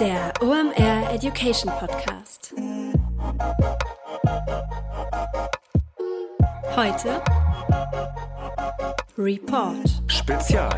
Der 0.00 0.32
OMR 0.40 1.12
Education 1.12 1.72
Podcast. 1.80 2.54
Heute 6.76 7.20
Report 9.18 9.76
Spezial. 10.06 10.70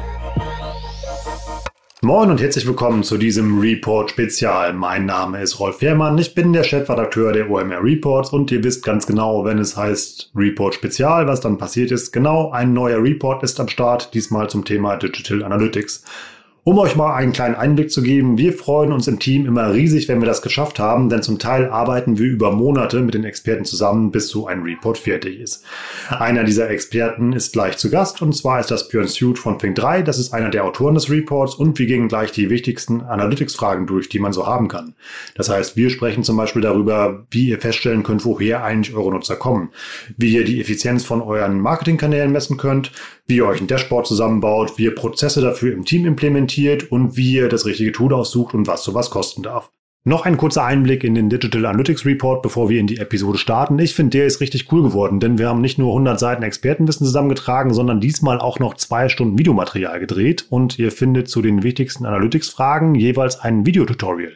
Moin 2.00 2.30
und 2.30 2.40
herzlich 2.40 2.66
willkommen 2.66 3.02
zu 3.02 3.18
diesem 3.18 3.60
Report 3.60 4.10
Spezial. 4.10 4.72
Mein 4.72 5.04
Name 5.04 5.42
ist 5.42 5.60
Rolf 5.60 5.82
Wehrmann, 5.82 6.16
ich 6.16 6.34
bin 6.34 6.54
der 6.54 6.64
Chefredakteur 6.64 7.32
der 7.32 7.50
OMR 7.50 7.84
Reports 7.84 8.30
und 8.30 8.50
ihr 8.50 8.64
wisst 8.64 8.82
ganz 8.82 9.06
genau, 9.06 9.44
wenn 9.44 9.58
es 9.58 9.76
heißt 9.76 10.32
Report 10.34 10.74
Spezial, 10.74 11.26
was 11.26 11.42
dann 11.42 11.58
passiert 11.58 11.90
ist. 11.90 12.12
Genau, 12.12 12.52
ein 12.52 12.72
neuer 12.72 13.02
Report 13.02 13.42
ist 13.42 13.60
am 13.60 13.68
Start, 13.68 14.14
diesmal 14.14 14.48
zum 14.48 14.64
Thema 14.64 14.96
Digital 14.96 15.44
Analytics. 15.44 16.04
Um 16.62 16.78
euch 16.78 16.94
mal 16.94 17.14
einen 17.14 17.32
kleinen 17.32 17.54
Einblick 17.54 17.90
zu 17.90 18.02
geben, 18.02 18.36
wir 18.36 18.52
freuen 18.52 18.92
uns 18.92 19.08
im 19.08 19.18
Team 19.18 19.46
immer 19.46 19.72
riesig, 19.72 20.08
wenn 20.08 20.20
wir 20.20 20.26
das 20.26 20.42
geschafft 20.42 20.78
haben, 20.78 21.08
denn 21.08 21.22
zum 21.22 21.38
Teil 21.38 21.70
arbeiten 21.70 22.18
wir 22.18 22.26
über 22.26 22.52
Monate 22.52 23.00
mit 23.00 23.14
den 23.14 23.24
Experten 23.24 23.64
zusammen, 23.64 24.10
bis 24.10 24.28
so 24.28 24.46
ein 24.46 24.60
Report 24.62 24.98
fertig 24.98 25.40
ist. 25.40 25.64
Einer 26.10 26.44
dieser 26.44 26.68
Experten 26.68 27.32
ist 27.32 27.54
gleich 27.54 27.78
zu 27.78 27.88
Gast 27.88 28.20
und 28.20 28.36
zwar 28.36 28.60
ist 28.60 28.70
das 28.70 28.88
Björn 28.88 29.08
Suit 29.08 29.38
von 29.38 29.58
Think 29.58 29.76
3. 29.76 30.02
Das 30.02 30.18
ist 30.18 30.34
einer 30.34 30.50
der 30.50 30.66
Autoren 30.66 30.94
des 30.94 31.08
Reports 31.08 31.54
und 31.54 31.78
wir 31.78 31.86
gehen 31.86 32.08
gleich 32.08 32.30
die 32.30 32.50
wichtigsten 32.50 33.00
Analytics-Fragen 33.00 33.86
durch, 33.86 34.10
die 34.10 34.18
man 34.18 34.34
so 34.34 34.46
haben 34.46 34.68
kann. 34.68 34.92
Das 35.34 35.48
heißt, 35.48 35.78
wir 35.78 35.88
sprechen 35.88 36.24
zum 36.24 36.36
Beispiel 36.36 36.60
darüber, 36.60 37.24
wie 37.30 37.48
ihr 37.48 37.58
feststellen 37.58 38.02
könnt, 38.02 38.26
woher 38.26 38.62
eigentlich 38.62 38.94
eure 38.94 39.12
Nutzer 39.12 39.36
kommen, 39.36 39.70
wie 40.18 40.34
ihr 40.34 40.44
die 40.44 40.60
Effizienz 40.60 41.06
von 41.06 41.22
euren 41.22 41.58
Marketingkanälen 41.58 42.30
messen 42.30 42.58
könnt, 42.58 42.92
wie 43.30 43.36
ihr 43.36 43.46
euch 43.46 43.60
ein 43.60 43.66
Dashboard 43.66 44.06
zusammenbaut, 44.06 44.76
wie 44.76 44.84
ihr 44.84 44.94
Prozesse 44.94 45.40
dafür 45.40 45.72
im 45.72 45.86
Team 45.86 46.04
implementiert 46.04 46.92
und 46.92 47.16
wie 47.16 47.32
ihr 47.32 47.48
das 47.48 47.64
richtige 47.64 47.92
Tool 47.92 48.12
aussucht 48.12 48.52
und 48.52 48.66
was 48.66 48.84
sowas 48.84 49.08
kosten 49.08 49.42
darf. 49.42 49.70
Noch 50.02 50.24
ein 50.24 50.38
kurzer 50.38 50.64
Einblick 50.64 51.04
in 51.04 51.14
den 51.14 51.28
Digital 51.28 51.66
Analytics 51.66 52.06
Report, 52.06 52.40
bevor 52.40 52.70
wir 52.70 52.80
in 52.80 52.86
die 52.86 52.96
Episode 52.96 53.36
starten. 53.36 53.78
Ich 53.78 53.94
finde, 53.94 54.16
der 54.16 54.24
ist 54.24 54.40
richtig 54.40 54.72
cool 54.72 54.82
geworden, 54.82 55.20
denn 55.20 55.36
wir 55.36 55.50
haben 55.50 55.60
nicht 55.60 55.78
nur 55.78 55.90
100 55.90 56.18
Seiten 56.18 56.42
Expertenwissen 56.42 57.04
zusammengetragen, 57.04 57.74
sondern 57.74 58.00
diesmal 58.00 58.38
auch 58.38 58.58
noch 58.58 58.74
zwei 58.74 59.10
Stunden 59.10 59.38
Videomaterial 59.38 60.00
gedreht 60.00 60.46
und 60.48 60.78
ihr 60.78 60.90
findet 60.90 61.28
zu 61.28 61.42
den 61.42 61.62
wichtigsten 61.62 62.06
Analytics-Fragen 62.06 62.94
jeweils 62.94 63.38
ein 63.40 63.66
Videotutorial. 63.66 64.32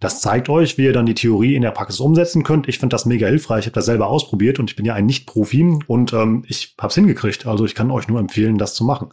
Das 0.00 0.20
zeigt 0.20 0.48
euch, 0.48 0.76
wie 0.76 0.84
ihr 0.84 0.92
dann 0.92 1.06
die 1.06 1.14
Theorie 1.14 1.54
in 1.54 1.62
der 1.62 1.70
Praxis 1.70 2.00
umsetzen 2.00 2.42
könnt. 2.42 2.68
Ich 2.68 2.78
finde 2.78 2.94
das 2.94 3.06
mega 3.06 3.26
hilfreich. 3.26 3.60
Ich 3.60 3.66
habe 3.66 3.74
das 3.74 3.86
selber 3.86 4.08
ausprobiert 4.08 4.58
und 4.58 4.70
ich 4.70 4.76
bin 4.76 4.84
ja 4.84 4.94
ein 4.94 5.06
Nicht-Profi 5.06 5.78
und 5.86 6.12
ähm, 6.12 6.44
ich 6.46 6.74
habe 6.78 6.88
es 6.88 6.94
hingekriegt. 6.94 7.46
Also 7.46 7.64
ich 7.64 7.74
kann 7.74 7.90
euch 7.90 8.06
nur 8.08 8.20
empfehlen, 8.20 8.58
das 8.58 8.74
zu 8.74 8.84
machen. 8.84 9.08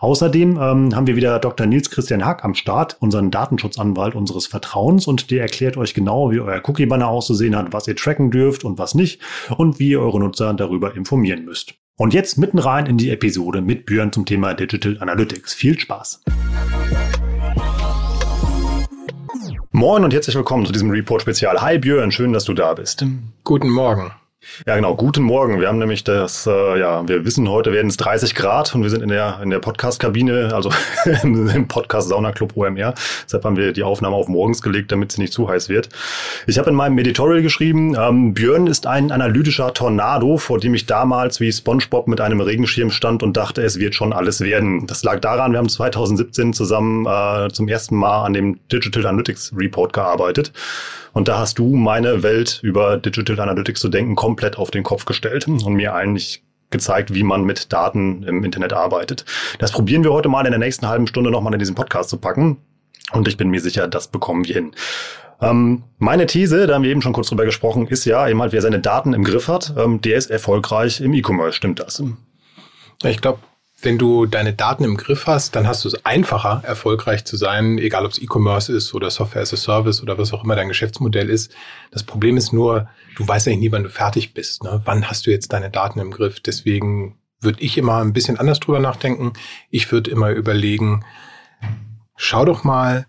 Außerdem 0.00 0.58
ähm, 0.60 0.96
haben 0.96 1.06
wir 1.06 1.16
wieder 1.16 1.38
Dr. 1.38 1.66
Nils 1.66 1.90
Christian 1.90 2.24
Hack 2.24 2.44
am 2.44 2.54
Start, 2.54 2.96
unseren 3.00 3.30
Datenschutzanwalt 3.30 4.14
unseres 4.14 4.46
Vertrauens 4.46 5.06
und 5.06 5.30
der 5.30 5.42
erklärt 5.42 5.76
euch 5.76 5.92
genau, 5.92 6.30
wie 6.30 6.40
euer 6.40 6.62
Cookie-Banner 6.64 7.08
auszusehen 7.08 7.54
hat, 7.54 7.72
was 7.72 7.86
ihr 7.86 7.96
tracken 7.96 8.30
dürft 8.30 8.64
und 8.64 8.78
was 8.78 8.94
nicht 8.94 9.20
und 9.56 9.78
wie 9.78 9.90
ihr 9.90 10.00
eure 10.00 10.20
Nutzer 10.20 10.54
darüber 10.54 10.96
informieren 10.96 11.44
müsst. 11.44 11.74
Und 11.96 12.12
jetzt 12.12 12.38
mitten 12.38 12.58
rein 12.58 12.86
in 12.86 12.98
die 12.98 13.10
Episode 13.10 13.60
mit 13.60 13.86
Björn 13.86 14.10
zum 14.10 14.26
Thema 14.26 14.54
Digital 14.54 14.96
Analytics. 15.00 15.54
Viel 15.54 15.78
Spaß! 15.78 16.22
Moin 19.76 20.04
und 20.04 20.14
herzlich 20.14 20.36
willkommen 20.36 20.64
zu 20.64 20.70
diesem 20.70 20.88
Report-Spezial. 20.88 21.60
Hi 21.60 21.78
Björn, 21.78 22.12
schön, 22.12 22.32
dass 22.32 22.44
du 22.44 22.54
da 22.54 22.74
bist. 22.74 23.04
Guten 23.42 23.68
Morgen. 23.68 24.12
Ja, 24.66 24.76
genau. 24.76 24.94
Guten 24.94 25.22
Morgen. 25.22 25.60
Wir 25.60 25.68
haben 25.68 25.78
nämlich 25.78 26.04
das, 26.04 26.46
äh, 26.46 26.78
ja, 26.78 27.06
wir 27.08 27.24
wissen, 27.24 27.48
heute 27.48 27.72
werden 27.72 27.88
es 27.88 27.96
30 27.96 28.34
Grad 28.34 28.74
und 28.74 28.82
wir 28.82 28.90
sind 28.90 29.02
in 29.02 29.08
der, 29.08 29.40
in 29.42 29.50
der 29.50 29.58
Podcast-Kabine, 29.58 30.50
also 30.52 30.70
im 31.22 31.66
Podcast 31.68 32.08
Sauna 32.08 32.32
Club 32.32 32.56
OMR. 32.56 32.94
Deshalb 33.24 33.44
haben 33.44 33.56
wir 33.56 33.72
die 33.72 33.82
Aufnahme 33.82 34.16
auf 34.16 34.28
morgens 34.28 34.62
gelegt, 34.62 34.92
damit 34.92 35.12
sie 35.12 35.20
nicht 35.20 35.32
zu 35.32 35.48
heiß 35.48 35.68
wird. 35.68 35.88
Ich 36.46 36.58
habe 36.58 36.70
in 36.70 36.76
meinem 36.76 36.98
Editorial 36.98 37.42
geschrieben, 37.42 37.96
ähm, 37.98 38.34
Björn 38.34 38.66
ist 38.66 38.86
ein 38.86 39.12
analytischer 39.12 39.72
Tornado, 39.72 40.36
vor 40.36 40.58
dem 40.58 40.74
ich 40.74 40.86
damals 40.86 41.40
wie 41.40 41.50
SpongeBob 41.50 42.06
mit 42.06 42.20
einem 42.20 42.40
Regenschirm 42.40 42.90
stand 42.90 43.22
und 43.22 43.36
dachte, 43.36 43.62
es 43.62 43.78
wird 43.78 43.94
schon 43.94 44.12
alles 44.12 44.40
werden. 44.40 44.86
Das 44.86 45.02
lag 45.04 45.20
daran, 45.20 45.52
wir 45.52 45.58
haben 45.58 45.68
2017 45.68 46.52
zusammen 46.52 47.06
äh, 47.06 47.48
zum 47.50 47.68
ersten 47.68 47.96
Mal 47.96 48.24
an 48.24 48.34
dem 48.34 48.60
Digital 48.70 49.06
Analytics 49.06 49.52
Report 49.56 49.92
gearbeitet. 49.92 50.52
Und 51.14 51.28
da 51.28 51.38
hast 51.38 51.60
du 51.60 51.76
meine 51.76 52.24
Welt 52.24 52.58
über 52.62 52.96
Digital 52.96 53.38
Analytics 53.38 53.80
zu 53.80 53.88
denken 53.88 54.16
komplett 54.34 54.58
auf 54.58 54.72
den 54.72 54.82
Kopf 54.82 55.04
gestellt 55.04 55.46
und 55.46 55.74
mir 55.74 55.94
eigentlich 55.94 56.42
gezeigt, 56.70 57.14
wie 57.14 57.22
man 57.22 57.44
mit 57.44 57.72
Daten 57.72 58.24
im 58.24 58.42
Internet 58.42 58.72
arbeitet. 58.72 59.24
Das 59.60 59.70
probieren 59.70 60.02
wir 60.02 60.12
heute 60.12 60.28
mal 60.28 60.44
in 60.44 60.50
der 60.50 60.58
nächsten 60.58 60.88
halben 60.88 61.06
Stunde 61.06 61.30
nochmal 61.30 61.52
in 61.52 61.60
diesen 61.60 61.76
Podcast 61.76 62.10
zu 62.10 62.16
packen. 62.16 62.56
Und 63.12 63.28
ich 63.28 63.36
bin 63.36 63.48
mir 63.48 63.60
sicher, 63.60 63.86
das 63.86 64.08
bekommen 64.08 64.44
wir 64.44 64.54
hin. 64.54 64.72
Ähm, 65.40 65.84
meine 65.98 66.26
These, 66.26 66.66
da 66.66 66.74
haben 66.74 66.82
wir 66.82 66.90
eben 66.90 67.02
schon 67.02 67.12
kurz 67.12 67.28
drüber 67.28 67.44
gesprochen, 67.44 67.86
ist 67.86 68.04
ja, 68.06 68.26
jemand, 68.26 68.52
wer 68.52 68.60
seine 68.60 68.80
Daten 68.80 69.14
im 69.14 69.22
Griff 69.22 69.46
hat, 69.46 69.74
ähm, 69.78 70.00
der 70.00 70.16
ist 70.16 70.32
erfolgreich 70.32 71.00
im 71.00 71.14
E-Commerce. 71.14 71.52
Stimmt 71.52 71.78
das? 71.78 72.02
Ich 73.04 73.20
glaube, 73.20 73.38
wenn 73.80 73.98
du 73.98 74.26
deine 74.26 74.54
Daten 74.54 74.84
im 74.84 74.96
Griff 74.96 75.26
hast, 75.26 75.56
dann 75.56 75.66
hast 75.66 75.84
du 75.84 75.88
es 75.88 76.04
einfacher, 76.06 76.62
erfolgreich 76.64 77.24
zu 77.24 77.36
sein, 77.36 77.78
egal 77.78 78.06
ob 78.06 78.12
es 78.12 78.18
E-Commerce 78.18 78.72
ist 78.72 78.94
oder 78.94 79.10
Software 79.10 79.42
as 79.42 79.52
a 79.52 79.56
Service 79.56 80.02
oder 80.02 80.16
was 80.16 80.32
auch 80.32 80.44
immer 80.44 80.56
dein 80.56 80.68
Geschäftsmodell 80.68 81.28
ist. 81.28 81.52
Das 81.90 82.02
Problem 82.02 82.36
ist 82.36 82.52
nur, 82.52 82.88
du 83.16 83.26
weißt 83.26 83.46
eigentlich 83.46 83.60
nie, 83.60 83.72
wann 83.72 83.82
du 83.82 83.90
fertig 83.90 84.32
bist. 84.32 84.62
Ne? 84.64 84.80
Wann 84.84 85.08
hast 85.08 85.26
du 85.26 85.30
jetzt 85.30 85.52
deine 85.52 85.70
Daten 85.70 86.00
im 86.00 86.10
Griff? 86.10 86.40
Deswegen 86.40 87.18
würde 87.40 87.62
ich 87.62 87.76
immer 87.76 87.98
ein 87.98 88.12
bisschen 88.12 88.38
anders 88.38 88.60
drüber 88.60 88.80
nachdenken. 88.80 89.34
Ich 89.70 89.92
würde 89.92 90.10
immer 90.10 90.30
überlegen, 90.30 91.04
schau 92.16 92.44
doch 92.44 92.64
mal, 92.64 93.06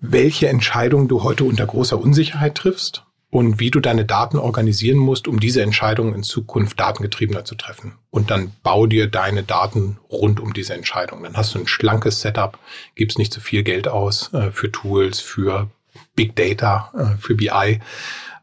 welche 0.00 0.48
Entscheidung 0.48 1.06
du 1.06 1.22
heute 1.22 1.44
unter 1.44 1.64
großer 1.64 1.98
Unsicherheit 1.98 2.56
triffst 2.56 3.04
und 3.32 3.58
wie 3.60 3.70
du 3.70 3.80
deine 3.80 4.04
Daten 4.04 4.36
organisieren 4.36 4.98
musst, 4.98 5.26
um 5.26 5.40
diese 5.40 5.62
Entscheidungen 5.62 6.14
in 6.14 6.22
Zukunft 6.22 6.78
datengetriebener 6.78 7.46
zu 7.46 7.54
treffen. 7.54 7.94
Und 8.10 8.30
dann 8.30 8.52
bau 8.62 8.86
dir 8.86 9.06
deine 9.06 9.42
Daten 9.42 9.96
rund 10.10 10.38
um 10.38 10.52
diese 10.52 10.74
Entscheidung. 10.74 11.22
Dann 11.22 11.34
hast 11.34 11.54
du 11.54 11.58
ein 11.58 11.66
schlankes 11.66 12.20
Setup, 12.20 12.58
gibst 12.94 13.18
nicht 13.18 13.32
zu 13.32 13.40
viel 13.40 13.62
Geld 13.62 13.88
aus 13.88 14.34
äh, 14.34 14.50
für 14.50 14.70
Tools, 14.70 15.20
für 15.20 15.70
Big 16.14 16.36
Data, 16.36 16.92
äh, 16.94 17.16
für 17.18 17.34
BI, 17.34 17.80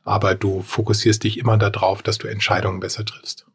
aber 0.06 0.34
du 0.34 0.64
fokussierst 0.64 1.24
dich 1.24 1.38
immer 1.38 1.58
darauf, 1.60 2.02
dass 2.02 2.18
du 2.18 2.28
Entscheidungen 2.28 2.80
besser 2.80 3.06
triffst. 3.06 3.46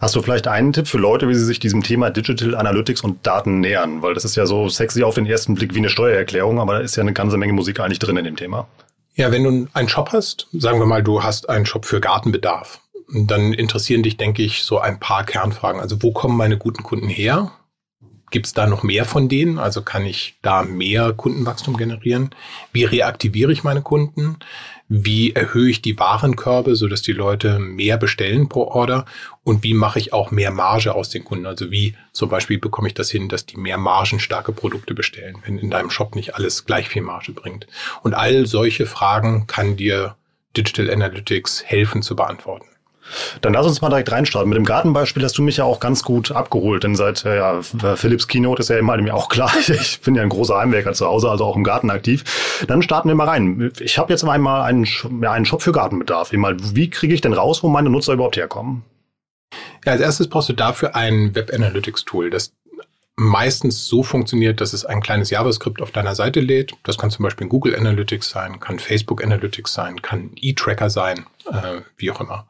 Hast 0.00 0.16
du 0.16 0.22
vielleicht 0.22 0.48
einen 0.48 0.72
Tipp 0.72 0.88
für 0.88 0.98
Leute, 0.98 1.28
wie 1.28 1.34
sie 1.34 1.44
sich 1.44 1.60
diesem 1.60 1.84
Thema 1.84 2.10
Digital 2.10 2.56
Analytics 2.56 3.02
und 3.02 3.24
Daten 3.24 3.60
nähern? 3.60 4.02
Weil 4.02 4.14
das 4.14 4.24
ist 4.24 4.34
ja 4.34 4.46
so 4.46 4.68
sexy 4.68 5.04
auf 5.04 5.14
den 5.14 5.26
ersten 5.26 5.54
Blick 5.54 5.74
wie 5.74 5.78
eine 5.78 5.90
Steuererklärung, 5.90 6.58
aber 6.58 6.74
da 6.74 6.80
ist 6.80 6.96
ja 6.96 7.02
eine 7.02 7.12
ganze 7.12 7.36
Menge 7.36 7.52
Musik 7.52 7.78
eigentlich 7.78 8.00
drin 8.00 8.16
in 8.16 8.24
dem 8.24 8.34
Thema. 8.34 8.66
Ja, 9.14 9.30
wenn 9.30 9.44
du 9.44 9.68
einen 9.72 9.88
Shop 9.88 10.12
hast, 10.12 10.48
sagen 10.52 10.78
wir 10.78 10.86
mal, 10.86 11.02
du 11.02 11.22
hast 11.22 11.48
einen 11.48 11.66
Shop 11.66 11.84
für 11.84 12.00
Gartenbedarf, 12.00 12.80
dann 13.12 13.52
interessieren 13.52 14.02
dich, 14.02 14.16
denke 14.16 14.42
ich, 14.42 14.62
so 14.62 14.78
ein 14.78 14.98
paar 14.98 15.24
Kernfragen. 15.24 15.80
Also 15.80 16.02
wo 16.02 16.12
kommen 16.12 16.36
meine 16.36 16.56
guten 16.56 16.82
Kunden 16.82 17.08
her? 17.08 17.52
Gibt 18.30 18.46
es 18.46 18.54
da 18.54 18.66
noch 18.66 18.82
mehr 18.82 19.04
von 19.04 19.28
denen? 19.28 19.58
Also 19.58 19.82
kann 19.82 20.06
ich 20.06 20.38
da 20.40 20.62
mehr 20.62 21.12
Kundenwachstum 21.12 21.76
generieren? 21.76 22.30
Wie 22.72 22.84
reaktiviere 22.84 23.52
ich 23.52 23.64
meine 23.64 23.82
Kunden? 23.82 24.38
Wie 24.94 25.32
erhöhe 25.32 25.70
ich 25.70 25.80
die 25.80 25.98
Warenkörbe, 25.98 26.76
sodass 26.76 27.00
die 27.00 27.12
Leute 27.14 27.58
mehr 27.58 27.96
bestellen 27.96 28.50
pro 28.50 28.64
Order? 28.64 29.06
Und 29.42 29.62
wie 29.62 29.72
mache 29.72 29.98
ich 29.98 30.12
auch 30.12 30.30
mehr 30.30 30.50
Marge 30.50 30.94
aus 30.94 31.08
den 31.08 31.24
Kunden? 31.24 31.46
Also 31.46 31.70
wie 31.70 31.96
zum 32.12 32.28
Beispiel 32.28 32.58
bekomme 32.58 32.88
ich 32.88 32.94
das 32.94 33.10
hin, 33.10 33.30
dass 33.30 33.46
die 33.46 33.56
mehr 33.56 33.78
margenstarke 33.78 34.52
Produkte 34.52 34.92
bestellen, 34.92 35.38
wenn 35.46 35.56
in 35.56 35.70
deinem 35.70 35.88
Shop 35.88 36.14
nicht 36.14 36.34
alles 36.34 36.66
gleich 36.66 36.90
viel 36.90 37.00
Marge 37.00 37.32
bringt? 37.32 37.66
Und 38.02 38.12
all 38.12 38.44
solche 38.44 38.84
Fragen 38.84 39.46
kann 39.46 39.78
dir 39.78 40.14
Digital 40.58 40.90
Analytics 40.90 41.64
helfen 41.64 42.02
zu 42.02 42.14
beantworten. 42.14 42.66
Dann 43.40 43.52
lass 43.52 43.66
uns 43.66 43.80
mal 43.80 43.88
direkt 43.88 44.10
reinstarten. 44.10 44.48
Mit 44.48 44.56
dem 44.56 44.64
Gartenbeispiel 44.64 45.22
hast 45.22 45.36
du 45.38 45.42
mich 45.42 45.56
ja 45.56 45.64
auch 45.64 45.80
ganz 45.80 46.02
gut 46.02 46.32
abgeholt, 46.32 46.84
denn 46.84 46.94
seit 46.94 47.24
äh, 47.24 47.36
ja, 47.36 47.60
Philips 47.96 48.28
Keynote 48.28 48.60
ist 48.60 48.68
ja 48.68 48.78
immer 48.78 48.96
mir 48.98 49.14
auch 49.14 49.28
klar, 49.28 49.52
ich 49.68 50.00
bin 50.00 50.14
ja 50.14 50.22
ein 50.22 50.28
großer 50.28 50.56
Heimwerker 50.56 50.92
zu 50.92 51.06
Hause, 51.06 51.30
also 51.30 51.44
auch 51.44 51.56
im 51.56 51.64
Garten 51.64 51.90
aktiv. 51.90 52.24
Dann 52.66 52.82
starten 52.82 53.08
wir 53.08 53.14
mal 53.14 53.28
rein. 53.28 53.72
Ich 53.80 53.98
habe 53.98 54.12
jetzt 54.12 54.24
einmal 54.24 54.62
einen, 54.62 54.86
einen 55.24 55.44
Shop 55.44 55.62
für 55.62 55.72
Gartenbedarf. 55.72 56.32
Wie 56.32 56.90
kriege 56.90 57.14
ich 57.14 57.20
denn 57.20 57.32
raus, 57.32 57.62
wo 57.62 57.68
meine 57.68 57.90
Nutzer 57.90 58.12
überhaupt 58.12 58.36
herkommen? 58.36 58.84
Ja, 59.84 59.92
als 59.92 60.00
erstes 60.00 60.28
brauchst 60.28 60.48
du 60.48 60.52
dafür 60.52 60.94
ein 60.94 61.34
Web 61.34 61.50
Analytics 61.52 62.04
Tool. 62.04 62.30
Das 62.30 62.52
meistens 63.16 63.86
so 63.86 64.02
funktioniert, 64.02 64.60
dass 64.60 64.72
es 64.72 64.84
ein 64.84 65.02
kleines 65.02 65.30
JavaScript 65.30 65.82
auf 65.82 65.90
deiner 65.90 66.14
Seite 66.14 66.40
lädt. 66.40 66.72
Das 66.82 66.98
kann 66.98 67.10
zum 67.10 67.22
Beispiel 67.22 67.46
Google 67.46 67.76
Analytics 67.76 68.30
sein, 68.30 68.58
kann 68.60 68.78
Facebook 68.78 69.22
Analytics 69.22 69.74
sein, 69.74 70.00
kann 70.00 70.32
E-Tracker 70.36 70.90
sein, 70.90 71.26
äh, 71.50 71.82
wie 71.96 72.10
auch 72.10 72.20
immer. 72.20 72.46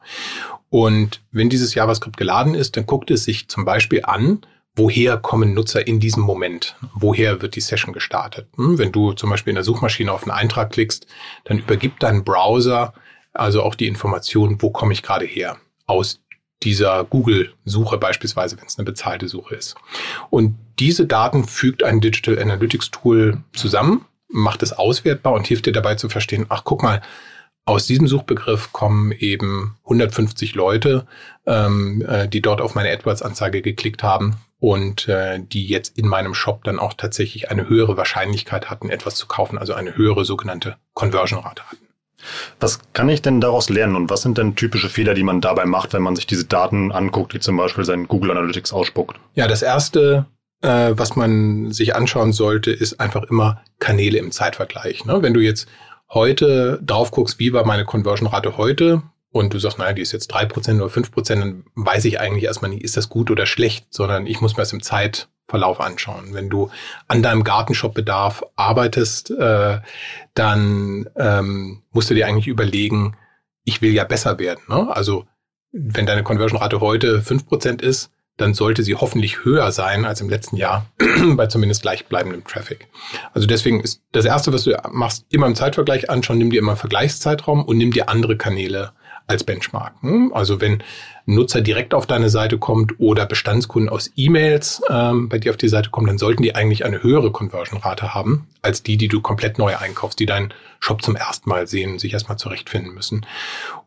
Und 0.69 1.21
wenn 1.31 1.49
dieses 1.49 1.75
JavaScript 1.75 2.17
geladen 2.17 2.55
ist, 2.55 2.77
dann 2.77 2.85
guckt 2.85 3.11
es 3.11 3.25
sich 3.25 3.47
zum 3.49 3.65
Beispiel 3.65 4.01
an, 4.03 4.41
woher 4.75 5.17
kommen 5.17 5.53
Nutzer 5.53 5.85
in 5.85 5.99
diesem 5.99 6.23
Moment? 6.23 6.75
Woher 6.95 7.41
wird 7.41 7.55
die 7.55 7.61
Session 7.61 7.93
gestartet? 7.93 8.47
Hm, 8.55 8.79
wenn 8.79 8.91
du 8.91 9.13
zum 9.13 9.29
Beispiel 9.29 9.51
in 9.51 9.55
der 9.55 9.63
Suchmaschine 9.63 10.11
auf 10.11 10.23
einen 10.23 10.31
Eintrag 10.31 10.71
klickst, 10.71 11.05
dann 11.43 11.59
übergibt 11.59 12.01
dein 12.01 12.23
Browser 12.23 12.93
also 13.33 13.63
auch 13.63 13.75
die 13.75 13.87
Information, 13.87 14.61
wo 14.61 14.69
komme 14.69 14.93
ich 14.93 15.01
gerade 15.01 15.25
her? 15.25 15.57
Aus 15.85 16.21
dieser 16.63 17.03
Google-Suche 17.03 17.97
beispielsweise, 17.97 18.57
wenn 18.57 18.65
es 18.65 18.77
eine 18.77 18.85
bezahlte 18.85 19.27
Suche 19.27 19.55
ist. 19.55 19.75
Und 20.29 20.55
diese 20.79 21.05
Daten 21.05 21.45
fügt 21.45 21.83
ein 21.83 22.01
Digital 22.01 22.39
Analytics 22.39 22.91
Tool 22.91 23.43
zusammen 23.53 24.05
macht 24.33 24.63
es 24.63 24.73
auswertbar 24.73 25.33
und 25.33 25.47
hilft 25.47 25.67
dir 25.67 25.71
dabei 25.71 25.95
zu 25.95 26.09
verstehen, 26.09 26.47
ach 26.49 26.63
guck 26.65 26.83
mal, 26.83 27.01
aus 27.65 27.85
diesem 27.85 28.07
Suchbegriff 28.07 28.73
kommen 28.73 29.13
eben 29.13 29.77
150 29.83 30.53
Leute, 30.55 31.05
ähm, 31.45 32.03
äh, 32.05 32.27
die 32.27 32.41
dort 32.41 32.59
auf 32.59 32.75
meine 32.75 32.91
AdWords-Anzeige 32.91 33.61
geklickt 33.61 34.03
haben 34.03 34.35
und 34.59 35.07
äh, 35.07 35.39
die 35.39 35.65
jetzt 35.67 35.97
in 35.97 36.07
meinem 36.07 36.33
Shop 36.33 36.65
dann 36.65 36.79
auch 36.79 36.93
tatsächlich 36.93 37.49
eine 37.51 37.69
höhere 37.69 37.95
Wahrscheinlichkeit 37.95 38.69
hatten, 38.69 38.89
etwas 38.89 39.15
zu 39.15 39.27
kaufen, 39.27 39.57
also 39.57 39.73
eine 39.73 39.95
höhere 39.95 40.25
sogenannte 40.25 40.75
Conversion-Rate 40.93 41.63
hatten. 41.63 41.82
Was 42.59 42.79
kann 42.93 43.09
ich 43.09 43.21
denn 43.21 43.41
daraus 43.41 43.69
lernen 43.69 43.95
und 43.95 44.09
was 44.09 44.21
sind 44.21 44.37
denn 44.37 44.55
typische 44.55 44.89
Fehler, 44.89 45.13
die 45.13 45.23
man 45.23 45.41
dabei 45.41 45.65
macht, 45.65 45.93
wenn 45.93 46.01
man 46.01 46.15
sich 46.15 46.27
diese 46.27 46.45
Daten 46.45 46.91
anguckt, 46.91 47.33
die 47.33 47.39
zum 47.39 47.57
Beispiel 47.57 47.85
sein 47.85 48.07
Google 48.07 48.31
Analytics 48.31 48.73
ausspuckt? 48.73 49.19
Ja, 49.35 49.47
das 49.47 49.61
erste, 49.61 50.25
äh, 50.61 50.91
was 50.95 51.15
man 51.15 51.71
sich 51.71 51.95
anschauen 51.95 52.33
sollte, 52.33 52.71
ist 52.71 52.99
einfach 52.99 53.23
immer 53.23 53.61
Kanäle 53.79 54.17
im 54.19 54.31
Zeitvergleich. 54.31 55.05
Ne? 55.05 55.21
Wenn 55.21 55.33
du 55.33 55.39
jetzt 55.39 55.67
heute 56.09 56.79
drauf 56.83 57.11
guckst, 57.11 57.39
wie 57.39 57.53
war 57.53 57.65
meine 57.65 57.85
Conversion-Rate 57.85 58.57
heute 58.57 59.03
und 59.31 59.53
du 59.53 59.59
sagst, 59.59 59.79
naja, 59.79 59.93
die 59.93 60.01
ist 60.01 60.11
jetzt 60.11 60.27
drei 60.27 60.45
Prozent 60.45 60.79
oder 60.79 60.89
fünf 60.89 61.11
Prozent, 61.11 61.41
dann 61.41 61.63
weiß 61.75 62.05
ich 62.05 62.19
eigentlich 62.19 62.43
erstmal 62.43 62.69
nicht, 62.69 62.83
ist 62.83 62.97
das 62.97 63.09
gut 63.09 63.31
oder 63.31 63.45
schlecht, 63.45 63.87
sondern 63.89 64.27
ich 64.27 64.41
muss 64.41 64.55
mir 64.55 64.61
das 64.61 64.73
im 64.73 64.81
Zeitverlauf 65.53 65.79
anschauen. 65.79 66.33
Wenn 66.33 66.49
du 66.49 66.69
an 67.07 67.21
deinem 67.21 67.43
Gartenshop-Bedarf 67.43 68.43
arbeitest, 68.55 69.31
äh, 69.31 69.79
dann 70.33 71.09
ähm, 71.15 71.83
musst 71.91 72.09
du 72.09 72.15
dir 72.15 72.27
eigentlich 72.27 72.47
überlegen, 72.47 73.15
ich 73.63 73.81
will 73.81 73.93
ja 73.93 74.03
besser 74.03 74.39
werden. 74.39 74.61
Ne? 74.67 74.87
Also 74.93 75.25
wenn 75.71 76.05
deine 76.05 76.23
Conversion-Rate 76.23 76.81
heute 76.81 77.21
fünf 77.21 77.47
Prozent 77.47 77.81
ist, 77.81 78.09
dann 78.37 78.55
sollte 78.55 78.81
sie 78.81 78.95
hoffentlich 78.95 79.45
höher 79.45 79.71
sein 79.71 80.05
als 80.05 80.21
im 80.21 80.29
letzten 80.29 80.57
Jahr 80.57 80.87
bei 81.35 81.45
zumindest 81.45 81.83
gleichbleibendem 81.83 82.43
Traffic. 82.45 82.87
Also 83.33 83.47
deswegen 83.47 83.79
ist 83.79 84.01
das 84.11 84.25
Erste, 84.25 84.51
was 84.51 84.63
du 84.63 84.75
machst, 84.91 85.25
immer 85.29 85.45
im 85.45 85.53
Zeitvergleich 85.53 86.09
anschauen, 86.09 86.39
nimm 86.39 86.49
dir 86.49 86.59
immer 86.59 86.75
Vergleichszeitraum 86.75 87.63
und 87.63 87.77
nimm 87.77 87.91
dir 87.91 88.09
andere 88.09 88.37
Kanäle 88.37 88.91
als 89.27 89.43
Benchmark. 89.43 89.93
Hm? 90.01 90.31
Also 90.33 90.61
wenn 90.61 90.83
ein 91.25 91.35
Nutzer 91.35 91.61
direkt 91.61 91.93
auf 91.93 92.05
deine 92.05 92.29
Seite 92.29 92.57
kommt 92.57 92.99
oder 92.99 93.25
Bestandskunden 93.25 93.89
aus 93.89 94.11
E-Mails 94.15 94.81
ähm, 94.89 95.29
bei 95.29 95.39
dir 95.39 95.51
auf 95.51 95.57
die 95.57 95.69
Seite 95.69 95.89
kommen, 95.89 96.07
dann 96.07 96.17
sollten 96.17 96.43
die 96.43 96.55
eigentlich 96.55 96.85
eine 96.85 97.01
höhere 97.01 97.31
Conversion-Rate 97.31 98.13
haben 98.13 98.47
als 98.61 98.81
die, 98.81 98.97
die 98.97 99.09
du 99.09 99.21
komplett 99.21 99.57
neu 99.57 99.75
einkaufst, 99.77 100.19
die 100.19 100.25
deinen 100.25 100.53
Shop 100.79 101.01
zum 101.01 101.15
ersten 101.15 101.49
Mal 101.49 101.67
sehen 101.67 101.99
sich 101.99 102.13
erstmal 102.13 102.37
zurechtfinden 102.37 102.93
müssen. 102.93 103.25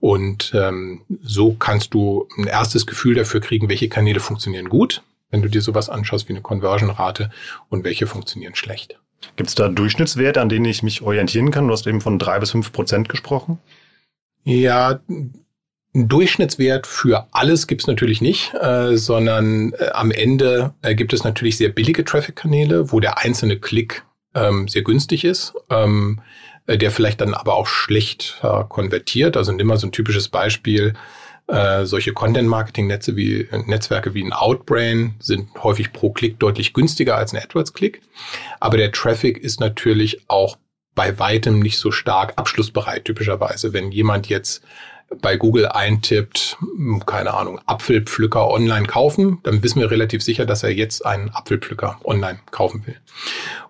Und 0.00 0.52
ähm, 0.54 1.02
so 1.22 1.54
kannst 1.54 1.94
du 1.94 2.28
ein 2.36 2.46
erstes 2.46 2.86
Gefühl 2.86 3.14
dafür 3.14 3.40
kriegen, 3.40 3.68
welche 3.68 3.88
Kanäle 3.88 4.20
funktionieren 4.20 4.68
gut, 4.68 5.02
wenn 5.30 5.42
du 5.42 5.48
dir 5.48 5.62
sowas 5.62 5.88
anschaust 5.88 6.28
wie 6.28 6.34
eine 6.34 6.42
Conversion-Rate 6.42 7.30
und 7.68 7.84
welche 7.84 8.06
funktionieren 8.06 8.54
schlecht. 8.54 8.98
Gibt 9.36 9.48
es 9.48 9.54
da 9.54 9.68
Durchschnittswerte, 9.68 10.40
an 10.40 10.48
denen 10.48 10.66
ich 10.66 10.82
mich 10.82 11.02
orientieren 11.02 11.50
kann? 11.50 11.66
Du 11.66 11.72
hast 11.72 11.86
eben 11.86 12.00
von 12.00 12.18
drei 12.18 12.38
bis 12.38 12.50
fünf 12.50 12.72
Prozent 12.72 13.08
gesprochen. 13.08 13.58
Ja, 14.48 15.00
einen 15.08 16.08
Durchschnittswert 16.08 16.86
für 16.86 17.26
alles 17.32 17.66
gibt's 17.66 17.88
natürlich 17.88 18.20
nicht, 18.20 18.54
äh, 18.54 18.96
sondern 18.96 19.72
äh, 19.72 19.88
am 19.88 20.12
Ende 20.12 20.72
äh, 20.82 20.94
gibt 20.94 21.12
es 21.12 21.24
natürlich 21.24 21.56
sehr 21.56 21.68
billige 21.68 22.04
Traffic-Kanäle, 22.04 22.92
wo 22.92 23.00
der 23.00 23.18
einzelne 23.18 23.58
Klick 23.58 24.04
ähm, 24.36 24.68
sehr 24.68 24.82
günstig 24.82 25.24
ist, 25.24 25.54
ähm, 25.68 26.20
äh, 26.68 26.78
der 26.78 26.92
vielleicht 26.92 27.20
dann 27.22 27.34
aber 27.34 27.54
auch 27.54 27.66
schlecht 27.66 28.38
äh, 28.44 28.62
konvertiert. 28.68 29.36
Also 29.36 29.50
nimm 29.50 29.66
mal 29.66 29.78
so 29.78 29.88
ein 29.88 29.92
typisches 29.92 30.28
Beispiel. 30.28 30.94
Äh, 31.48 31.84
solche 31.84 32.12
Content-Marketing-Netze 32.12 33.16
wie 33.16 33.48
Netzwerke 33.66 34.14
wie 34.14 34.22
ein 34.22 34.32
Outbrain 34.32 35.16
sind 35.18 35.48
häufig 35.60 35.92
pro 35.92 36.10
Klick 36.10 36.38
deutlich 36.38 36.72
günstiger 36.72 37.16
als 37.16 37.34
ein 37.34 37.42
AdWords-Klick. 37.42 38.00
Aber 38.60 38.76
der 38.76 38.92
Traffic 38.92 39.38
ist 39.38 39.58
natürlich 39.58 40.20
auch 40.28 40.56
bei 40.96 41.20
weitem 41.20 41.60
nicht 41.60 41.78
so 41.78 41.92
stark 41.92 42.32
abschlussbereit, 42.34 43.04
typischerweise. 43.04 43.72
Wenn 43.72 43.92
jemand 43.92 44.28
jetzt 44.28 44.64
bei 45.22 45.36
Google 45.36 45.66
eintippt, 45.66 46.56
hm, 46.58 47.04
keine 47.06 47.34
Ahnung, 47.34 47.60
Apfelpflücker 47.66 48.48
online 48.48 48.86
kaufen, 48.86 49.38
dann 49.44 49.62
wissen 49.62 49.80
wir 49.80 49.90
relativ 49.90 50.22
sicher, 50.22 50.46
dass 50.46 50.64
er 50.64 50.72
jetzt 50.72 51.06
einen 51.06 51.30
Apfelpflücker 51.30 52.00
online 52.04 52.40
kaufen 52.50 52.84
will. 52.86 52.96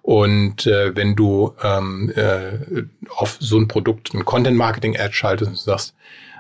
Und 0.01 0.67
äh, 0.67 0.97
wenn 0.97 1.15
du 1.15 1.55
ähm, 1.63 2.11
äh, 2.17 2.85
auf 3.11 3.37
so 3.39 3.59
ein 3.59 3.69
Produkt 3.69 4.15
ein 4.15 4.25
Content-Marketing-Ad 4.25 5.13
schaltest 5.13 5.51
und 5.51 5.59
sagst, 5.59 5.95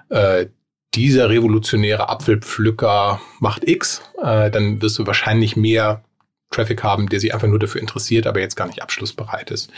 äh, 0.08 0.46
dieser 0.94 1.28
revolutionäre 1.28 2.08
Apfelpflücker 2.08 3.20
macht 3.40 3.68
X, 3.68 4.00
äh, 4.22 4.50
dann 4.50 4.80
wirst 4.80 4.98
du 4.98 5.06
wahrscheinlich 5.06 5.56
mehr 5.56 6.02
Traffic 6.50 6.82
haben, 6.82 7.08
der 7.08 7.20
sich 7.20 7.34
einfach 7.34 7.48
nur 7.48 7.58
dafür 7.58 7.80
interessiert, 7.80 8.26
aber 8.26 8.40
jetzt 8.40 8.56
gar 8.56 8.66
nicht 8.66 8.82
abschlussbereit 8.82 9.50
ist. 9.50 9.70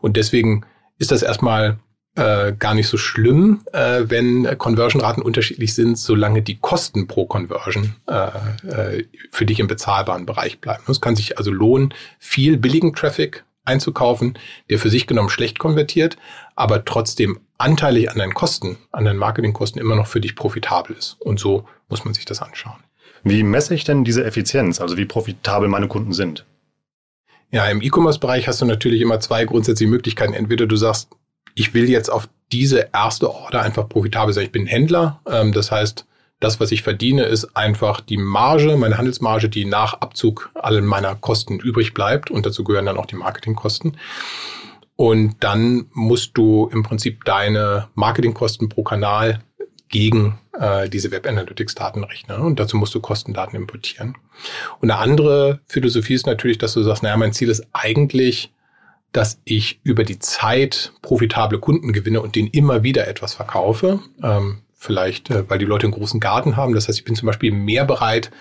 Und 0.00 0.16
deswegen 0.16 0.64
ist 0.98 1.10
das 1.10 1.22
erstmal 1.22 1.78
äh, 2.14 2.52
gar 2.52 2.74
nicht 2.74 2.88
so 2.88 2.98
schlimm, 2.98 3.62
äh, 3.72 4.04
wenn 4.04 4.58
Conversion-Raten 4.58 5.22
unterschiedlich 5.22 5.74
sind, 5.74 5.98
solange 5.98 6.42
die 6.42 6.58
Kosten 6.58 7.06
pro 7.06 7.26
Conversion 7.26 7.96
äh, 8.06 8.28
äh, 8.68 9.04
für 9.30 9.46
dich 9.46 9.60
im 9.60 9.66
bezahlbaren 9.66 10.26
Bereich 10.26 10.60
bleiben. 10.60 10.84
Es 10.88 11.00
kann 11.00 11.16
sich 11.16 11.38
also 11.38 11.50
lohnen, 11.50 11.94
viel 12.18 12.58
billigen 12.58 12.94
Traffic 12.94 13.44
einzukaufen, 13.64 14.38
der 14.68 14.78
für 14.78 14.90
sich 14.90 15.06
genommen 15.06 15.30
schlecht 15.30 15.58
konvertiert, 15.58 16.16
aber 16.56 16.84
trotzdem 16.84 17.40
anteilig 17.58 18.10
an 18.10 18.18
deinen 18.18 18.34
Kosten, 18.34 18.76
an 18.90 19.04
deinen 19.04 19.18
Marketingkosten 19.18 19.80
immer 19.80 19.96
noch 19.96 20.08
für 20.08 20.20
dich 20.20 20.36
profitabel 20.36 20.96
ist. 20.96 21.16
Und 21.20 21.38
so 21.38 21.66
muss 21.88 22.04
man 22.04 22.12
sich 22.12 22.24
das 22.24 22.42
anschauen. 22.42 22.82
Wie 23.24 23.42
messe 23.42 23.74
ich 23.74 23.84
denn 23.84 24.04
diese 24.04 24.24
Effizienz, 24.24 24.80
also 24.80 24.96
wie 24.96 25.04
profitabel 25.04 25.68
meine 25.68 25.88
Kunden 25.88 26.12
sind? 26.12 26.44
Ja, 27.50 27.66
im 27.66 27.82
E-Commerce-Bereich 27.82 28.48
hast 28.48 28.62
du 28.62 28.64
natürlich 28.64 29.00
immer 29.00 29.20
zwei 29.20 29.44
grundsätzliche 29.44 29.90
Möglichkeiten. 29.90 30.32
Entweder 30.32 30.66
du 30.66 30.76
sagst, 30.76 31.10
ich 31.54 31.74
will 31.74 31.88
jetzt 31.88 32.10
auf 32.10 32.28
diese 32.50 32.88
erste 32.92 33.30
Order 33.30 33.62
einfach 33.62 33.88
profitabel 33.88 34.32
sein. 34.32 34.44
Ich 34.44 34.52
bin 34.52 34.66
Händler. 34.66 35.20
Ähm, 35.26 35.52
das 35.52 35.70
heißt, 35.70 36.06
das, 36.40 36.60
was 36.60 36.72
ich 36.72 36.82
verdiene, 36.82 37.24
ist 37.24 37.56
einfach 37.56 38.00
die 38.00 38.16
Marge, 38.16 38.76
meine 38.76 38.98
Handelsmarge, 38.98 39.48
die 39.48 39.64
nach 39.64 39.94
Abzug 40.00 40.50
all 40.54 40.80
meiner 40.82 41.14
Kosten 41.14 41.60
übrig 41.60 41.94
bleibt. 41.94 42.30
Und 42.30 42.46
dazu 42.46 42.64
gehören 42.64 42.86
dann 42.86 42.98
auch 42.98 43.06
die 43.06 43.16
Marketingkosten. 43.16 43.96
Und 44.96 45.36
dann 45.40 45.86
musst 45.92 46.36
du 46.36 46.68
im 46.72 46.82
Prinzip 46.82 47.24
deine 47.24 47.88
Marketingkosten 47.94 48.68
pro 48.68 48.82
Kanal 48.82 49.42
gegen 49.92 50.40
äh, 50.58 50.88
diese 50.88 51.12
Web 51.12 51.28
Analytics 51.28 51.76
Daten 51.76 52.02
rechnen. 52.02 52.40
Und 52.40 52.58
dazu 52.58 52.76
musst 52.76 52.94
du 52.96 53.00
Kostendaten 53.00 53.56
importieren. 53.56 54.16
Und 54.80 54.90
eine 54.90 54.98
andere 54.98 55.60
Philosophie 55.66 56.14
ist 56.14 56.26
natürlich, 56.26 56.58
dass 56.58 56.74
du 56.74 56.82
sagst, 56.82 57.04
naja, 57.04 57.16
mein 57.16 57.32
Ziel 57.32 57.48
ist 57.48 57.64
eigentlich, 57.72 58.52
dass 59.12 59.38
ich 59.44 59.78
über 59.84 60.02
die 60.02 60.18
Zeit 60.18 60.92
profitable 61.02 61.60
Kunden 61.60 61.92
gewinne 61.92 62.22
und 62.22 62.34
denen 62.34 62.48
immer 62.48 62.82
wieder 62.82 63.06
etwas 63.06 63.34
verkaufe. 63.34 64.00
Ähm, 64.22 64.62
vielleicht, 64.74 65.30
äh, 65.30 65.48
weil 65.48 65.58
die 65.58 65.66
Leute 65.66 65.86
einen 65.86 65.94
großen 65.94 66.18
Garten 66.18 66.56
haben. 66.56 66.74
Das 66.74 66.88
heißt, 66.88 66.98
ich 66.98 67.04
bin 67.04 67.14
zum 67.14 67.26
Beispiel 67.26 67.52
mehr 67.52 67.84
bereit, 67.84 68.32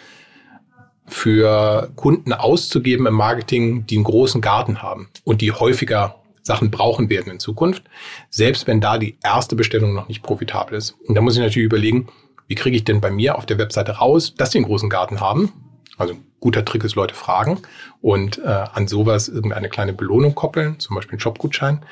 für 1.06 1.92
Kunden 1.98 2.32
auszugeben 2.32 3.06
im 3.06 3.16
Marketing, 3.16 3.86
die 3.86 3.96
einen 3.96 4.06
großen 4.06 4.40
Garten 4.40 4.82
haben 4.82 5.10
und 5.26 5.42
die 5.42 5.52
häufiger 5.52 6.21
Sachen 6.42 6.72
brauchen 6.72 7.10
werden 7.10 7.32
in 7.32 7.40
Zukunft, 7.40 7.84
selbst 8.30 8.68
wenn 8.68 8.82
da 8.82 8.98
die 8.98 9.18
erste 9.24 9.56
Bestellung 9.56 9.94
noch 9.94 10.08
nicht 10.08 10.24
profitabel 10.24 10.78
ist. 10.78 10.96
Und 11.08 11.16
da 11.16 11.22
muss 11.22 11.36
ich 11.36 11.42
natürlich 11.42 11.66
überlegen, 11.66 12.08
wie 12.48 12.56
kriege 12.56 12.76
ich 12.76 12.84
denn 12.84 13.02
bei 13.02 13.12
mir 13.12 13.38
auf 13.38 13.46
der 13.46 13.58
Webseite 13.58 13.94
raus, 13.94 14.36
dass 14.36 14.50
die 14.50 14.58
einen 14.58 14.68
großen 14.68 14.90
Garten 14.90 15.22
haben? 15.22 15.54
Also 15.98 16.16
guter 16.42 16.66
Trick 16.66 16.84
ist, 16.84 16.96
Leute 16.96 17.14
fragen 17.14 17.60
und 18.02 18.40
äh, 18.40 18.48
an 18.48 18.88
sowas 18.88 19.30
irgendeine 19.30 19.70
kleine 19.70 19.94
Belohnung 19.94 20.34
koppeln, 20.34 20.80
zum 20.80 20.96
Beispiel 20.96 21.14
einen 21.14 21.20
Shopgutschein, 21.20 21.86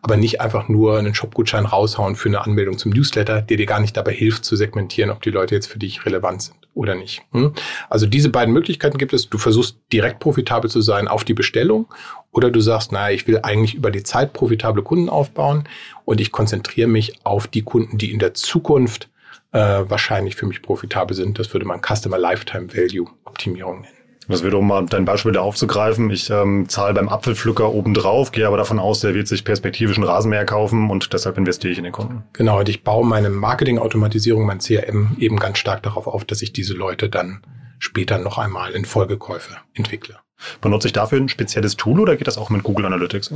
aber 0.00 0.16
nicht 0.16 0.40
einfach 0.40 0.68
nur 0.68 0.98
einen 0.98 1.14
Shopgutschein 1.14 1.66
raushauen 1.66 2.14
für 2.14 2.28
eine 2.28 2.40
Anmeldung 2.40 2.78
zum 2.78 2.92
Newsletter, 2.92 3.42
der 3.42 3.56
dir 3.56 3.66
gar 3.66 3.80
nicht 3.80 3.96
dabei 3.96 4.12
hilft 4.12 4.44
zu 4.44 4.54
segmentieren, 4.54 5.10
ob 5.10 5.22
die 5.22 5.30
Leute 5.30 5.56
jetzt 5.56 5.66
für 5.66 5.80
dich 5.80 6.06
relevant 6.06 6.42
sind 6.42 6.56
oder 6.72 6.94
nicht. 6.94 7.22
Hm? 7.32 7.54
Also 7.90 8.06
diese 8.06 8.30
beiden 8.30 8.54
Möglichkeiten 8.54 8.98
gibt 8.98 9.12
es. 9.12 9.28
Du 9.28 9.38
versuchst 9.38 9.78
direkt 9.92 10.20
profitabel 10.20 10.70
zu 10.70 10.80
sein 10.80 11.08
auf 11.08 11.24
die 11.24 11.34
Bestellung 11.34 11.92
oder 12.36 12.50
du 12.50 12.60
sagst, 12.60 12.92
naja, 12.92 13.14
ich 13.14 13.26
will 13.26 13.40
eigentlich 13.42 13.74
über 13.74 13.90
die 13.90 14.02
Zeit 14.02 14.34
profitable 14.34 14.82
Kunden 14.82 15.08
aufbauen 15.08 15.64
und 16.04 16.20
ich 16.20 16.32
konzentriere 16.32 16.86
mich 16.86 17.14
auf 17.24 17.46
die 17.46 17.62
Kunden, 17.62 17.96
die 17.96 18.12
in 18.12 18.18
der 18.18 18.34
Zukunft 18.34 19.08
äh, 19.52 19.58
wahrscheinlich 19.58 20.36
für 20.36 20.44
mich 20.44 20.60
profitabel 20.60 21.16
sind. 21.16 21.38
Das 21.38 21.52
würde 21.54 21.64
man 21.64 21.80
Customer 21.80 22.18
Lifetime 22.18 22.68
Value 22.74 23.08
Optimierung 23.24 23.80
nennen. 23.80 23.92
Das 24.28 24.42
wäre, 24.42 24.56
um 24.56 24.66
mal 24.66 24.84
dein 24.84 25.04
Beispiel 25.04 25.32
da 25.32 25.40
aufzugreifen. 25.40 26.10
Ich 26.10 26.28
ähm, 26.30 26.68
zahle 26.68 26.92
beim 26.92 27.08
Apfelpflücker 27.08 27.72
obendrauf, 27.72 28.32
gehe 28.32 28.46
aber 28.46 28.56
davon 28.56 28.80
aus, 28.80 29.00
der 29.00 29.14
wird 29.14 29.28
sich 29.28 29.44
perspektivisch 29.44 29.96
einen 29.96 30.06
Rasenmäher 30.06 30.44
kaufen 30.44 30.90
und 30.90 31.12
deshalb 31.12 31.38
investiere 31.38 31.72
ich 31.72 31.78
in 31.78 31.84
den 31.84 31.92
Kunden. 31.92 32.24
Genau, 32.32 32.58
und 32.58 32.68
ich 32.68 32.82
baue 32.82 33.06
meine 33.06 33.30
Marketing-Automatisierung, 33.30 34.44
mein 34.44 34.58
CRM 34.58 35.16
eben 35.20 35.38
ganz 35.38 35.58
stark 35.58 35.84
darauf 35.84 36.06
auf, 36.06 36.24
dass 36.24 36.42
ich 36.42 36.52
diese 36.52 36.74
Leute 36.74 37.08
dann 37.08 37.40
später 37.78 38.18
noch 38.18 38.36
einmal 38.36 38.72
in 38.72 38.84
Folgekäufe 38.84 39.56
entwickle. 39.74 40.16
Benutze 40.60 40.88
ich 40.88 40.92
dafür 40.92 41.18
ein 41.18 41.28
spezielles 41.28 41.76
Tool 41.76 42.00
oder 42.00 42.16
geht 42.16 42.26
das 42.26 42.38
auch 42.38 42.50
mit 42.50 42.62
Google 42.62 42.86
Analytics? 42.86 43.32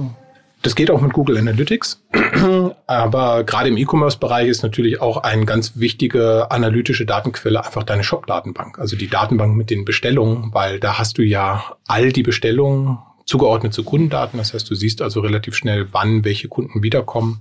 Das 0.63 0.75
geht 0.75 0.91
auch 0.91 1.01
mit 1.01 1.15
Google 1.15 1.39
Analytics, 1.39 2.03
aber 2.87 3.45
gerade 3.45 3.71
im 3.71 3.79
E-Commerce-Bereich 3.79 4.47
ist 4.47 4.63
natürlich 4.63 5.01
auch 5.01 5.17
eine 5.19 5.47
ganz 5.47 5.73
wichtige 5.77 6.51
analytische 6.51 7.07
Datenquelle 7.07 7.65
einfach 7.65 7.83
deine 7.83 8.05
Shop-Datenbank, 8.05 8.79
also 8.79 8.95
die 8.95 9.09
Datenbank 9.09 9.57
mit 9.57 9.71
den 9.71 9.87
Bestellungen, 9.87 10.53
weil 10.53 10.79
da 10.79 10.99
hast 10.99 11.17
du 11.17 11.23
ja 11.23 11.77
all 11.87 12.13
die 12.13 12.23
Bestellungen 12.23 12.99
zugeordnet 13.31 13.73
zu 13.73 13.85
Kundendaten. 13.85 14.39
Das 14.39 14.53
heißt, 14.53 14.69
du 14.69 14.75
siehst 14.75 15.01
also 15.01 15.21
relativ 15.21 15.55
schnell, 15.55 15.87
wann 15.93 16.25
welche 16.25 16.49
Kunden 16.49 16.83
wiederkommen 16.83 17.41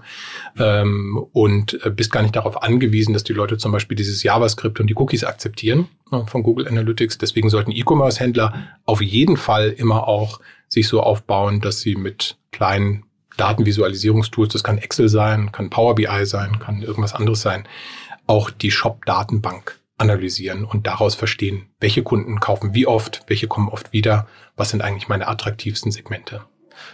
ähm, 0.58 1.26
und 1.34 1.84
äh, 1.84 1.90
bist 1.90 2.12
gar 2.12 2.22
nicht 2.22 2.36
darauf 2.36 2.62
angewiesen, 2.62 3.14
dass 3.14 3.24
die 3.24 3.34
Leute 3.34 3.58
zum 3.58 3.72
Beispiel 3.72 3.98
dieses 3.98 4.22
JavaScript 4.22 4.80
und 4.80 4.88
die 4.88 4.96
Cookies 4.96 5.24
akzeptieren 5.24 5.88
äh, 6.12 6.20
von 6.28 6.44
Google 6.44 6.68
Analytics. 6.68 7.18
Deswegen 7.18 7.50
sollten 7.50 7.72
E-Commerce-Händler 7.72 8.68
auf 8.86 9.02
jeden 9.02 9.36
Fall 9.36 9.70
immer 9.70 10.08
auch 10.08 10.40
sich 10.68 10.88
so 10.88 11.02
aufbauen, 11.02 11.60
dass 11.60 11.82
sie 11.82 11.96
mit 11.96 12.38
kleinen 12.52 13.04
Datenvisualisierungstools, 13.38 14.54
das 14.54 14.64
kann 14.64 14.78
Excel 14.78 15.10
sein, 15.10 15.52
kann 15.52 15.72
Power 15.72 15.96
BI 15.96 16.26
sein, 16.26 16.60
kann 16.60 16.84
irgendwas 16.84 17.16
anderes 17.16 17.42
sein, 17.42 17.68
auch 18.28 18.52
die 18.52 18.70
Shop-Datenbank 18.70 19.79
analysieren 20.00 20.66
und 20.66 20.88
daraus 20.88 21.16
verstehen, 21.16 21.68
welche 21.80 22.04
Kunden 22.04 22.40
kaufen 22.40 22.74
wie 22.74 22.88
oft, 22.88 23.24
welche 23.28 23.48
kommen 23.48 23.70
oft 23.70 23.94
wieder, 23.94 24.28
was 24.56 24.70
sind 24.70 24.82
eigentlich 24.82 25.08
meine 25.08 25.28
attraktivsten 25.28 25.92
Segmente. 25.92 26.42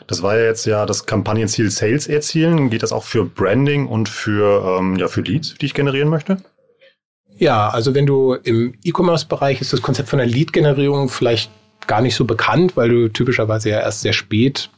Das 0.07 0.23
war 0.23 0.37
ja 0.37 0.45
jetzt 0.45 0.65
ja 0.65 0.85
das 0.85 1.05
Kampagnenziel 1.05 1.69
Sales 1.69 2.07
erzielen. 2.07 2.69
Geht 2.69 2.83
das 2.83 2.91
auch 2.91 3.03
für 3.03 3.25
Branding 3.25 3.87
und 3.87 4.09
für, 4.09 4.79
ähm, 4.79 4.95
ja, 4.95 5.07
für 5.07 5.21
Leads, 5.21 5.55
die 5.59 5.67
ich 5.67 5.73
generieren 5.73 6.09
möchte? 6.09 6.37
Ja, 7.37 7.69
also 7.69 7.93
wenn 7.93 8.05
du 8.05 8.33
im 8.33 8.75
E-Commerce-Bereich 8.83 9.61
ist 9.61 9.73
das 9.73 9.81
Konzept 9.81 10.09
von 10.09 10.19
der 10.19 10.27
Lead-Generierung 10.27 11.09
vielleicht 11.09 11.51
gar 11.85 12.01
nicht 12.01 12.15
so 12.15 12.25
bekannt, 12.25 12.75
weil 12.77 12.89
du 12.89 13.09
typischerweise 13.09 13.69
ja 13.69 13.79
erst 13.79 14.01
sehr 14.01 14.13
spät 14.13 14.69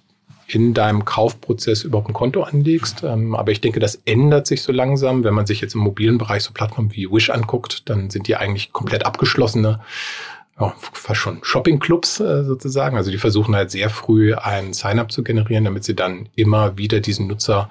in 0.47 0.73
deinem 0.73 1.03
Kaufprozess 1.03 1.83
überhaupt 1.83 2.09
ein 2.09 2.13
Konto 2.13 2.43
anlegst. 2.43 3.03
Ähm, 3.03 3.35
aber 3.35 3.51
ich 3.51 3.61
denke, 3.61 3.79
das 3.79 4.01
ändert 4.05 4.47
sich 4.47 4.61
so 4.61 4.71
langsam. 4.71 5.23
Wenn 5.23 5.33
man 5.33 5.45
sich 5.45 5.61
jetzt 5.61 5.75
im 5.75 5.81
mobilen 5.81 6.17
Bereich 6.17 6.43
so 6.43 6.53
Plattformen 6.53 6.95
wie 6.95 7.11
Wish 7.11 7.29
anguckt, 7.29 7.89
dann 7.89 8.09
sind 8.09 8.27
die 8.27 8.37
eigentlich 8.37 8.71
komplett 8.71 9.05
abgeschlossene, 9.05 9.81
fast 10.93 11.19
schon 11.19 11.39
Shopping-Clubs 11.43 12.19
äh, 12.19 12.43
sozusagen. 12.43 12.97
Also 12.97 13.11
die 13.11 13.17
versuchen 13.17 13.55
halt 13.55 13.71
sehr 13.71 13.89
früh 13.89 14.33
ein 14.33 14.73
Sign-up 14.73 15.11
zu 15.11 15.23
generieren, 15.23 15.65
damit 15.65 15.83
sie 15.83 15.95
dann 15.95 16.29
immer 16.35 16.77
wieder 16.77 16.99
diesen 16.99 17.27
Nutzer 17.27 17.69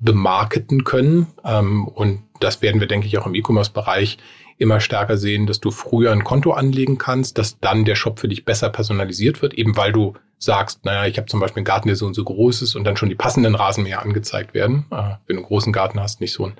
bemarketen 0.00 0.84
können. 0.84 1.28
Ähm, 1.44 1.86
und 1.86 2.22
das 2.40 2.62
werden 2.62 2.80
wir, 2.80 2.88
denke 2.88 3.06
ich, 3.06 3.16
auch 3.18 3.26
im 3.26 3.34
E-Commerce-Bereich 3.34 4.18
immer 4.58 4.80
stärker 4.80 5.16
sehen, 5.16 5.46
dass 5.46 5.60
du 5.60 5.70
früher 5.70 6.12
ein 6.12 6.24
Konto 6.24 6.52
anlegen 6.52 6.98
kannst, 6.98 7.38
dass 7.38 7.58
dann 7.60 7.84
der 7.84 7.94
Shop 7.94 8.18
für 8.18 8.28
dich 8.28 8.44
besser 8.44 8.70
personalisiert 8.70 9.40
wird, 9.40 9.54
eben 9.54 9.76
weil 9.76 9.92
du 9.92 10.14
sagst, 10.38 10.84
naja, 10.84 11.06
ich 11.06 11.18
habe 11.18 11.26
zum 11.26 11.40
Beispiel 11.40 11.60
einen 11.60 11.64
Garten, 11.64 11.88
der 11.88 11.96
so 11.96 12.06
und 12.06 12.14
so 12.14 12.24
groß 12.24 12.62
ist 12.62 12.76
und 12.76 12.84
dann 12.84 12.96
schon 12.96 13.08
die 13.08 13.14
passenden 13.14 13.54
Rasenmäher 13.54 14.02
angezeigt 14.02 14.54
werden. 14.54 14.86
Äh, 14.90 15.16
wenn 15.26 15.36
du 15.36 15.42
einen 15.42 15.42
großen 15.42 15.72
Garten 15.72 16.00
hast, 16.00 16.20
nicht 16.20 16.32
so 16.32 16.46
ein 16.46 16.54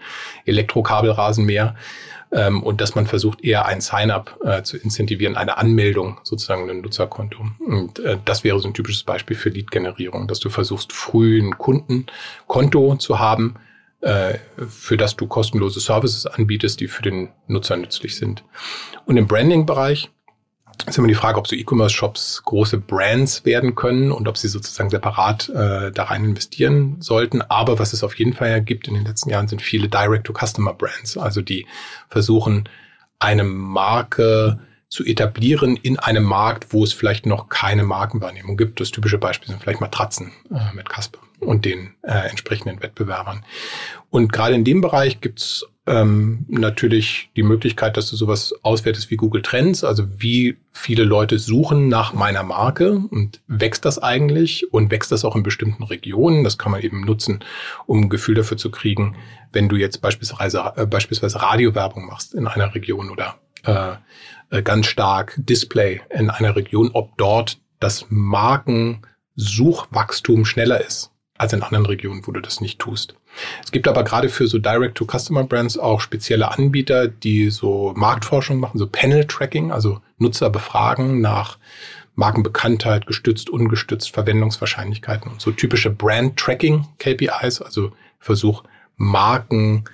Elektrokabelrasenmäher. 0.46 1.76
Ähm, 2.30 2.62
und 2.62 2.80
dass 2.80 2.94
man 2.94 3.06
versucht, 3.06 3.42
eher 3.42 3.66
ein 3.66 3.80
Sign-up 3.80 4.38
äh, 4.44 4.62
zu 4.62 4.76
incentivieren, 4.76 5.36
eine 5.36 5.56
Anmeldung 5.56 6.20
sozusagen 6.24 6.68
ein 6.68 6.80
Nutzerkonto. 6.80 7.42
Und 7.64 8.00
äh, 8.00 8.18
das 8.24 8.44
wäre 8.44 8.58
so 8.58 8.68
ein 8.68 8.74
typisches 8.74 9.04
Beispiel 9.04 9.36
für 9.36 9.48
Lead-Generierung, 9.48 10.28
dass 10.28 10.40
du 10.40 10.50
versuchst, 10.50 10.92
früh 10.92 11.40
ein 11.40 11.56
Kundenkonto 11.56 12.96
zu 12.96 13.18
haben, 13.18 13.54
für 14.00 14.96
das 14.96 15.16
du 15.16 15.26
kostenlose 15.26 15.80
Services 15.80 16.26
anbietest, 16.26 16.80
die 16.80 16.88
für 16.88 17.02
den 17.02 17.30
Nutzer 17.48 17.76
nützlich 17.76 18.16
sind. 18.16 18.44
Und 19.06 19.16
im 19.16 19.26
Branding-Bereich 19.26 20.10
ist 20.86 20.96
immer 20.98 21.08
die 21.08 21.14
Frage, 21.14 21.38
ob 21.38 21.48
so 21.48 21.56
E-Commerce-Shops 21.56 22.42
große 22.44 22.78
Brands 22.78 23.44
werden 23.44 23.74
können 23.74 24.12
und 24.12 24.28
ob 24.28 24.38
sie 24.38 24.48
sozusagen 24.48 24.90
separat 24.90 25.48
äh, 25.48 25.90
da 25.90 26.04
rein 26.04 26.24
investieren 26.24 26.96
sollten. 27.00 27.42
Aber 27.42 27.78
was 27.78 27.92
es 27.92 28.04
auf 28.04 28.16
jeden 28.18 28.32
Fall 28.32 28.62
gibt 28.62 28.88
in 28.88 28.94
den 28.94 29.04
letzten 29.04 29.30
Jahren, 29.30 29.48
sind 29.48 29.62
viele 29.62 29.88
Direct-to-Customer-Brands, 29.88 31.18
also 31.18 31.42
die 31.42 31.66
versuchen, 32.08 32.68
eine 33.18 33.42
Marke 33.44 34.60
zu 34.88 35.04
etablieren 35.04 35.76
in 35.76 35.98
einem 35.98 36.24
Markt, 36.24 36.72
wo 36.72 36.82
es 36.82 36.92
vielleicht 36.92 37.26
noch 37.26 37.48
keine 37.48 37.84
Markenwahrnehmung 37.84 38.56
gibt. 38.56 38.80
Das 38.80 38.90
typische 38.90 39.18
Beispiel 39.18 39.48
sind 39.48 39.60
vielleicht 39.60 39.80
Matratzen 39.80 40.32
äh, 40.50 40.74
mit 40.74 40.88
Casper 40.88 41.18
und 41.40 41.64
den 41.64 41.94
äh, 42.02 42.28
entsprechenden 42.28 42.82
Wettbewerbern. 42.82 43.44
Und 44.10 44.32
gerade 44.32 44.54
in 44.54 44.64
dem 44.64 44.80
Bereich 44.80 45.20
gibt's 45.20 45.66
ähm, 45.86 46.44
natürlich 46.48 47.30
die 47.36 47.42
Möglichkeit, 47.42 47.96
dass 47.96 48.10
du 48.10 48.16
sowas 48.16 48.54
auswertest 48.62 49.10
wie 49.10 49.16
Google 49.16 49.42
Trends, 49.42 49.84
also 49.84 50.04
wie 50.18 50.56
viele 50.72 51.04
Leute 51.04 51.38
suchen 51.38 51.88
nach 51.88 52.12
meiner 52.12 52.42
Marke 52.42 52.92
und 52.92 53.40
wächst 53.46 53.84
das 53.84 53.98
eigentlich 53.98 54.72
und 54.72 54.90
wächst 54.90 55.12
das 55.12 55.24
auch 55.24 55.34
in 55.34 55.42
bestimmten 55.42 55.82
Regionen. 55.82 56.44
Das 56.44 56.58
kann 56.58 56.72
man 56.72 56.82
eben 56.82 57.02
nutzen, 57.02 57.40
um 57.86 58.02
ein 58.02 58.08
Gefühl 58.08 58.34
dafür 58.34 58.56
zu 58.56 58.70
kriegen, 58.70 59.16
wenn 59.52 59.68
du 59.68 59.76
jetzt 59.76 60.02
beispielsweise, 60.02 60.72
äh, 60.76 60.86
beispielsweise 60.86 61.40
Radiowerbung 61.40 62.06
machst 62.06 62.34
in 62.34 62.46
einer 62.46 62.74
Region 62.74 63.10
oder 63.10 63.38
äh, 63.64 63.96
ganz 64.50 64.86
stark 64.86 65.34
Display 65.36 66.00
in 66.10 66.30
einer 66.30 66.56
Region, 66.56 66.90
ob 66.92 67.16
dort 67.18 67.58
das 67.80 68.06
Markensuchwachstum 68.08 70.44
schneller 70.44 70.84
ist 70.84 71.12
als 71.36 71.52
in 71.52 71.62
anderen 71.62 71.86
Regionen, 71.86 72.26
wo 72.26 72.32
du 72.32 72.40
das 72.40 72.60
nicht 72.60 72.80
tust. 72.80 73.14
Es 73.62 73.70
gibt 73.70 73.86
aber 73.86 74.02
gerade 74.02 74.28
für 74.28 74.48
so 74.48 74.58
Direct-to-Customer-Brands 74.58 75.78
auch 75.78 76.00
spezielle 76.00 76.50
Anbieter, 76.50 77.06
die 77.06 77.50
so 77.50 77.94
Marktforschung 77.96 78.58
machen, 78.58 78.78
so 78.78 78.88
Panel-Tracking, 78.88 79.70
also 79.70 80.00
Nutzer 80.18 80.50
befragen 80.50 81.20
nach 81.20 81.58
Markenbekanntheit, 82.16 83.06
gestützt, 83.06 83.48
ungestützt, 83.48 84.10
Verwendungswahrscheinlichkeiten 84.10 85.30
und 85.30 85.40
so 85.40 85.52
typische 85.52 85.90
Brand-Tracking-KPIs, 85.90 87.62
also 87.62 87.92
Versuch, 88.18 88.64
Marken 88.96 89.84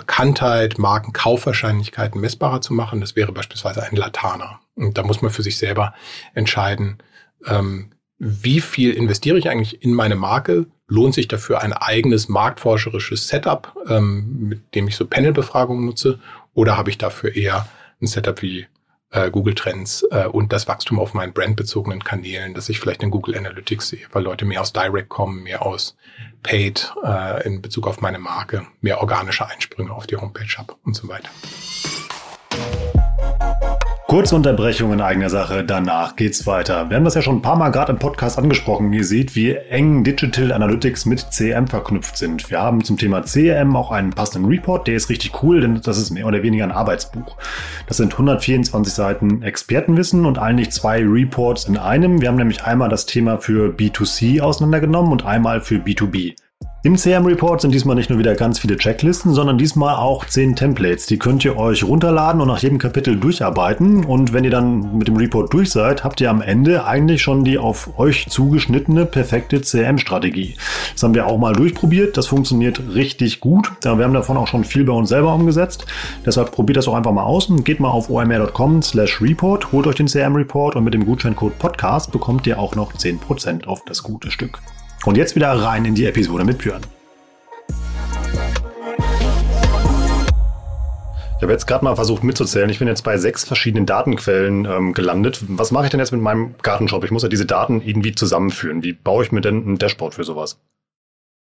Bekanntheit, 0.00 0.78
Markenkaufwahrscheinlichkeiten 0.78 2.20
messbarer 2.20 2.62
zu 2.62 2.72
machen. 2.72 3.02
Das 3.02 3.16
wäre 3.16 3.32
beispielsweise 3.32 3.82
ein 3.82 3.96
Latana. 3.96 4.60
Und 4.74 4.96
da 4.96 5.02
muss 5.02 5.20
man 5.20 5.30
für 5.30 5.42
sich 5.42 5.58
selber 5.58 5.92
entscheiden, 6.32 6.98
ähm, 7.46 7.90
wie 8.18 8.60
viel 8.60 8.92
investiere 8.92 9.38
ich 9.38 9.50
eigentlich 9.50 9.82
in 9.82 9.92
meine 9.92 10.16
Marke? 10.16 10.66
Lohnt 10.88 11.14
sich 11.14 11.28
dafür 11.28 11.60
ein 11.60 11.74
eigenes 11.74 12.28
marktforscherisches 12.28 13.28
Setup, 13.28 13.74
ähm, 13.88 14.48
mit 14.48 14.74
dem 14.74 14.88
ich 14.88 14.96
so 14.96 15.06
Panelbefragungen 15.06 15.84
nutze? 15.84 16.18
Oder 16.54 16.78
habe 16.78 16.88
ich 16.88 16.96
dafür 16.96 17.36
eher 17.36 17.68
ein 18.00 18.06
Setup 18.06 18.40
wie 18.40 18.66
äh, 19.10 19.30
Google 19.30 19.54
Trends 19.54 20.04
äh, 20.10 20.26
und 20.26 20.52
das 20.52 20.68
Wachstum 20.68 20.98
auf 20.98 21.14
meinen 21.14 21.32
brandbezogenen 21.32 22.02
Kanälen, 22.02 22.54
dass 22.54 22.68
ich 22.68 22.80
vielleicht 22.80 23.02
in 23.02 23.10
Google 23.10 23.36
Analytics 23.36 23.88
sehe, 23.88 24.06
weil 24.12 24.22
Leute 24.22 24.44
mehr 24.44 24.60
aus 24.60 24.72
Direct 24.72 25.08
kommen, 25.08 25.42
mehr 25.42 25.64
aus 25.64 25.96
Paid 26.42 26.94
äh, 27.04 27.46
in 27.46 27.60
Bezug 27.60 27.86
auf 27.86 28.00
meine 28.00 28.18
Marke, 28.18 28.66
mehr 28.80 29.00
organische 29.00 29.46
Einsprünge 29.46 29.92
auf 29.92 30.06
die 30.06 30.16
Homepage 30.16 30.56
habe 30.56 30.74
und 30.84 30.94
so 30.94 31.08
weiter. 31.08 31.28
Kurze 34.10 34.34
Unterbrechung 34.34 34.92
in 34.92 35.00
eigener 35.00 35.30
Sache, 35.30 35.62
danach 35.62 36.16
geht's 36.16 36.44
weiter. 36.44 36.90
Wir 36.90 36.96
haben 36.96 37.04
das 37.04 37.14
ja 37.14 37.22
schon 37.22 37.36
ein 37.36 37.42
paar 37.42 37.54
Mal 37.54 37.68
gerade 37.68 37.92
im 37.92 38.00
Podcast 38.00 38.38
angesprochen. 38.38 38.92
Ihr 38.92 39.04
seht, 39.04 39.36
wie 39.36 39.54
eng 39.54 40.02
Digital 40.02 40.50
Analytics 40.50 41.06
mit 41.06 41.28
CRM 41.30 41.68
verknüpft 41.68 42.18
sind. 42.18 42.50
Wir 42.50 42.60
haben 42.60 42.82
zum 42.82 42.98
Thema 42.98 43.20
CRM 43.20 43.76
auch 43.76 43.92
einen 43.92 44.10
passenden 44.10 44.48
Report, 44.48 44.88
der 44.88 44.96
ist 44.96 45.10
richtig 45.10 45.44
cool, 45.44 45.60
denn 45.60 45.80
das 45.80 45.96
ist 45.96 46.10
mehr 46.10 46.26
oder 46.26 46.42
weniger 46.42 46.64
ein 46.64 46.72
Arbeitsbuch. 46.72 47.36
Das 47.86 47.98
sind 47.98 48.14
124 48.14 48.92
Seiten 48.92 49.42
Expertenwissen 49.42 50.26
und 50.26 50.40
eigentlich 50.40 50.72
zwei 50.72 51.04
Reports 51.04 51.66
in 51.66 51.76
einem. 51.76 52.20
Wir 52.20 52.30
haben 52.30 52.36
nämlich 52.36 52.64
einmal 52.64 52.88
das 52.88 53.06
Thema 53.06 53.38
für 53.38 53.72
B2C 53.72 54.40
auseinandergenommen 54.40 55.12
und 55.12 55.24
einmal 55.24 55.60
für 55.60 55.76
B2B. 55.76 56.34
Im 56.82 56.96
CM-Report 56.96 57.60
sind 57.60 57.74
diesmal 57.74 57.94
nicht 57.94 58.08
nur 58.08 58.18
wieder 58.18 58.34
ganz 58.34 58.58
viele 58.58 58.78
Checklisten, 58.78 59.34
sondern 59.34 59.58
diesmal 59.58 59.96
auch 59.96 60.24
10 60.24 60.56
Templates. 60.56 61.04
Die 61.04 61.18
könnt 61.18 61.44
ihr 61.44 61.58
euch 61.58 61.84
runterladen 61.84 62.40
und 62.40 62.48
nach 62.48 62.60
jedem 62.60 62.78
Kapitel 62.78 63.20
durcharbeiten. 63.20 64.02
Und 64.02 64.32
wenn 64.32 64.44
ihr 64.44 64.50
dann 64.50 64.96
mit 64.96 65.06
dem 65.06 65.18
Report 65.18 65.52
durch 65.52 65.70
seid, 65.70 66.04
habt 66.04 66.22
ihr 66.22 66.30
am 66.30 66.40
Ende 66.40 66.86
eigentlich 66.86 67.20
schon 67.20 67.44
die 67.44 67.58
auf 67.58 67.98
euch 67.98 68.28
zugeschnittene 68.30 69.04
perfekte 69.04 69.60
CM-Strategie. 69.60 70.54
Das 70.94 71.02
haben 71.02 71.12
wir 71.12 71.26
auch 71.26 71.36
mal 71.36 71.52
durchprobiert. 71.52 72.16
Das 72.16 72.28
funktioniert 72.28 72.80
richtig 72.94 73.40
gut. 73.40 73.70
Wir 73.82 73.90
haben 73.90 74.14
davon 74.14 74.38
auch 74.38 74.46
schon 74.46 74.64
viel 74.64 74.84
bei 74.84 74.94
uns 74.94 75.10
selber 75.10 75.34
umgesetzt. 75.34 75.84
Deshalb 76.24 76.50
probiert 76.50 76.78
das 76.78 76.88
auch 76.88 76.94
einfach 76.94 77.12
mal 77.12 77.24
aus 77.24 77.50
und 77.50 77.62
geht 77.62 77.80
mal 77.80 77.90
auf 77.90 78.08
omr.com 78.08 78.80
slash 78.80 79.20
report, 79.20 79.70
holt 79.72 79.86
euch 79.86 79.96
den 79.96 80.08
CM-Report 80.08 80.76
und 80.76 80.84
mit 80.84 80.94
dem 80.94 81.04
Gutscheincode 81.04 81.58
Podcast 81.58 82.10
bekommt 82.10 82.46
ihr 82.46 82.58
auch 82.58 82.74
noch 82.74 82.94
10% 82.94 83.66
auf 83.66 83.84
das 83.84 84.02
gute 84.02 84.30
Stück. 84.30 84.60
Und 85.06 85.16
jetzt 85.16 85.34
wieder 85.34 85.50
rein 85.50 85.86
in 85.86 85.94
die 85.94 86.04
Episode 86.04 86.44
mit 86.44 86.58
Björn. 86.58 86.82
Ich 91.38 91.42
habe 91.42 91.52
jetzt 91.52 91.66
gerade 91.66 91.82
mal 91.82 91.94
versucht 91.94 92.22
mitzuzählen. 92.22 92.68
Ich 92.68 92.80
bin 92.80 92.88
jetzt 92.88 93.02
bei 93.02 93.16
sechs 93.16 93.44
verschiedenen 93.44 93.86
Datenquellen 93.86 94.66
ähm, 94.66 94.92
gelandet. 94.92 95.42
Was 95.48 95.70
mache 95.70 95.84
ich 95.84 95.90
denn 95.90 96.00
jetzt 96.00 96.12
mit 96.12 96.20
meinem 96.20 96.54
Gartenshop? 96.60 97.02
Ich 97.02 97.10
muss 97.10 97.22
ja 97.22 97.30
diese 97.30 97.46
Daten 97.46 97.80
irgendwie 97.80 98.14
zusammenführen. 98.14 98.82
Wie 98.82 98.92
baue 98.92 99.24
ich 99.24 99.32
mir 99.32 99.40
denn 99.40 99.66
ein 99.66 99.78
Dashboard 99.78 100.14
für 100.14 100.24
sowas? 100.24 100.60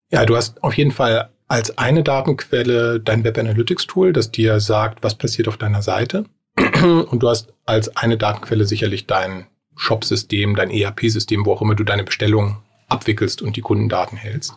Ja, 0.09 0.25
du 0.25 0.37
hast 0.37 0.63
auf 0.63 0.75
jeden 0.77 0.91
Fall 0.91 1.29
als 1.49 1.77
eine 1.77 2.01
Datenquelle 2.01 3.01
dein 3.01 3.25
Web 3.25 3.37
Analytics 3.37 3.87
Tool, 3.87 4.13
das 4.13 4.31
dir 4.31 4.61
sagt, 4.61 5.03
was 5.03 5.15
passiert 5.15 5.49
auf 5.49 5.57
deiner 5.57 5.81
Seite. 5.81 6.23
Und 6.81 7.19
du 7.19 7.27
hast 7.27 7.51
als 7.65 7.93
eine 7.97 8.17
Datenquelle 8.17 8.63
sicherlich 8.63 9.05
dein 9.05 9.47
Shop-System, 9.75 10.55
dein 10.55 10.71
ERP-System, 10.71 11.45
wo 11.45 11.51
auch 11.51 11.61
immer 11.61 11.75
du 11.75 11.83
deine 11.83 12.05
Bestellungen 12.05 12.59
abwickelst 12.93 13.41
und 13.41 13.55
die 13.55 13.61
Kundendaten 13.61 14.17
hältst. 14.17 14.53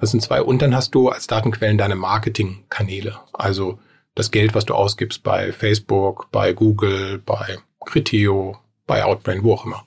Das 0.00 0.10
sind 0.10 0.22
zwei. 0.22 0.42
Und 0.42 0.62
dann 0.62 0.74
hast 0.74 0.94
du 0.94 1.08
als 1.08 1.26
Datenquellen 1.26 1.78
deine 1.78 1.96
Marketingkanäle. 1.96 3.18
Also 3.32 3.78
das 4.14 4.30
Geld, 4.30 4.54
was 4.54 4.64
du 4.64 4.74
ausgibst 4.74 5.22
bei 5.22 5.52
Facebook, 5.52 6.28
bei 6.30 6.52
Google, 6.52 7.18
bei 7.24 7.58
Criteo, 7.84 8.58
bei 8.86 9.04
Outbrain, 9.04 9.42
wo 9.42 9.54
auch 9.54 9.64
immer. 9.64 9.84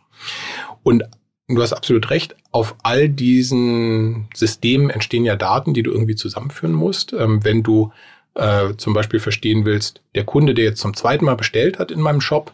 Und 0.81 1.03
du 1.47 1.61
hast 1.61 1.73
absolut 1.73 2.09
recht, 2.09 2.35
auf 2.51 2.75
all 2.83 3.09
diesen 3.09 4.27
Systemen 4.33 4.89
entstehen 4.89 5.25
ja 5.25 5.35
Daten, 5.35 5.73
die 5.73 5.83
du 5.83 5.91
irgendwie 5.91 6.15
zusammenführen 6.15 6.73
musst. 6.73 7.13
Ähm, 7.13 7.43
wenn 7.43 7.63
du 7.63 7.91
äh, 8.35 8.75
zum 8.77 8.93
Beispiel 8.93 9.19
verstehen 9.19 9.65
willst, 9.65 10.01
der 10.15 10.23
Kunde, 10.23 10.53
der 10.53 10.65
jetzt 10.65 10.81
zum 10.81 10.95
zweiten 10.95 11.25
Mal 11.25 11.35
bestellt 11.35 11.79
hat 11.79 11.91
in 11.91 12.01
meinem 12.01 12.21
Shop, 12.21 12.53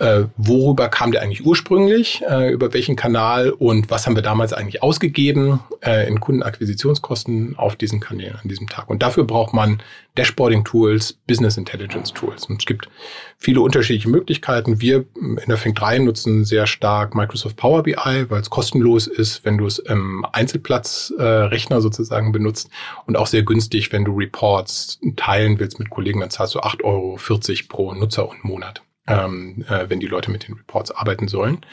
äh, 0.00 0.24
worüber 0.36 0.88
kam 0.88 1.12
der 1.12 1.22
eigentlich 1.22 1.46
ursprünglich, 1.46 2.22
äh, 2.28 2.52
über 2.52 2.72
welchen 2.72 2.96
Kanal 2.96 3.50
und 3.50 3.90
was 3.90 4.06
haben 4.06 4.16
wir 4.16 4.22
damals 4.22 4.52
eigentlich 4.52 4.82
ausgegeben 4.82 5.60
äh, 5.82 6.08
in 6.08 6.18
Kundenakquisitionskosten 6.18 7.56
auf 7.56 7.76
diesen 7.76 8.00
Kanälen 8.00 8.36
an 8.42 8.48
diesem 8.48 8.68
Tag. 8.68 8.90
Und 8.90 9.04
dafür 9.04 9.24
braucht 9.24 9.54
man 9.54 9.80
Dashboarding-Tools, 10.16 11.20
Business 11.28 11.56
Intelligence-Tools. 11.56 12.46
Und 12.46 12.62
es 12.62 12.66
gibt 12.66 12.88
viele 13.38 13.60
unterschiedliche 13.60 14.08
Möglichkeiten. 14.08 14.80
Wir 14.80 15.04
in 15.14 15.38
der 15.46 15.56
Fink 15.56 15.76
3 15.76 16.00
nutzen 16.00 16.44
sehr 16.44 16.66
stark 16.66 17.14
Microsoft 17.14 17.56
Power 17.56 17.84
BI, 17.84 17.94
weil 18.28 18.40
es 18.40 18.50
kostenlos 18.50 19.06
ist, 19.06 19.44
wenn 19.44 19.58
du 19.58 19.66
es 19.66 19.78
im 19.78 20.26
Einzelplatzrechner 20.32 21.80
sozusagen 21.80 22.32
benutzt 22.32 22.68
und 23.06 23.16
auch 23.16 23.28
sehr 23.28 23.44
günstig, 23.44 23.92
wenn 23.92 24.04
du 24.04 24.16
Reports 24.16 24.98
teilen 25.16 25.60
willst 25.60 25.78
mit 25.78 25.90
Kollegen, 25.90 26.20
dann 26.20 26.30
zahlst 26.30 26.56
du 26.56 26.60
8,40 26.60 26.82
Euro 26.84 27.18
pro 27.68 27.94
Nutzer 27.94 28.28
und 28.28 28.44
Monat 28.44 28.82
ähm, 29.06 29.64
äh, 29.68 29.88
wenn 29.88 30.00
die 30.00 30.06
Leute 30.06 30.30
mit 30.30 30.48
den 30.48 30.54
Reports 30.54 30.90
arbeiten 30.90 31.28
sollen. 31.28 31.64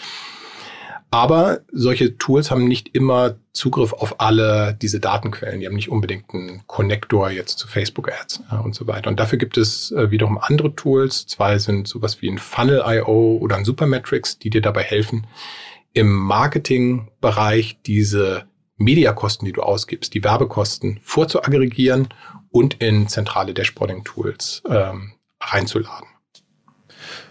Aber 1.13 1.59
solche 1.73 2.17
Tools 2.17 2.51
haben 2.51 2.69
nicht 2.69 2.95
immer 2.95 3.35
Zugriff 3.51 3.91
auf 3.91 4.21
alle 4.21 4.77
diese 4.81 5.01
Datenquellen. 5.01 5.59
Die 5.59 5.65
haben 5.65 5.75
nicht 5.75 5.91
unbedingt 5.91 6.33
einen 6.33 6.65
Connector 6.67 7.29
jetzt 7.29 7.59
zu 7.59 7.67
Facebook 7.67 8.09
Ads 8.09 8.43
äh, 8.49 8.55
und 8.55 8.73
so 8.73 8.87
weiter. 8.87 9.09
Und 9.09 9.19
dafür 9.19 9.37
gibt 9.37 9.57
es 9.57 9.91
äh, 9.91 10.09
wiederum 10.09 10.37
andere 10.37 10.73
Tools. 10.73 11.27
Zwei 11.27 11.59
sind 11.59 11.89
sowas 11.89 12.21
wie 12.21 12.29
ein 12.29 12.37
Funnel.io 12.37 13.37
oder 13.41 13.57
ein 13.57 13.65
Supermetrics, 13.65 14.39
die 14.39 14.49
dir 14.49 14.61
dabei 14.61 14.83
helfen, 14.83 15.27
im 15.91 16.13
Marketingbereich 16.13 17.81
diese 17.85 18.45
Mediakosten, 18.77 19.45
die 19.45 19.51
du 19.51 19.63
ausgibst, 19.63 20.13
die 20.13 20.23
Werbekosten 20.23 21.01
vorzuaggregieren 21.03 22.07
und 22.51 22.81
in 22.81 23.09
zentrale 23.09 23.53
Dashboarding-Tools 23.53 24.63
ähm, 24.69 25.11
reinzuladen. 25.41 26.07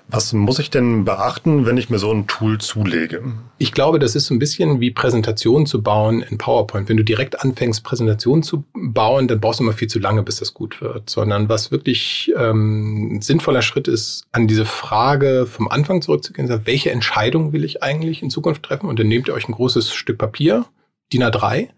Was 0.09 0.33
muss 0.33 0.59
ich 0.59 0.71
denn 0.71 1.05
beachten, 1.05 1.67
wenn 1.67 1.77
ich 1.77 1.89
mir 1.89 1.99
so 1.99 2.11
ein 2.11 2.27
Tool 2.27 2.59
zulege? 2.59 3.23
Ich 3.59 3.73
glaube, 3.73 4.01
das 4.01 4.17
ist 4.17 4.27
so 4.27 4.35
ein 4.35 4.41
bisschen 4.41 4.81
wie 4.81 4.91
Präsentationen 4.91 5.67
zu 5.67 5.83
bauen 5.83 6.23
in 6.23 6.37
PowerPoint. 6.37 6.89
Wenn 6.89 6.97
du 6.97 7.05
direkt 7.05 7.41
anfängst, 7.41 7.85
Präsentationen 7.85 8.43
zu 8.43 8.65
bauen, 8.75 9.29
dann 9.29 9.41
brauchst 9.41 9.61
du 9.61 9.65
immer 9.65 9.73
viel 9.73 9.89
zu 9.89 10.01
lange, 10.01 10.25
bis 10.25 10.37
das 10.37 10.53
gut 10.53 10.81
wird. 10.81 11.09
Sondern 11.09 11.49
was 11.49 11.71
wirklich 11.71 12.33
ähm, 12.37 13.17
ein 13.17 13.21
sinnvoller 13.21 13.63
Schritt 13.63 13.87
ist, 13.87 14.25
an 14.33 14.49
diese 14.49 14.65
Frage 14.65 15.47
vom 15.47 15.69
Anfang 15.69 16.03
zurückzugehen, 16.03 16.49
sagen, 16.49 16.63
welche 16.65 16.91
Entscheidung 16.91 17.53
will 17.53 17.65
ich 17.65 17.83
eigentlich 17.83 18.23
in 18.23 18.31
Zukunft 18.31 18.65
treffen? 18.65 18.89
Und 18.89 18.99
dann 18.99 19.09
nehmt 19.09 19.29
ihr 19.29 19.35
euch 19.35 19.49
ein 19.49 19.53
großes 19.53 19.93
Stück 19.93 20.19
Papier, 20.19 20.67
DIN 21.13 21.23
A3, 21.23 21.69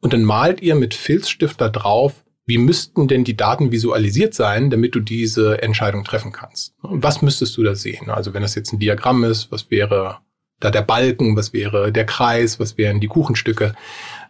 und 0.00 0.12
dann 0.12 0.22
malt 0.22 0.62
ihr 0.62 0.74
mit 0.74 0.94
Filzstift 0.94 1.60
da 1.60 1.68
drauf, 1.68 2.23
wie 2.46 2.58
müssten 2.58 3.08
denn 3.08 3.24
die 3.24 3.36
Daten 3.36 3.72
visualisiert 3.72 4.34
sein, 4.34 4.70
damit 4.70 4.94
du 4.94 5.00
diese 5.00 5.62
Entscheidung 5.62 6.04
treffen 6.04 6.32
kannst? 6.32 6.74
Was 6.82 7.22
müsstest 7.22 7.56
du 7.56 7.62
da 7.62 7.74
sehen? 7.74 8.10
Also 8.10 8.34
wenn 8.34 8.42
das 8.42 8.54
jetzt 8.54 8.72
ein 8.72 8.78
Diagramm 8.78 9.24
ist, 9.24 9.50
was 9.50 9.70
wäre 9.70 10.18
da 10.60 10.70
der 10.70 10.82
Balken, 10.82 11.36
was 11.36 11.52
wäre 11.52 11.90
der 11.90 12.06
Kreis, 12.06 12.60
was 12.60 12.78
wären 12.78 13.00
die 13.00 13.08
Kuchenstücke? 13.08 13.74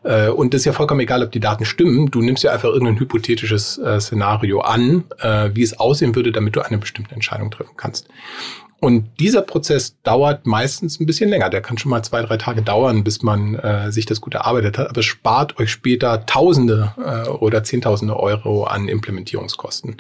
Äh, 0.04 0.28
und 0.28 0.54
das 0.54 0.62
ist 0.62 0.64
ja 0.66 0.72
vollkommen 0.72 1.00
egal, 1.00 1.22
ob 1.22 1.32
die 1.32 1.40
Daten 1.40 1.64
stimmen. 1.64 2.10
Du 2.10 2.22
nimmst 2.22 2.44
ja 2.44 2.52
einfach 2.52 2.68
irgendein 2.68 2.98
hypothetisches 2.98 3.78
äh, 3.78 4.00
Szenario 4.00 4.60
an, 4.60 5.04
äh, 5.18 5.50
wie 5.54 5.62
es 5.62 5.78
aussehen 5.78 6.14
würde, 6.14 6.32
damit 6.32 6.56
du 6.56 6.60
eine 6.60 6.78
bestimmte 6.78 7.14
Entscheidung 7.14 7.50
treffen 7.50 7.76
kannst. 7.76 8.08
Und 8.84 9.18
dieser 9.18 9.40
Prozess 9.40 9.96
dauert 10.02 10.46
meistens 10.46 11.00
ein 11.00 11.06
bisschen 11.06 11.30
länger. 11.30 11.48
Der 11.48 11.62
kann 11.62 11.78
schon 11.78 11.88
mal 11.88 12.02
zwei, 12.02 12.20
drei 12.20 12.36
Tage 12.36 12.60
dauern, 12.60 13.02
bis 13.02 13.22
man 13.22 13.54
äh, 13.54 13.90
sich 13.90 14.04
das 14.04 14.20
gut 14.20 14.34
erarbeitet 14.34 14.76
hat. 14.76 14.90
Aber 14.90 15.02
spart 15.02 15.58
euch 15.58 15.70
später 15.70 16.26
Tausende 16.26 16.92
äh, 16.98 17.30
oder 17.30 17.64
Zehntausende 17.64 18.14
Euro 18.14 18.64
an 18.64 18.88
Implementierungskosten. 18.88 19.96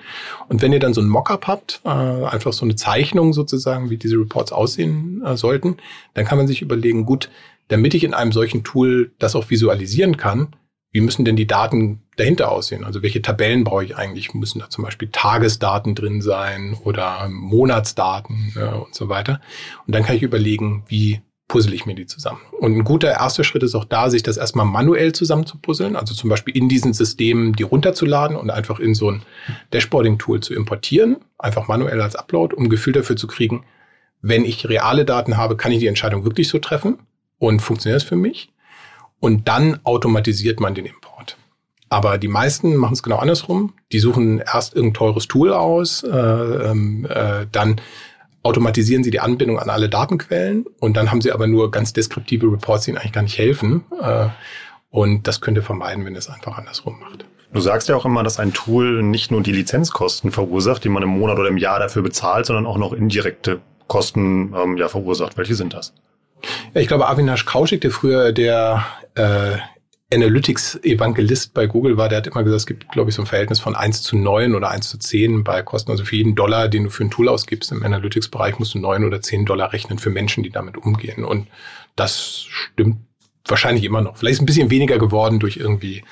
Und 0.50 0.60
wenn 0.60 0.70
ihr 0.70 0.80
dann 0.80 0.92
so 0.92 1.00
ein 1.00 1.08
Mockup 1.08 1.46
habt, 1.46 1.80
äh, 1.86 1.88
einfach 1.88 2.52
so 2.52 2.66
eine 2.66 2.76
Zeichnung 2.76 3.32
sozusagen, 3.32 3.88
wie 3.88 3.96
diese 3.96 4.16
Reports 4.16 4.52
aussehen 4.52 5.22
äh, 5.24 5.38
sollten, 5.38 5.78
dann 6.12 6.26
kann 6.26 6.36
man 6.36 6.46
sich 6.46 6.60
überlegen, 6.60 7.06
gut, 7.06 7.30
damit 7.68 7.94
ich 7.94 8.04
in 8.04 8.12
einem 8.12 8.32
solchen 8.32 8.64
Tool 8.64 9.12
das 9.18 9.34
auch 9.34 9.48
visualisieren 9.48 10.18
kann, 10.18 10.48
wie 10.94 11.00
müssen 11.00 11.24
denn 11.24 11.34
die 11.34 11.48
Daten 11.48 12.02
dahinter 12.16 12.52
aussehen? 12.52 12.84
Also 12.84 13.02
welche 13.02 13.20
Tabellen 13.20 13.64
brauche 13.64 13.84
ich 13.84 13.96
eigentlich? 13.96 14.32
Müssen 14.32 14.60
da 14.60 14.70
zum 14.70 14.84
Beispiel 14.84 15.08
Tagesdaten 15.10 15.96
drin 15.96 16.22
sein 16.22 16.76
oder 16.84 17.28
Monatsdaten 17.28 18.52
ja, 18.54 18.74
und 18.74 18.94
so 18.94 19.08
weiter? 19.08 19.40
Und 19.88 19.94
dann 19.94 20.04
kann 20.04 20.14
ich 20.14 20.22
überlegen, 20.22 20.84
wie 20.86 21.20
puzzle 21.48 21.74
ich 21.74 21.84
mir 21.84 21.96
die 21.96 22.06
zusammen. 22.06 22.40
Und 22.60 22.76
ein 22.76 22.84
guter 22.84 23.10
erster 23.10 23.42
Schritt 23.42 23.64
ist 23.64 23.74
auch 23.74 23.84
da, 23.84 24.08
sich 24.08 24.22
das 24.22 24.36
erstmal 24.36 24.66
manuell 24.66 25.12
zusammen 25.12 25.46
zu 25.46 25.58
puzzeln, 25.58 25.96
also 25.96 26.14
zum 26.14 26.30
Beispiel 26.30 26.56
in 26.56 26.68
diesen 26.68 26.92
Systemen 26.92 27.54
die 27.54 27.64
runterzuladen 27.64 28.36
und 28.36 28.50
einfach 28.50 28.78
in 28.78 28.94
so 28.94 29.10
ein 29.10 29.22
Dashboarding-Tool 29.72 30.40
zu 30.40 30.54
importieren, 30.54 31.16
einfach 31.38 31.66
manuell 31.66 32.00
als 32.00 32.14
Upload, 32.14 32.54
um 32.54 32.64
ein 32.64 32.70
Gefühl 32.70 32.92
dafür 32.92 33.16
zu 33.16 33.26
kriegen, 33.26 33.64
wenn 34.22 34.44
ich 34.44 34.68
reale 34.68 35.04
Daten 35.04 35.36
habe, 35.36 35.56
kann 35.56 35.72
ich 35.72 35.80
die 35.80 35.88
Entscheidung 35.88 36.24
wirklich 36.24 36.46
so 36.46 36.60
treffen 36.60 36.98
und 37.38 37.60
funktioniert 37.60 38.00
es 38.00 38.08
für 38.08 38.16
mich? 38.16 38.53
Und 39.20 39.48
dann 39.48 39.80
automatisiert 39.84 40.60
man 40.60 40.74
den 40.74 40.86
Import. 40.86 41.36
Aber 41.88 42.18
die 42.18 42.28
meisten 42.28 42.76
machen 42.76 42.94
es 42.94 43.02
genau 43.02 43.18
andersrum. 43.18 43.74
Die 43.92 43.98
suchen 44.00 44.40
erst 44.40 44.74
irgendein 44.74 44.94
teures 44.94 45.28
Tool 45.28 45.52
aus, 45.52 46.02
äh, 46.02 46.08
ähm, 46.10 47.06
äh, 47.08 47.46
dann 47.52 47.80
automatisieren 48.42 49.02
sie 49.02 49.10
die 49.10 49.20
Anbindung 49.20 49.58
an 49.58 49.70
alle 49.70 49.88
Datenquellen 49.88 50.66
und 50.80 50.96
dann 50.96 51.10
haben 51.10 51.20
sie 51.20 51.32
aber 51.32 51.46
nur 51.46 51.70
ganz 51.70 51.92
deskriptive 51.92 52.46
Reports, 52.46 52.84
die 52.84 52.90
ihnen 52.90 52.98
eigentlich 52.98 53.12
gar 53.12 53.22
nicht 53.22 53.38
helfen. 53.38 53.84
Äh, 54.00 54.28
und 54.90 55.26
das 55.26 55.40
könnt 55.40 55.56
ihr 55.56 55.62
vermeiden, 55.62 56.04
wenn 56.04 56.14
ihr 56.14 56.18
es 56.18 56.28
einfach 56.28 56.58
andersrum 56.58 57.00
macht. 57.00 57.24
Du 57.52 57.60
sagst 57.60 57.88
ja 57.88 57.96
auch 57.96 58.04
immer, 58.04 58.22
dass 58.22 58.38
ein 58.40 58.52
Tool 58.52 59.02
nicht 59.02 59.30
nur 59.30 59.40
die 59.40 59.52
Lizenzkosten 59.52 60.32
verursacht, 60.32 60.84
die 60.84 60.88
man 60.88 61.04
im 61.04 61.10
Monat 61.10 61.38
oder 61.38 61.48
im 61.48 61.56
Jahr 61.56 61.78
dafür 61.78 62.02
bezahlt, 62.02 62.46
sondern 62.46 62.66
auch 62.66 62.78
noch 62.78 62.92
indirekte 62.92 63.60
Kosten 63.86 64.52
ähm, 64.56 64.76
ja, 64.76 64.88
verursacht. 64.88 65.36
Welche 65.38 65.54
sind 65.54 65.72
das? 65.72 65.94
Ja, 66.74 66.80
ich 66.80 66.88
glaube, 66.88 67.08
Avinash 67.08 67.44
Kaushik, 67.44 67.80
der 67.80 67.90
früher 67.90 68.32
der 68.32 68.86
äh, 69.14 69.58
Analytics-Evangelist 70.12 71.54
bei 71.54 71.66
Google 71.66 71.96
war, 71.96 72.08
der 72.08 72.18
hat 72.18 72.26
immer 72.26 72.44
gesagt, 72.44 72.60
es 72.60 72.66
gibt, 72.66 72.88
glaube 72.90 73.10
ich, 73.10 73.16
so 73.16 73.22
ein 73.22 73.26
Verhältnis 73.26 73.60
von 73.60 73.74
1 73.74 74.02
zu 74.02 74.16
9 74.16 74.54
oder 74.54 74.70
1 74.70 74.88
zu 74.88 74.98
10 74.98 75.44
bei 75.44 75.62
Kosten. 75.62 75.90
Also 75.90 76.04
für 76.04 76.16
jeden 76.16 76.34
Dollar, 76.34 76.68
den 76.68 76.84
du 76.84 76.90
für 76.90 77.04
ein 77.04 77.10
Tool 77.10 77.28
ausgibst 77.28 77.72
im 77.72 77.82
Analytics-Bereich, 77.82 78.58
musst 78.58 78.74
du 78.74 78.78
9 78.78 79.04
oder 79.04 79.20
10 79.20 79.46
Dollar 79.46 79.72
rechnen 79.72 79.98
für 79.98 80.10
Menschen, 80.10 80.42
die 80.42 80.50
damit 80.50 80.76
umgehen. 80.76 81.24
Und 81.24 81.48
das 81.96 82.44
stimmt 82.48 82.98
wahrscheinlich 83.46 83.84
immer 83.84 84.00
noch. 84.00 84.16
Vielleicht 84.16 84.34
ist 84.34 84.42
ein 84.42 84.46
bisschen 84.46 84.70
weniger 84.70 84.98
geworden 84.98 85.38
durch 85.38 85.56
irgendwie 85.56 86.02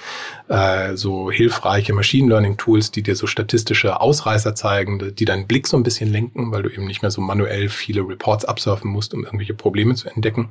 äh, 0.48 0.96
so 0.96 1.30
hilfreiche 1.30 1.94
Machine 1.94 2.28
Learning 2.28 2.56
Tools, 2.58 2.90
die 2.90 3.02
dir 3.02 3.16
so 3.16 3.26
statistische 3.26 4.00
Ausreißer 4.00 4.54
zeigen, 4.54 5.14
die 5.14 5.24
deinen 5.24 5.46
Blick 5.46 5.66
so 5.66 5.76
ein 5.76 5.82
bisschen 5.82 6.12
lenken, 6.12 6.52
weil 6.52 6.62
du 6.62 6.68
eben 6.68 6.86
nicht 6.86 7.02
mehr 7.02 7.10
so 7.10 7.22
manuell 7.22 7.68
viele 7.68 8.02
Reports 8.02 8.44
absurfen 8.44 8.90
musst, 8.90 9.14
um 9.14 9.24
irgendwelche 9.24 9.54
Probleme 9.54 9.94
zu 9.94 10.08
entdecken. 10.08 10.50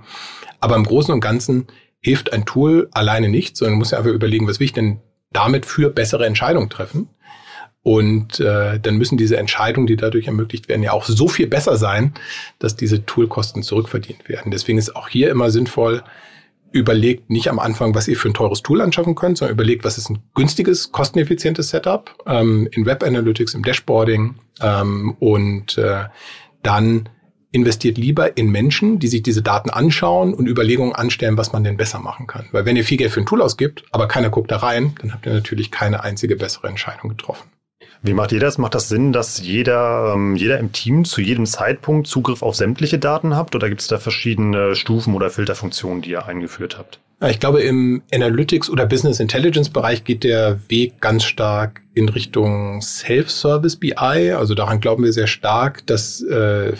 Aber 0.60 0.76
im 0.76 0.84
Großen 0.84 1.14
und 1.14 1.22
Ganzen 1.22 1.68
hilft 2.00 2.34
ein 2.34 2.46
Tool 2.46 2.90
alleine 2.92 3.30
nicht, 3.30 3.58
sondern 3.58 3.78
muss 3.78 3.92
ja 3.92 4.00
einfach 4.00 4.12
überlegen, 4.12 4.48
was 4.48 4.60
will 4.60 4.66
ich 4.66 4.74
denn 4.74 5.02
damit 5.32 5.66
für 5.66 5.92
bessere 5.92 6.26
Entscheidungen 6.26 6.70
treffen. 6.70 7.10
Und 7.84 8.40
äh, 8.40 8.80
dann 8.80 8.98
müssen 8.98 9.18
diese 9.18 9.38
Entscheidungen, 9.38 9.88
die 9.88 9.96
dadurch 9.96 10.28
ermöglicht 10.28 10.70
werden, 10.70 10.84
ja 10.84 10.92
auch 10.92 11.06
so 11.06 11.28
viel 11.28 11.48
besser 11.48 11.78
sein, 11.78 12.14
dass 12.60 12.76
diese 12.76 13.06
Toolkosten 13.06 13.64
zurückverdient 13.64 14.30
werden. 14.30 14.52
Deswegen 14.52 14.78
ist 14.78 14.96
auch 14.96 15.10
hier 15.10 15.32
immer 15.32 15.50
sinnvoll, 15.50 16.04
überlegt 16.72 17.30
nicht 17.30 17.50
am 17.50 17.60
Anfang, 17.60 17.94
was 17.96 18.08
ihr 18.08 18.18
für 18.18 18.30
ein 18.30 18.34
teures 18.34 18.62
Tool 18.62 18.82
anschaffen 18.82 19.16
könnt, 19.16 19.38
sondern 19.38 19.56
überlegt, 19.56 19.84
was 19.84 19.98
ist 19.98 20.10
ein 20.10 20.20
günstiges, 20.36 20.92
kosteneffizientes 20.92 21.70
Setup 21.70 22.16
ähm, 22.26 22.68
in 22.72 22.86
Web 22.86 23.04
Analytics, 23.04 23.54
im 23.54 23.64
Dashboarding 23.64 24.36
ähm, 24.62 25.16
und 25.20 25.78
äh, 25.78 26.06
dann 26.64 27.10
investiert 27.52 27.98
lieber 27.98 28.38
in 28.38 28.50
Menschen, 28.50 29.00
die 29.00 29.08
sich 29.08 29.24
diese 29.24 29.42
Daten 29.42 29.70
anschauen 29.70 30.34
und 30.34 30.48
Überlegungen 30.48 30.94
anstellen, 30.94 31.38
was 31.38 31.52
man 31.52 31.64
denn 31.64 31.76
besser 31.76 32.00
machen 32.00 32.26
kann. 32.26 32.48
Weil 32.52 32.66
wenn 32.66 32.78
ihr 32.78 32.86
viel 32.86 32.98
Geld 32.98 33.12
für 33.12 33.20
ein 33.20 33.26
Tool 33.26 33.42
ausgibt, 33.42 33.84
aber 33.92 34.08
keiner 34.08 34.30
guckt 34.30 34.52
da 34.52 34.58
rein, 34.58 34.96
dann 35.02 35.14
habt 35.14 35.26
ihr 35.26 35.34
natürlich 35.34 35.70
keine 35.70 36.04
einzige 36.04 36.38
bessere 36.38 36.70
Entscheidung 36.70 37.10
getroffen. 37.10 37.50
Wie 38.04 38.14
macht 38.14 38.32
ihr 38.32 38.40
das? 38.40 38.58
Macht 38.58 38.74
das 38.74 38.90
Sinn, 38.90 39.14
dass 39.14 39.42
jeder, 39.42 40.14
ähm, 40.16 40.36
jeder 40.36 40.58
im 40.58 40.72
Team 40.72 41.06
zu 41.06 41.22
jedem 41.22 41.46
Zeitpunkt 41.46 42.08
Zugriff 42.08 42.42
auf 42.42 42.56
sämtliche 42.56 42.98
Daten 42.98 43.36
habt? 43.36 43.56
Oder 43.56 43.70
gibt 43.70 43.82
es 43.82 43.88
da 43.88 44.00
verschiedene 44.00 44.74
Stufen 44.76 45.14
oder 45.14 45.30
Filterfunktionen, 45.30 46.02
die 46.02 46.12
ihr 46.12 46.26
eingeführt 46.26 46.80
habt? 46.80 47.00
Ich 47.30 47.40
glaube, 47.40 47.62
im 47.62 48.02
Analytics- 48.12 48.72
oder 48.72 48.88
Business 48.88 49.20
Intelligence-Bereich 49.20 50.04
geht 50.04 50.24
der 50.24 50.60
Weg 50.70 51.00
ganz 51.00 51.24
stark 51.24 51.82
in 51.94 52.10
Richtung 52.10 52.82
Self-Service 52.82 53.76
BI. 53.76 53.94
Also 53.96 54.56
daran 54.56 54.80
glauben 54.80 55.04
wir 55.04 55.14
sehr 55.14 55.28
stark, 55.28 55.86
dass 55.86 56.24
äh, 56.24 56.74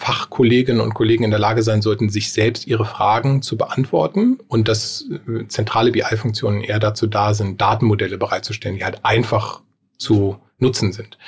Fachkolleginnen 0.00 0.80
und 0.80 0.94
Kollegen 0.94 1.22
in 1.22 1.30
der 1.30 1.38
Lage 1.38 1.62
sein 1.62 1.82
sollten, 1.82 2.08
sich 2.08 2.32
selbst 2.32 2.66
ihre 2.66 2.84
Fragen 2.84 3.42
zu 3.42 3.56
beantworten 3.56 4.38
und 4.48 4.66
dass 4.66 5.04
äh, 5.28 5.46
zentrale 5.46 5.92
BI-Funktionen 5.92 6.62
eher 6.62 6.80
dazu 6.80 7.06
da 7.06 7.34
sind, 7.34 7.60
Datenmodelle 7.60 8.18
bereitzustellen, 8.18 8.76
die 8.76 8.84
halt 8.84 9.04
einfach 9.04 9.62
zu 9.98 10.40
Nutzen 10.58 10.92
sind. 10.92 11.18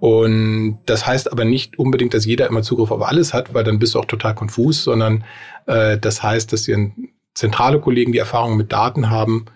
Und 0.00 0.78
das 0.86 1.06
heißt 1.06 1.30
aber 1.30 1.44
nicht 1.44 1.78
unbedingt, 1.78 2.14
dass 2.14 2.24
jeder 2.24 2.46
immer 2.46 2.62
Zugriff 2.62 2.90
auf 2.90 3.02
alles 3.02 3.34
hat, 3.34 3.52
weil 3.54 3.64
dann 3.64 3.78
bist 3.78 3.94
du 3.94 3.98
auch 3.98 4.06
total 4.06 4.34
konfus, 4.34 4.82
sondern 4.82 5.24
äh, 5.66 5.98
das 5.98 6.22
heißt, 6.22 6.52
dass 6.52 6.62
dir 6.62 6.90
zentrale 7.34 7.80
Kollegen, 7.80 8.12
die 8.12 8.18
Erfahrung 8.18 8.56
mit 8.56 8.72
Daten 8.72 9.10
haben, 9.10 9.46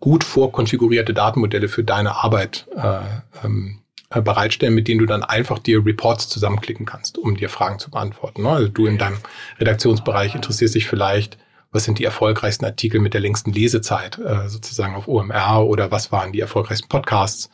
gut 0.00 0.24
vorkonfigurierte 0.24 1.14
Datenmodelle 1.14 1.68
für 1.68 1.84
deine 1.84 2.16
Arbeit 2.16 2.66
äh, 2.76 3.46
ähm, 3.46 3.80
äh, 4.10 4.20
bereitstellen, 4.20 4.74
mit 4.74 4.86
denen 4.86 5.00
du 5.00 5.06
dann 5.06 5.22
einfach 5.22 5.58
dir 5.58 5.84
Reports 5.84 6.28
zusammenklicken 6.28 6.84
kannst, 6.84 7.16
um 7.16 7.36
dir 7.36 7.48
Fragen 7.48 7.78
zu 7.78 7.90
beantworten. 7.90 8.42
Ne? 8.42 8.50
Also 8.50 8.68
du 8.68 8.86
in 8.86 8.98
deinem 8.98 9.16
Redaktionsbereich 9.58 10.34
interessierst 10.34 10.74
dich 10.74 10.86
vielleicht 10.86 11.38
was 11.74 11.84
sind 11.84 11.98
die 11.98 12.04
erfolgreichsten 12.04 12.64
Artikel 12.64 13.00
mit 13.00 13.14
der 13.14 13.20
längsten 13.20 13.52
Lesezeit 13.52 14.18
äh, 14.18 14.48
sozusagen 14.48 14.94
auf 14.94 15.08
OMR 15.08 15.66
oder 15.66 15.90
was 15.90 16.12
waren 16.12 16.32
die 16.32 16.40
erfolgreichsten 16.40 16.88
Podcasts 16.88 17.50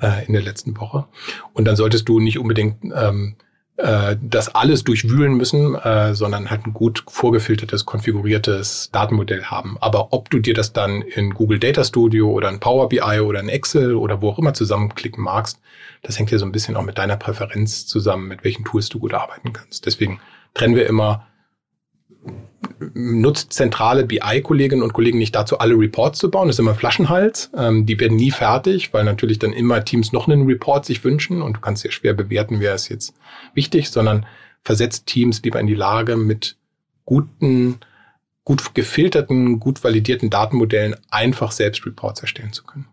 äh, 0.00 0.26
in 0.26 0.34
der 0.34 0.42
letzten 0.42 0.78
Woche. 0.78 1.06
Und 1.54 1.64
dann 1.64 1.74
solltest 1.74 2.06
du 2.08 2.20
nicht 2.20 2.38
unbedingt 2.38 2.84
ähm, 2.94 3.36
äh, 3.78 4.16
das 4.20 4.54
alles 4.54 4.84
durchwühlen 4.84 5.34
müssen, 5.34 5.74
äh, 5.74 6.14
sondern 6.14 6.50
halt 6.50 6.66
ein 6.66 6.74
gut 6.74 7.02
vorgefiltertes, 7.08 7.86
konfiguriertes 7.86 8.90
Datenmodell 8.92 9.44
haben. 9.44 9.78
Aber 9.80 10.12
ob 10.12 10.28
du 10.28 10.38
dir 10.38 10.52
das 10.52 10.74
dann 10.74 11.00
in 11.00 11.32
Google 11.32 11.58
Data 11.58 11.82
Studio 11.82 12.30
oder 12.30 12.50
in 12.50 12.60
Power 12.60 12.90
BI 12.90 13.20
oder 13.20 13.40
in 13.40 13.48
Excel 13.48 13.94
oder 13.94 14.20
wo 14.20 14.28
auch 14.28 14.38
immer 14.38 14.52
zusammenklicken 14.52 15.24
magst, 15.24 15.58
das 16.02 16.18
hängt 16.18 16.30
ja 16.30 16.36
so 16.36 16.44
ein 16.44 16.52
bisschen 16.52 16.76
auch 16.76 16.84
mit 16.84 16.98
deiner 16.98 17.16
Präferenz 17.16 17.86
zusammen, 17.86 18.28
mit 18.28 18.44
welchen 18.44 18.66
Tools 18.66 18.90
du 18.90 18.98
gut 18.98 19.14
arbeiten 19.14 19.54
kannst. 19.54 19.86
Deswegen 19.86 20.20
trennen 20.52 20.76
wir 20.76 20.86
immer 20.86 21.26
nutzt 22.94 23.52
zentrale 23.52 24.04
BI-Kolleginnen 24.04 24.82
und 24.82 24.92
Kollegen 24.92 25.18
nicht 25.18 25.34
dazu, 25.34 25.58
alle 25.58 25.74
Reports 25.74 26.18
zu 26.18 26.30
bauen. 26.30 26.48
Das 26.48 26.56
ist 26.56 26.60
immer 26.60 26.74
Flaschenhals. 26.74 27.50
Ähm, 27.56 27.86
die 27.86 27.98
werden 27.98 28.16
nie 28.16 28.30
fertig, 28.30 28.92
weil 28.92 29.04
natürlich 29.04 29.38
dann 29.38 29.52
immer 29.52 29.84
Teams 29.84 30.12
noch 30.12 30.28
einen 30.28 30.46
Report 30.46 30.84
sich 30.84 31.04
wünschen 31.04 31.42
und 31.42 31.56
du 31.56 31.60
kannst 31.60 31.84
ja 31.84 31.90
schwer 31.90 32.14
bewerten, 32.14 32.60
wer 32.60 32.74
ist 32.74 32.88
jetzt 32.88 33.14
wichtig, 33.54 33.90
sondern 33.90 34.26
versetzt 34.62 35.06
Teams 35.06 35.42
lieber 35.42 35.60
in 35.60 35.66
die 35.66 35.74
Lage, 35.74 36.16
mit 36.16 36.56
guten, 37.04 37.78
gut 38.44 38.74
gefilterten, 38.74 39.60
gut 39.60 39.82
validierten 39.82 40.30
Datenmodellen 40.30 40.96
einfach 41.10 41.52
selbst 41.52 41.84
Reports 41.86 42.20
erstellen 42.20 42.52
zu 42.52 42.64
können. 42.64 42.86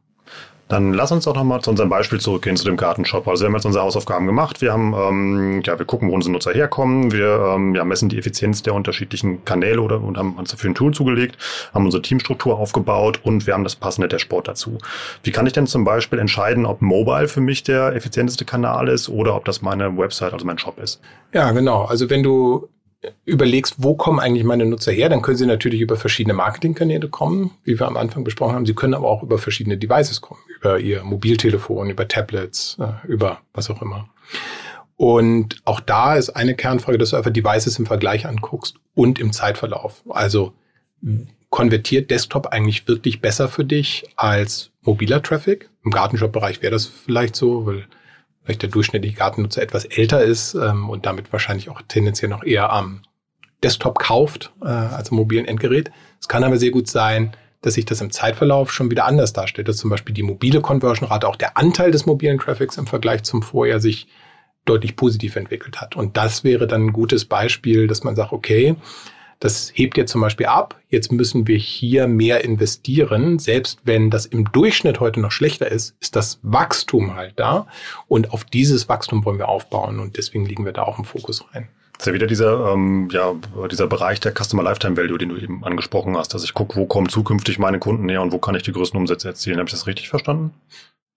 Dann 0.70 0.94
lass 0.94 1.12
uns 1.12 1.26
doch 1.26 1.34
nochmal 1.34 1.62
zu 1.62 1.72
unserem 1.72 1.90
Beispiel 1.90 2.20
zurückgehen, 2.20 2.56
zu 2.56 2.64
dem 2.64 2.78
Gartenshop. 2.78 3.28
Also 3.28 3.44
wir 3.44 3.48
haben 3.48 3.56
jetzt 3.56 3.66
unsere 3.66 3.84
Hausaufgaben 3.84 4.28
gemacht. 4.28 4.62
Wir 4.62 4.72
haben, 4.72 4.94
ähm, 4.94 5.62
ja, 5.66 5.80
wir 5.80 5.86
gucken, 5.86 6.10
wo 6.10 6.14
unsere 6.14 6.32
Nutzer 6.32 6.54
herkommen. 6.54 7.12
Wir 7.12 7.54
ähm, 7.56 7.74
ja, 7.74 7.84
messen 7.84 8.08
die 8.08 8.20
Effizienz 8.20 8.62
der 8.62 8.76
unterschiedlichen 8.76 9.44
Kanäle 9.46 9.82
oder 9.82 10.00
und 10.00 10.20
haben 10.20 10.36
uns 10.36 10.52
dafür 10.52 10.70
ein 10.70 10.76
Tool 10.76 10.94
zugelegt, 10.94 11.38
haben 11.74 11.86
unsere 11.86 12.04
Teamstruktur 12.04 12.60
aufgebaut 12.60 13.20
und 13.24 13.48
wir 13.48 13.56
haben 13.56 13.64
das 13.64 13.76
passende 13.76 14.08
Dashboard 14.08 14.48
dazu. 14.48 14.78
Wie 15.24 15.32
kann 15.32 15.48
ich 15.48 15.54
denn 15.54 15.66
zum 15.66 15.84
Beispiel 15.84 16.20
entscheiden, 16.20 16.68
ob 16.68 16.84
Mobile 16.84 17.28
für 17.28 17.42
mich 17.42 17.64
der 17.64 17.96
effizienteste 17.96 18.46
Kanal 18.46 18.90
ist 18.90 19.10
oder 19.10 19.36
ob 19.36 19.46
das 19.46 19.64
meine 19.64 19.98
Website, 19.98 20.34
also 20.34 20.46
mein 20.46 20.60
Shop 20.60 20.80
ist? 20.80 21.02
Ja, 21.34 21.52
genau. 21.52 21.86
Also 21.86 22.12
wenn 22.12 22.22
du 22.22 22.70
überlegst, 23.26 23.76
wo 23.78 23.96
kommen 23.96 24.20
eigentlich 24.20 24.44
meine 24.44 24.66
Nutzer 24.66 24.92
her, 24.92 25.10
dann 25.10 25.22
können 25.22 25.38
sie 25.38 25.46
natürlich 25.46 25.82
über 25.82 25.96
verschiedene 25.96 26.34
Marketingkanäle 26.34 27.08
kommen, 27.08 27.52
wie 27.64 27.80
wir 27.80 27.88
am 27.88 27.98
Anfang 27.98 28.24
besprochen 28.24 28.56
haben. 28.56 28.66
Sie 28.66 28.74
können 28.74 28.94
aber 28.94 29.08
auch 29.08 29.24
über 29.24 29.38
verschiedene 29.38 29.78
Devices 29.78 30.22
kommen, 30.22 30.42
über 30.60 30.80
ihr 30.80 31.04
Mobiltelefon, 31.04 31.90
über 31.90 32.08
Tablets, 32.08 32.78
äh, 32.80 33.08
über 33.08 33.42
was 33.54 33.70
auch 33.70 33.82
immer. 33.82 34.10
Und 34.96 35.62
auch 35.64 35.80
da 35.80 36.16
ist 36.16 36.32
eine 36.32 36.56
Kernfrage, 36.56 36.98
dass 36.98 37.12
du 37.12 37.16
einfach 37.16 37.32
Devices 37.32 37.80
im 37.80 37.86
Vergleich 37.86 38.28
anguckst 38.28 38.76
und 38.96 39.18
im 39.18 39.32
Zeitverlauf. 39.32 40.04
Also 40.10 40.54
konvertiert 41.50 42.12
Desktop 42.12 42.48
eigentlich 42.48 42.88
wirklich 42.88 43.22
besser 43.22 43.48
für 43.48 43.64
dich 43.64 44.06
als 44.18 44.72
mobiler 44.82 45.22
Traffic? 45.22 45.70
Im 45.86 45.92
Gartenshop-Bereich 45.92 46.62
wäre 46.62 46.72
das 46.72 46.86
vielleicht 46.86 47.36
so, 47.36 47.66
weil 47.66 47.88
vielleicht 48.44 48.62
der 48.62 48.70
durchschnittliche 48.70 49.16
Gartennutzer 49.16 49.62
etwas 49.62 49.86
älter 49.86 50.22
ist 50.22 50.54
ähm, 50.56 50.90
und 50.90 51.06
damit 51.06 51.32
wahrscheinlich 51.32 51.70
auch 51.70 51.82
tendenziell 51.88 52.30
noch 52.30 52.44
eher 52.44 52.72
am 52.72 53.04
Desktop 53.64 54.00
kauft 54.00 54.52
äh, 54.62 54.68
als 54.68 55.12
am 55.12 55.18
mobilen 55.18 55.46
Endgerät. 55.46 55.92
Es 56.20 56.28
kann 56.28 56.44
aber 56.44 56.58
sehr 56.58 56.72
gut 56.72 56.88
sein, 56.88 57.36
dass 57.62 57.74
sich 57.74 57.86
das 57.86 58.02
im 58.02 58.12
Zeitverlauf 58.12 58.72
schon 58.72 58.90
wieder 58.90 59.06
anders 59.06 59.34
darstellt, 59.34 59.68
dass 59.68 59.78
zum 59.78 59.90
Beispiel 59.90 60.14
die 60.14 60.24
mobile 60.24 60.62
Conversion-Rate, 60.62 61.28
auch 61.28 61.36
der 61.36 61.58
Anteil 61.58 61.92
des 61.92 62.06
mobilen 62.06 62.40
Traffics 62.40 62.78
im 62.78 62.88
Vergleich 62.88 63.24
zum 63.24 63.42
Vorjahr 63.42 63.80
sich 63.80 64.08
deutlich 64.66 64.96
positiv 64.96 65.36
entwickelt 65.36 65.82
hat. 65.82 65.96
Und 65.96 66.16
das 66.16 66.44
wäre 66.44 66.68
dann 66.68 66.88
ein 66.88 66.94
gutes 66.94 67.26
Beispiel, 67.26 67.88
dass 67.88 68.04
man 68.04 68.16
sagt, 68.16 68.32
okay, 68.32 68.76
das 69.40 69.72
hebt 69.74 69.98
jetzt 69.98 70.12
zum 70.12 70.22
Beispiel 70.22 70.48
ab. 70.48 70.80
Jetzt 70.90 71.14
müssen 71.14 71.48
wir 71.48 71.58
hier 71.58 72.08
mehr 72.08 72.44
investieren. 72.44 73.40
Selbst 73.40 73.80
wenn 73.86 74.10
das 74.10 74.26
im 74.26 74.52
Durchschnitt 74.52 75.00
heute 75.00 75.22
noch 75.22 75.32
schlechter 75.32 75.72
ist, 75.72 75.96
ist 76.02 76.18
das 76.18 76.40
Wachstum 76.44 77.16
halt 77.16 77.40
da. 77.40 77.68
Und 78.08 78.34
auf 78.34 78.44
dieses 78.44 78.90
Wachstum 78.90 79.24
wollen 79.24 79.38
wir 79.38 79.48
aufbauen. 79.48 80.00
Und 80.00 80.18
deswegen 80.18 80.46
liegen 80.46 80.66
wir 80.66 80.74
da 80.74 80.84
auch 80.84 81.00
im 81.00 81.06
Fokus 81.06 81.46
rein. 81.54 81.70
Das 82.00 82.08
ist 82.08 82.12
ja 82.12 82.14
wieder 82.14 82.28
dieser, 82.28 82.72
ähm, 82.72 83.10
ja, 83.12 83.36
dieser 83.70 83.88
Bereich 83.88 84.22
der 84.22 84.32
Customer 84.32 84.64
Lifetime 84.64 84.96
Value, 84.96 85.18
den 85.18 85.28
du 85.28 85.36
eben 85.36 85.66
angesprochen 85.66 86.16
hast, 86.16 86.34
dass 86.34 86.46
ich 86.46 86.54
gucke, 86.54 86.78
wo 86.78 86.86
kommen 86.86 87.10
zukünftig 87.10 87.60
meine 87.60 87.78
Kunden 87.78 88.06
näher 88.06 88.22
und 88.22 88.32
wo 88.32 88.38
kann 88.38 88.56
ich 88.56 88.64
die 88.64 88.72
größten 88.72 88.98
Umsätze 88.98 89.28
erzielen. 89.28 89.58
Habe 89.58 89.68
ich 89.68 89.74
das 89.74 89.86
richtig 89.86 90.08
verstanden? 90.08 90.54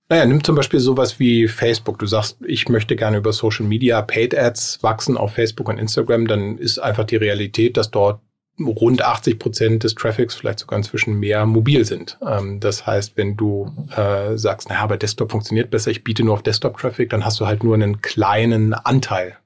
Naja, 0.08 0.26
nimm 0.26 0.42
zum 0.42 0.56
Beispiel 0.56 0.80
sowas 0.80 1.20
wie 1.20 1.46
Facebook. 1.46 2.00
Du 2.00 2.06
sagst, 2.06 2.38
ich 2.44 2.68
möchte 2.68 2.96
gerne 2.96 3.18
über 3.18 3.32
Social 3.32 3.64
Media 3.64 4.02
Paid 4.02 4.36
Ads 4.36 4.82
wachsen 4.82 5.16
auf 5.16 5.34
Facebook 5.34 5.68
und 5.68 5.78
Instagram. 5.78 6.26
Dann 6.26 6.58
ist 6.58 6.80
einfach 6.80 7.04
die 7.04 7.14
Realität, 7.14 7.76
dass 7.76 7.92
dort 7.92 8.20
rund 8.58 9.02
80 9.02 9.38
Prozent 9.38 9.84
des 9.84 9.94
Traffics, 9.94 10.34
vielleicht 10.34 10.58
sogar 10.58 10.78
inzwischen 10.78 11.14
mehr, 11.14 11.46
mobil 11.46 11.84
sind. 11.84 12.18
Ähm, 12.26 12.58
das 12.58 12.88
heißt, 12.88 13.16
wenn 13.16 13.36
du 13.36 13.72
äh, 13.96 14.36
sagst, 14.36 14.68
naja, 14.68 14.80
aber 14.80 14.96
Desktop 14.96 15.30
funktioniert 15.30 15.70
besser, 15.70 15.92
ich 15.92 16.02
biete 16.02 16.24
nur 16.24 16.34
auf 16.34 16.42
Desktop-Traffic, 16.42 17.08
dann 17.10 17.24
hast 17.24 17.38
du 17.38 17.46
halt 17.46 17.62
nur 17.62 17.74
einen 17.74 18.02
kleinen 18.02 18.74
Anteil. 18.74 19.36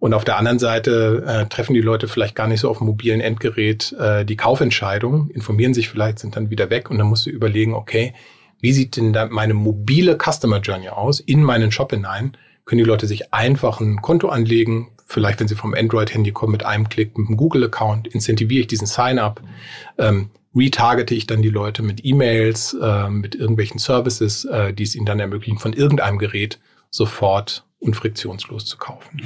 Und 0.00 0.14
auf 0.14 0.24
der 0.24 0.38
anderen 0.38 0.58
Seite 0.58 1.22
äh, 1.26 1.46
treffen 1.46 1.74
die 1.74 1.82
Leute 1.82 2.08
vielleicht 2.08 2.34
gar 2.34 2.48
nicht 2.48 2.60
so 2.60 2.70
auf 2.70 2.78
dem 2.78 2.86
mobilen 2.86 3.20
Endgerät 3.20 3.92
äh, 3.92 4.24
die 4.24 4.36
Kaufentscheidung, 4.36 5.28
informieren 5.28 5.74
sich 5.74 5.90
vielleicht, 5.90 6.18
sind 6.18 6.36
dann 6.36 6.48
wieder 6.48 6.70
weg 6.70 6.90
und 6.90 6.98
dann 6.98 7.06
musst 7.06 7.26
du 7.26 7.30
überlegen, 7.30 7.74
okay, 7.74 8.14
wie 8.60 8.72
sieht 8.72 8.96
denn 8.96 9.12
da 9.12 9.26
meine 9.26 9.52
mobile 9.54 10.16
Customer 10.16 10.58
Journey 10.60 10.88
aus 10.88 11.20
in 11.20 11.42
meinen 11.42 11.70
Shop 11.70 11.90
hinein? 11.90 12.36
Können 12.64 12.78
die 12.78 12.88
Leute 12.88 13.06
sich 13.06 13.34
einfach 13.34 13.80
ein 13.80 14.00
Konto 14.00 14.30
anlegen? 14.30 14.88
Vielleicht, 15.06 15.38
wenn 15.38 15.48
sie 15.48 15.54
vom 15.54 15.74
Android-Handy 15.74 16.32
kommen, 16.32 16.52
mit 16.52 16.64
einem 16.64 16.88
Klick 16.88 17.18
mit 17.18 17.28
einem 17.28 17.36
Google-Account, 17.36 18.08
incentiviere 18.08 18.62
ich 18.62 18.66
diesen 18.68 18.86
Sign-up, 18.86 19.42
ähm, 19.98 20.30
retargete 20.54 21.14
ich 21.14 21.26
dann 21.26 21.42
die 21.42 21.50
Leute 21.50 21.82
mit 21.82 22.04
E-Mails, 22.04 22.74
äh, 22.80 23.10
mit 23.10 23.34
irgendwelchen 23.34 23.78
Services, 23.78 24.46
äh, 24.46 24.72
die 24.72 24.84
es 24.84 24.94
ihnen 24.94 25.06
dann 25.06 25.20
ermöglichen, 25.20 25.58
von 25.58 25.72
irgendeinem 25.72 26.18
Gerät 26.18 26.58
sofort 26.90 27.64
und 27.80 27.96
friktionslos 27.96 28.64
zu 28.64 28.78
kaufen. 28.78 29.22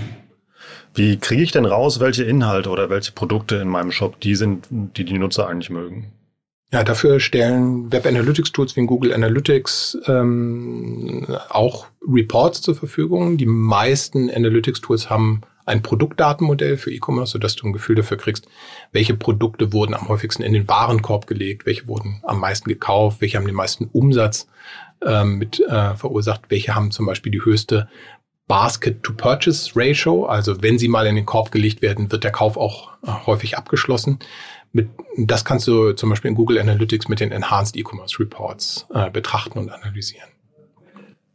Wie 0.94 1.18
kriege 1.18 1.42
ich 1.42 1.50
denn 1.50 1.66
raus, 1.66 1.98
welche 1.98 2.22
Inhalte 2.22 2.70
oder 2.70 2.88
welche 2.88 3.12
Produkte 3.12 3.56
in 3.56 3.68
meinem 3.68 3.90
Shop 3.90 4.20
die 4.20 4.36
sind, 4.36 4.66
die 4.70 5.04
die 5.04 5.18
Nutzer 5.18 5.48
eigentlich 5.48 5.70
mögen? 5.70 6.12
Ja, 6.72 6.82
dafür 6.82 7.20
stellen 7.20 7.92
Web 7.92 8.06
Analytics 8.06 8.52
Tools 8.52 8.76
wie 8.76 8.86
Google 8.86 9.12
Analytics 9.12 9.98
ähm, 10.06 11.26
auch 11.48 11.86
Reports 12.06 12.62
zur 12.62 12.74
Verfügung. 12.74 13.36
Die 13.36 13.46
meisten 13.46 14.30
Analytics 14.30 14.80
Tools 14.80 15.10
haben 15.10 15.42
ein 15.66 15.82
Produktdatenmodell 15.82 16.76
für 16.76 16.92
E-Commerce, 16.92 17.32
sodass 17.32 17.56
du 17.56 17.66
ein 17.66 17.72
Gefühl 17.72 17.96
dafür 17.96 18.16
kriegst, 18.16 18.46
welche 18.92 19.14
Produkte 19.14 19.72
wurden 19.72 19.94
am 19.94 20.08
häufigsten 20.08 20.42
in 20.42 20.52
den 20.52 20.68
Warenkorb 20.68 21.26
gelegt, 21.26 21.64
welche 21.64 21.88
wurden 21.88 22.20
am 22.24 22.40
meisten 22.40 22.68
gekauft, 22.68 23.20
welche 23.20 23.38
haben 23.38 23.46
den 23.46 23.54
meisten 23.54 23.88
Umsatz 23.92 24.46
ähm, 25.04 25.38
mit 25.38 25.60
äh, 25.60 25.94
verursacht, 25.94 26.42
welche 26.48 26.74
haben 26.74 26.90
zum 26.90 27.06
Beispiel 27.06 27.32
die 27.32 27.44
höchste 27.44 27.88
Basket-to-Purchase-Ratio, 28.46 30.26
also 30.26 30.62
wenn 30.62 30.78
sie 30.78 30.88
mal 30.88 31.06
in 31.06 31.16
den 31.16 31.26
Korb 31.26 31.50
gelegt 31.50 31.80
werden, 31.82 32.12
wird 32.12 32.24
der 32.24 32.32
Kauf 32.32 32.56
auch 32.56 32.90
äh, 33.02 33.10
häufig 33.26 33.56
abgeschlossen. 33.56 34.18
Mit, 34.72 34.90
das 35.16 35.44
kannst 35.44 35.66
du 35.66 35.92
zum 35.92 36.10
Beispiel 36.10 36.30
in 36.30 36.34
Google 36.34 36.58
Analytics 36.58 37.08
mit 37.08 37.20
den 37.20 37.32
Enhanced 37.32 37.76
E-Commerce 37.76 38.18
Reports 38.18 38.86
äh, 38.92 39.10
betrachten 39.10 39.58
und 39.58 39.70
analysieren. 39.70 40.28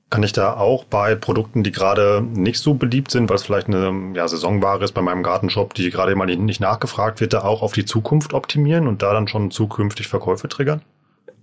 Kann 0.09 0.23
ich 0.23 0.33
da 0.33 0.55
auch 0.55 0.85
bei 0.85 1.15
Produkten, 1.15 1.63
die 1.63 1.71
gerade 1.71 2.21
nicht 2.21 2.59
so 2.59 2.73
beliebt 2.73 3.11
sind, 3.11 3.29
weil 3.29 3.35
es 3.35 3.43
vielleicht 3.43 3.67
eine 3.67 4.13
ja, 4.15 4.27
Saisonware 4.27 4.83
ist 4.83 4.93
bei 4.93 5.01
meinem 5.01 5.23
Gartenshop, 5.23 5.75
die 5.75 5.91
gerade 5.91 6.15
mal 6.15 6.25
nicht 6.25 6.59
nachgefragt 6.59 7.21
wird, 7.21 7.33
da 7.33 7.43
auch 7.43 7.61
auf 7.61 7.73
die 7.73 7.85
Zukunft 7.85 8.33
optimieren 8.33 8.87
und 8.87 9.01
da 9.03 9.13
dann 9.13 9.27
schon 9.27 9.51
zukünftig 9.51 10.07
Verkäufe 10.07 10.49
triggern? 10.49 10.81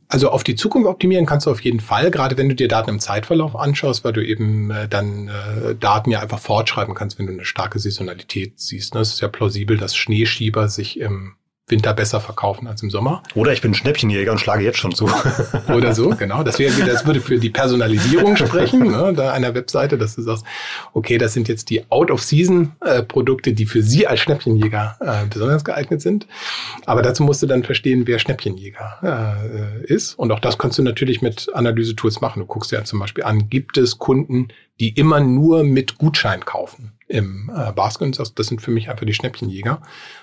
Also 0.08 0.30
auf 0.30 0.44
die 0.44 0.54
Zukunft 0.54 0.88
optimieren 0.88 1.26
kannst 1.26 1.46
du 1.46 1.50
auf 1.50 1.60
jeden 1.60 1.80
Fall, 1.80 2.10
gerade 2.10 2.36
wenn 2.36 2.48
du 2.48 2.54
dir 2.54 2.68
Daten 2.68 2.90
im 2.90 3.00
Zeitverlauf 3.00 3.56
anschaust, 3.56 4.04
weil 4.04 4.12
du 4.12 4.24
eben 4.24 4.70
äh, 4.70 4.88
dann 4.88 5.28
äh, 5.28 5.74
Daten 5.74 6.10
ja 6.10 6.20
einfach 6.20 6.38
fortschreiben 6.38 6.94
kannst, 6.94 7.18
wenn 7.18 7.26
du 7.26 7.32
eine 7.32 7.44
starke 7.44 7.78
Saisonalität 7.78 8.60
siehst. 8.60 8.94
Ne? 8.94 9.00
Es 9.00 9.14
ist 9.14 9.20
ja 9.20 9.28
plausibel, 9.28 9.76
dass 9.76 9.96
Schneeschieber 9.96 10.68
sich 10.68 11.00
im 11.00 11.34
Winter 11.68 11.94
besser 11.94 12.20
verkaufen 12.20 12.68
als 12.68 12.80
im 12.84 12.90
Sommer. 12.90 13.24
Oder 13.34 13.52
ich 13.52 13.60
bin 13.60 13.74
Schnäppchenjäger 13.74 14.30
und 14.30 14.38
schlage 14.38 14.62
jetzt 14.62 14.78
schon 14.78 14.94
zu. 14.94 15.10
Oder 15.68 15.94
so, 15.94 16.10
genau. 16.10 16.44
Das, 16.44 16.60
wäre, 16.60 16.72
das 16.84 17.04
würde 17.04 17.20
für 17.20 17.38
die 17.38 17.50
Personalisierung 17.50 18.36
sprechen, 18.36 18.84
ne, 18.84 19.12
da 19.16 19.32
einer 19.32 19.52
Webseite, 19.52 19.98
dass 19.98 20.14
du 20.14 20.22
sagst, 20.22 20.44
okay, 20.92 21.18
das 21.18 21.32
sind 21.32 21.48
jetzt 21.48 21.68
die 21.70 21.90
Out-of-Season-Produkte, 21.90 23.52
die 23.52 23.66
für 23.66 23.82
Sie 23.82 24.06
als 24.06 24.20
Schnäppchenjäger 24.20 24.96
äh, 25.00 25.26
besonders 25.28 25.64
geeignet 25.64 26.02
sind. 26.02 26.28
Aber 26.84 27.02
dazu 27.02 27.24
musst 27.24 27.42
du 27.42 27.48
dann 27.48 27.64
verstehen, 27.64 28.06
wer 28.06 28.20
Schnäppchenjäger 28.20 29.80
äh, 29.82 29.92
ist. 29.92 30.14
Und 30.14 30.30
auch 30.30 30.40
das 30.40 30.58
kannst 30.58 30.78
du 30.78 30.84
natürlich 30.84 31.20
mit 31.20 31.48
Analyse-Tools 31.52 32.20
machen. 32.20 32.40
Du 32.40 32.46
guckst 32.46 32.70
dir 32.70 32.76
ja 32.76 32.84
zum 32.84 33.00
Beispiel 33.00 33.24
an, 33.24 33.50
gibt 33.50 33.76
es 33.76 33.98
Kunden, 33.98 34.48
die 34.80 34.90
immer 34.90 35.20
nur 35.20 35.64
mit 35.64 35.98
Gutschein 35.98 36.44
kaufen 36.44 36.92
im 37.08 37.50
äh, 37.54 37.72
Basket. 37.72 38.18
Das, 38.18 38.34
das 38.34 38.46
sind 38.46 38.60
für 38.60 38.70
mich 38.70 38.90
einfach 38.90 39.06
die 39.06 39.14
Schnäppchenjäger, 39.14 39.80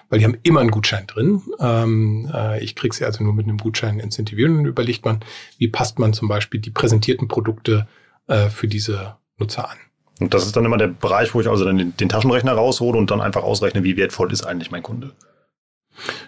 weil 0.09 0.19
die 0.19 0.25
haben 0.25 0.37
immer 0.43 0.59
einen 0.59 0.71
Gutschein 0.71 1.07
drin. 1.07 1.41
Ähm, 1.59 2.29
äh, 2.33 2.63
ich 2.63 2.75
kriege 2.75 2.95
sie 2.95 3.05
also 3.05 3.23
nur 3.23 3.33
mit 3.33 3.47
einem 3.47 3.57
Gutschein 3.57 3.99
incentivieren 3.99 4.57
und 4.59 4.65
überlegt 4.65 5.05
man, 5.05 5.21
wie 5.57 5.67
passt 5.67 5.99
man 5.99 6.13
zum 6.13 6.27
Beispiel 6.27 6.59
die 6.59 6.71
präsentierten 6.71 7.27
Produkte 7.27 7.87
äh, 8.27 8.49
für 8.49 8.67
diese 8.67 9.15
Nutzer 9.37 9.69
an. 9.69 9.77
Und 10.19 10.33
das 10.33 10.45
ist 10.45 10.55
dann 10.55 10.65
immer 10.65 10.77
der 10.77 10.87
Bereich, 10.87 11.33
wo 11.33 11.41
ich 11.41 11.49
also 11.49 11.65
dann 11.65 11.77
den, 11.77 11.97
den 11.97 12.09
Taschenrechner 12.09 12.53
raushole 12.53 12.97
und 12.97 13.09
dann 13.09 13.21
einfach 13.21 13.43
ausrechne, 13.43 13.83
wie 13.83 13.97
wertvoll 13.97 14.31
ist 14.31 14.45
eigentlich 14.45 14.71
mein 14.71 14.83
Kunde. 14.83 15.13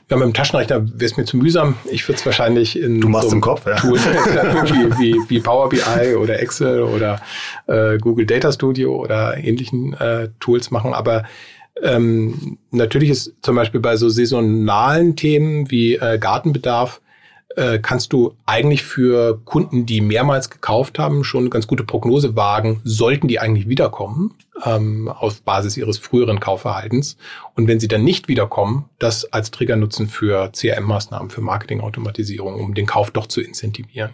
Ja, 0.10 0.18
mit 0.18 0.26
dem 0.26 0.34
Taschenrechner 0.34 0.88
wäre 0.88 1.06
es 1.06 1.18
mir 1.18 1.26
zu 1.26 1.38
mühsam. 1.38 1.76
Ich 1.90 2.08
würde 2.08 2.20
es 2.20 2.26
wahrscheinlich 2.26 2.80
in 2.80 3.02
du 3.02 3.10
machst 3.10 3.30
so 3.30 3.36
im 3.36 3.42
Kopf, 3.42 3.66
ja. 3.66 3.76
Tool 3.76 3.98
wie, 4.00 5.00
wie, 5.00 5.30
wie 5.30 5.40
Power 5.40 5.70
BI 5.70 6.16
oder 6.16 6.40
Excel 6.40 6.82
oder 6.82 7.22
äh, 7.68 7.98
Google 7.98 8.26
Data 8.26 8.52
Studio 8.52 8.96
oder 8.96 9.38
ähnlichen 9.38 9.94
äh, 9.94 10.30
Tools 10.40 10.72
machen. 10.72 10.94
Aber 10.94 11.24
ähm, 11.82 12.58
natürlich 12.72 13.10
ist 13.10 13.34
zum 13.42 13.56
Beispiel 13.56 13.82
bei 13.82 13.98
so 13.98 14.10
saisonalen 14.10 15.16
Themen 15.16 15.70
wie 15.72 15.96
äh, 15.96 16.18
Gartenbedarf 16.20 17.02
äh, 17.56 17.80
kannst 17.80 18.14
du 18.14 18.36
eigentlich 18.46 18.84
für 18.84 19.40
Kunden, 19.46 19.86
die 19.86 20.02
mehrmals 20.02 20.50
gekauft 20.50 21.00
haben, 21.00 21.24
schon 21.24 21.42
eine 21.42 21.50
ganz 21.50 21.68
gute 21.68 21.84
Prognose 21.84 22.36
wagen, 22.36 22.82
sollten 22.84 23.28
die 23.28 23.40
eigentlich 23.40 23.70
wiederkommen, 23.70 24.34
ähm, 24.64 25.08
auf 25.08 25.42
Basis 25.42 25.78
ihres 25.78 25.98
früheren 25.98 26.40
Kaufverhaltens. 26.40 27.18
Und 27.56 27.68
wenn 27.68 27.80
sie 27.80 27.88
dann 27.88 28.04
nicht 28.04 28.28
wiederkommen, 28.28 28.86
das 29.00 29.32
als 29.32 29.52
Trigger 29.52 29.76
nutzen 29.76 30.08
für 30.08 30.52
CRM-Maßnahmen, 30.52 31.30
für 31.30 31.42
Marketingautomatisierung, 31.42 32.56
um 32.56 32.74
den 32.74 32.86
Kauf 32.86 33.12
doch 33.12 33.28
zu 33.28 33.42
incentivieren. 33.42 34.12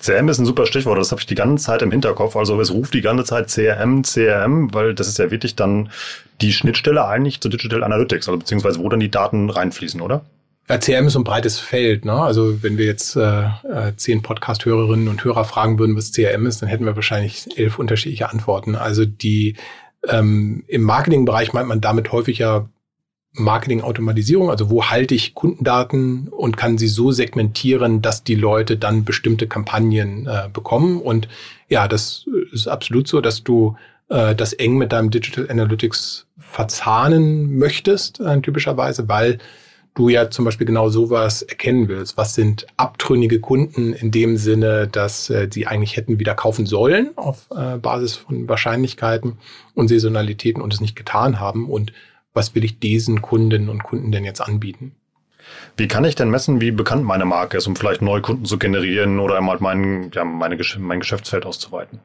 CRM 0.00 0.28
ist 0.28 0.38
ein 0.38 0.46
super 0.46 0.66
Stichwort, 0.66 0.98
das 0.98 1.10
habe 1.10 1.20
ich 1.20 1.26
die 1.26 1.34
ganze 1.34 1.64
Zeit 1.64 1.82
im 1.82 1.90
Hinterkopf. 1.90 2.36
Also 2.36 2.60
es 2.60 2.72
ruft 2.72 2.94
die 2.94 3.00
ganze 3.00 3.24
Zeit 3.24 3.48
CRM, 3.48 4.02
CRM, 4.02 4.72
weil 4.72 4.94
das 4.94 5.08
ist 5.08 5.18
ja 5.18 5.30
wirklich 5.30 5.56
dann 5.56 5.90
die 6.40 6.52
Schnittstelle 6.52 7.06
eigentlich 7.06 7.40
zu 7.40 7.48
Digital 7.48 7.82
Analytics, 7.82 8.28
also 8.28 8.38
beziehungsweise 8.38 8.78
wo 8.78 8.88
dann 8.88 9.00
die 9.00 9.10
Daten 9.10 9.50
reinfließen, 9.50 10.00
oder? 10.00 10.24
CRM 10.66 11.06
ist 11.06 11.16
ein 11.16 11.24
breites 11.24 11.58
Feld. 11.58 12.04
Ne? 12.04 12.12
Also 12.12 12.62
wenn 12.62 12.78
wir 12.78 12.86
jetzt 12.86 13.16
äh, 13.16 13.44
äh, 13.44 13.96
zehn 13.96 14.22
Podcast-Hörerinnen 14.22 15.08
und 15.08 15.22
Hörer 15.22 15.44
fragen 15.44 15.78
würden, 15.78 15.96
was 15.96 16.12
CRM 16.12 16.46
ist, 16.46 16.62
dann 16.62 16.68
hätten 16.68 16.86
wir 16.86 16.96
wahrscheinlich 16.96 17.46
elf 17.58 17.78
unterschiedliche 17.78 18.30
Antworten. 18.30 18.74
Also 18.74 19.04
die 19.04 19.56
ähm, 20.08 20.64
im 20.66 20.82
Marketingbereich 20.82 21.52
meint 21.52 21.68
man 21.68 21.80
damit 21.80 22.12
häufig 22.12 22.38
ja 22.38 22.68
Marketing-Automatisierung, 23.36 24.48
also 24.48 24.70
wo 24.70 24.84
halte 24.84 25.14
ich 25.14 25.34
Kundendaten 25.34 26.28
und 26.28 26.56
kann 26.56 26.78
sie 26.78 26.86
so 26.86 27.10
segmentieren, 27.10 28.00
dass 28.00 28.22
die 28.22 28.36
Leute 28.36 28.76
dann 28.76 29.04
bestimmte 29.04 29.48
Kampagnen 29.48 30.26
äh, 30.26 30.48
bekommen. 30.52 31.00
Und 31.00 31.28
ja, 31.68 31.88
das 31.88 32.26
ist 32.52 32.68
absolut 32.68 33.08
so, 33.08 33.20
dass 33.20 33.42
du 33.42 33.76
äh, 34.08 34.36
das 34.36 34.52
eng 34.52 34.78
mit 34.78 34.92
deinem 34.92 35.10
Digital 35.10 35.50
Analytics 35.50 36.26
verzahnen 36.38 37.58
möchtest, 37.58 38.20
äh, 38.20 38.40
typischerweise, 38.40 39.08
weil 39.08 39.38
du 39.94 40.08
ja 40.08 40.30
zum 40.30 40.44
Beispiel 40.44 40.66
genau 40.66 40.88
sowas 40.88 41.42
erkennen 41.42 41.88
willst. 41.88 42.16
Was 42.16 42.34
sind 42.34 42.66
abtrünnige 42.76 43.40
Kunden 43.40 43.92
in 43.92 44.10
dem 44.10 44.36
Sinne, 44.36 44.88
dass 44.88 45.30
äh, 45.30 45.48
sie 45.50 45.66
eigentlich 45.66 45.96
hätten 45.96 46.18
wieder 46.18 46.34
kaufen 46.34 46.66
sollen 46.66 47.10
auf 47.16 47.48
äh, 47.56 47.78
Basis 47.78 48.16
von 48.16 48.48
Wahrscheinlichkeiten 48.48 49.38
und 49.74 49.88
Saisonalitäten 49.88 50.62
und 50.62 50.74
es 50.74 50.80
nicht 50.80 50.96
getan 50.96 51.40
haben? 51.40 51.70
Und 51.70 51.92
was 52.32 52.54
will 52.54 52.64
ich 52.64 52.80
diesen 52.80 53.22
Kundinnen 53.22 53.68
und 53.68 53.84
Kunden 53.84 54.10
denn 54.10 54.24
jetzt 54.24 54.40
anbieten? 54.40 54.96
Wie 55.76 55.88
kann 55.88 56.04
ich 56.04 56.14
denn 56.14 56.30
messen, 56.30 56.60
wie 56.60 56.70
bekannt 56.70 57.04
meine 57.04 57.24
Marke 57.24 57.58
ist, 57.58 57.66
um 57.66 57.76
vielleicht 57.76 58.02
neue 58.02 58.22
Kunden 58.22 58.44
zu 58.44 58.58
generieren 58.58 59.20
oder 59.20 59.36
einmal 59.36 59.58
mein, 59.60 60.10
ja, 60.12 60.24
meine, 60.24 60.58
mein 60.78 61.00
Geschäftsfeld 61.00 61.46
auszuweiten? 61.46 62.00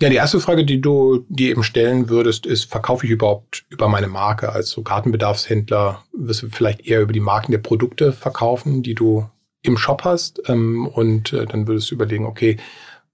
Ja, 0.00 0.08
die 0.08 0.16
erste 0.16 0.40
Frage, 0.40 0.64
die 0.64 0.80
du 0.80 1.26
dir 1.28 1.50
eben 1.50 1.62
stellen 1.62 2.08
würdest, 2.08 2.46
ist, 2.46 2.70
verkaufe 2.70 3.04
ich 3.04 3.12
überhaupt 3.12 3.64
über 3.68 3.88
meine 3.88 4.08
Marke? 4.08 4.50
Als 4.50 4.70
so 4.70 4.82
Gartenbedarfshändler 4.82 6.02
wirst 6.12 6.42
du 6.42 6.48
vielleicht 6.48 6.86
eher 6.86 7.02
über 7.02 7.12
die 7.12 7.20
Marken 7.20 7.52
der 7.52 7.58
Produkte 7.58 8.12
verkaufen, 8.12 8.82
die 8.82 8.94
du 8.94 9.28
im 9.62 9.76
Shop 9.76 10.04
hast. 10.04 10.42
Ähm, 10.48 10.86
und 10.86 11.32
äh, 11.32 11.44
dann 11.44 11.66
würdest 11.66 11.90
du 11.90 11.94
überlegen, 11.94 12.24
okay, 12.24 12.56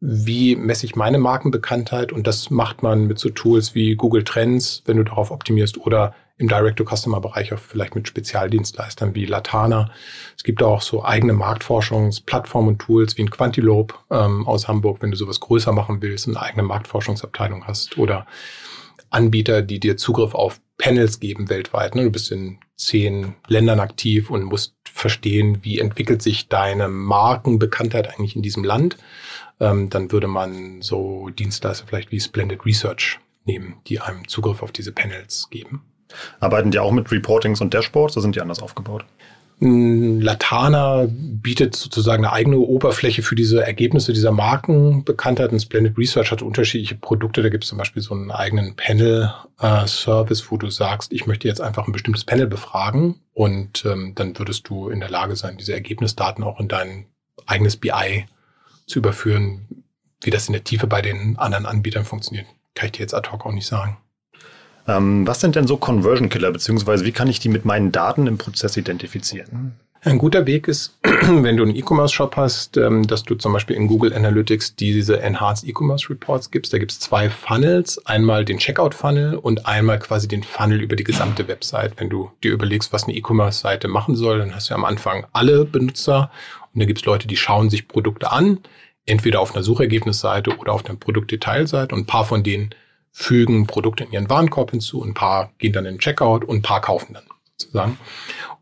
wie 0.00 0.54
messe 0.54 0.86
ich 0.86 0.94
meine 0.94 1.18
Markenbekanntheit? 1.18 2.12
Und 2.12 2.26
das 2.26 2.50
macht 2.50 2.82
man 2.82 3.06
mit 3.06 3.18
so 3.18 3.30
Tools 3.30 3.74
wie 3.74 3.96
Google 3.96 4.24
Trends, 4.24 4.82
wenn 4.84 4.98
du 4.98 5.02
darauf 5.02 5.30
optimierst, 5.30 5.78
oder 5.78 6.14
im 6.38 6.48
Direct-to-Customer-Bereich 6.48 7.52
auch 7.54 7.58
vielleicht 7.58 7.94
mit 7.94 8.06
Spezialdienstleistern 8.06 9.14
wie 9.14 9.24
Latana. 9.24 9.90
Es 10.36 10.44
gibt 10.44 10.62
auch 10.62 10.82
so 10.82 11.04
eigene 11.04 11.32
Marktforschungsplattformen 11.32 12.74
und 12.74 12.78
Tools 12.78 13.16
wie 13.16 13.22
ein 13.22 13.30
Quantilope 13.30 13.94
ähm, 14.10 14.46
aus 14.46 14.68
Hamburg, 14.68 14.98
wenn 15.00 15.10
du 15.10 15.16
sowas 15.16 15.40
größer 15.40 15.72
machen 15.72 16.02
willst 16.02 16.26
und 16.26 16.36
eine 16.36 16.46
eigene 16.46 16.62
Marktforschungsabteilung 16.64 17.66
hast 17.66 17.96
oder 17.96 18.26
Anbieter, 19.10 19.62
die 19.62 19.80
dir 19.80 19.96
Zugriff 19.96 20.34
auf 20.34 20.60
Panels 20.78 21.20
geben 21.20 21.48
weltweit. 21.48 21.94
Ne? 21.94 22.04
Du 22.04 22.10
bist 22.10 22.30
in 22.30 22.58
zehn 22.76 23.34
Ländern 23.48 23.80
aktiv 23.80 24.30
und 24.30 24.44
musst 24.44 24.74
verstehen, 24.84 25.60
wie 25.62 25.78
entwickelt 25.78 26.20
sich 26.20 26.48
deine 26.48 26.88
Markenbekanntheit 26.88 28.08
eigentlich 28.08 28.36
in 28.36 28.42
diesem 28.42 28.62
Land. 28.62 28.98
Ähm, 29.58 29.88
dann 29.88 30.12
würde 30.12 30.26
man 30.26 30.82
so 30.82 31.30
Dienstleister 31.30 31.86
vielleicht 31.86 32.12
wie 32.12 32.20
Splendid 32.20 32.66
Research 32.66 33.20
nehmen, 33.46 33.76
die 33.86 34.00
einem 34.00 34.28
Zugriff 34.28 34.62
auf 34.62 34.72
diese 34.72 34.92
Panels 34.92 35.48
geben. 35.50 35.82
Arbeiten 36.40 36.70
die 36.70 36.78
auch 36.78 36.92
mit 36.92 37.10
Reportings 37.10 37.60
und 37.60 37.74
Dashboards 37.74 38.16
oder 38.16 38.22
sind 38.22 38.36
die 38.36 38.40
anders 38.40 38.62
aufgebaut? 38.62 39.04
Mm, 39.58 40.20
Latana 40.20 41.06
bietet 41.08 41.74
sozusagen 41.74 42.24
eine 42.24 42.32
eigene 42.32 42.58
Oberfläche 42.58 43.22
für 43.22 43.34
diese 43.34 43.64
Ergebnisse 43.64 44.12
dieser 44.12 44.32
Markenbekanntheit. 44.32 45.50
Und 45.52 45.60
Splendid 45.60 45.96
Research 45.96 46.30
hat 46.30 46.42
unterschiedliche 46.42 46.94
Produkte. 46.94 47.42
Da 47.42 47.48
gibt 47.48 47.64
es 47.64 47.70
zum 47.70 47.78
Beispiel 47.78 48.02
so 48.02 48.14
einen 48.14 48.30
eigenen 48.30 48.76
Panel-Service, 48.76 50.40
äh, 50.42 50.44
wo 50.50 50.58
du 50.58 50.68
sagst, 50.68 51.12
ich 51.12 51.26
möchte 51.26 51.48
jetzt 51.48 51.60
einfach 51.60 51.86
ein 51.86 51.92
bestimmtes 51.92 52.24
Panel 52.24 52.46
befragen 52.46 53.20
und 53.32 53.84
ähm, 53.86 54.12
dann 54.14 54.38
würdest 54.38 54.68
du 54.68 54.88
in 54.88 55.00
der 55.00 55.10
Lage 55.10 55.36
sein, 55.36 55.56
diese 55.56 55.72
Ergebnisdaten 55.72 56.44
auch 56.44 56.60
in 56.60 56.68
dein 56.68 57.06
eigenes 57.46 57.76
BI 57.76 58.26
zu 58.86 58.98
überführen. 58.98 59.84
Wie 60.22 60.30
das 60.30 60.48
in 60.48 60.54
der 60.54 60.64
Tiefe 60.64 60.86
bei 60.86 61.02
den 61.02 61.38
anderen 61.38 61.66
Anbietern 61.66 62.04
funktioniert, 62.04 62.46
kann 62.74 62.86
ich 62.86 62.92
dir 62.92 63.00
jetzt 63.00 63.14
ad 63.14 63.30
hoc 63.30 63.44
auch 63.44 63.52
nicht 63.52 63.66
sagen. 63.66 63.98
Ähm, 64.88 65.26
was 65.26 65.40
sind 65.40 65.56
denn 65.56 65.66
so 65.66 65.76
Conversion 65.76 66.28
Killer, 66.28 66.52
beziehungsweise 66.52 67.04
wie 67.04 67.12
kann 67.12 67.28
ich 67.28 67.40
die 67.40 67.48
mit 67.48 67.64
meinen 67.64 67.92
Daten 67.92 68.26
im 68.26 68.38
Prozess 68.38 68.76
identifizieren? 68.76 69.74
Ein 70.02 70.18
guter 70.18 70.46
Weg 70.46 70.68
ist, 70.68 70.96
wenn 71.02 71.56
du 71.56 71.64
einen 71.64 71.74
E-Commerce-Shop 71.74 72.36
hast, 72.36 72.76
ähm, 72.76 73.06
dass 73.08 73.24
du 73.24 73.34
zum 73.34 73.52
Beispiel 73.52 73.74
in 73.74 73.88
Google 73.88 74.12
Analytics 74.12 74.76
diese 74.76 75.20
Enhanced 75.20 75.68
E-Commerce 75.68 76.08
Reports 76.08 76.52
gibst. 76.52 76.72
Da 76.72 76.78
gibt 76.78 76.92
es 76.92 77.00
zwei 77.00 77.28
Funnels. 77.28 78.04
Einmal 78.06 78.44
den 78.44 78.58
Checkout-Funnel 78.58 79.34
und 79.34 79.66
einmal 79.66 79.98
quasi 79.98 80.28
den 80.28 80.44
Funnel 80.44 80.80
über 80.80 80.94
die 80.94 81.02
gesamte 81.02 81.48
Website. 81.48 81.94
Wenn 81.96 82.08
du 82.08 82.30
dir 82.44 82.52
überlegst, 82.52 82.92
was 82.92 83.04
eine 83.04 83.14
E-Commerce-Seite 83.14 83.88
machen 83.88 84.14
soll, 84.14 84.38
dann 84.38 84.54
hast 84.54 84.70
du 84.70 84.74
am 84.74 84.84
Anfang 84.84 85.26
alle 85.32 85.64
Benutzer 85.64 86.30
und 86.72 86.80
da 86.80 86.86
gibt 86.86 87.00
es 87.00 87.04
Leute, 87.06 87.26
die 87.26 87.36
schauen 87.36 87.70
sich 87.70 87.88
Produkte 87.88 88.30
an, 88.30 88.60
entweder 89.06 89.40
auf 89.40 89.54
einer 89.54 89.64
Suchergebnisseite 89.64 90.56
oder 90.58 90.72
auf 90.72 90.84
einer 90.84 90.96
Produktdetailseite 90.96 91.94
und 91.94 92.02
ein 92.02 92.06
paar 92.06 92.26
von 92.26 92.42
denen 92.42 92.70
fügen 93.18 93.66
Produkte 93.66 94.04
in 94.04 94.12
ihren 94.12 94.28
Warenkorb 94.28 94.72
hinzu, 94.72 95.02
ein 95.02 95.14
paar 95.14 95.50
gehen 95.56 95.72
dann 95.72 95.86
in 95.86 95.94
den 95.94 96.00
Checkout 96.00 96.44
und 96.44 96.56
ein 96.56 96.62
paar 96.62 96.82
kaufen 96.82 97.14
dann 97.14 97.24
sozusagen. 97.56 97.98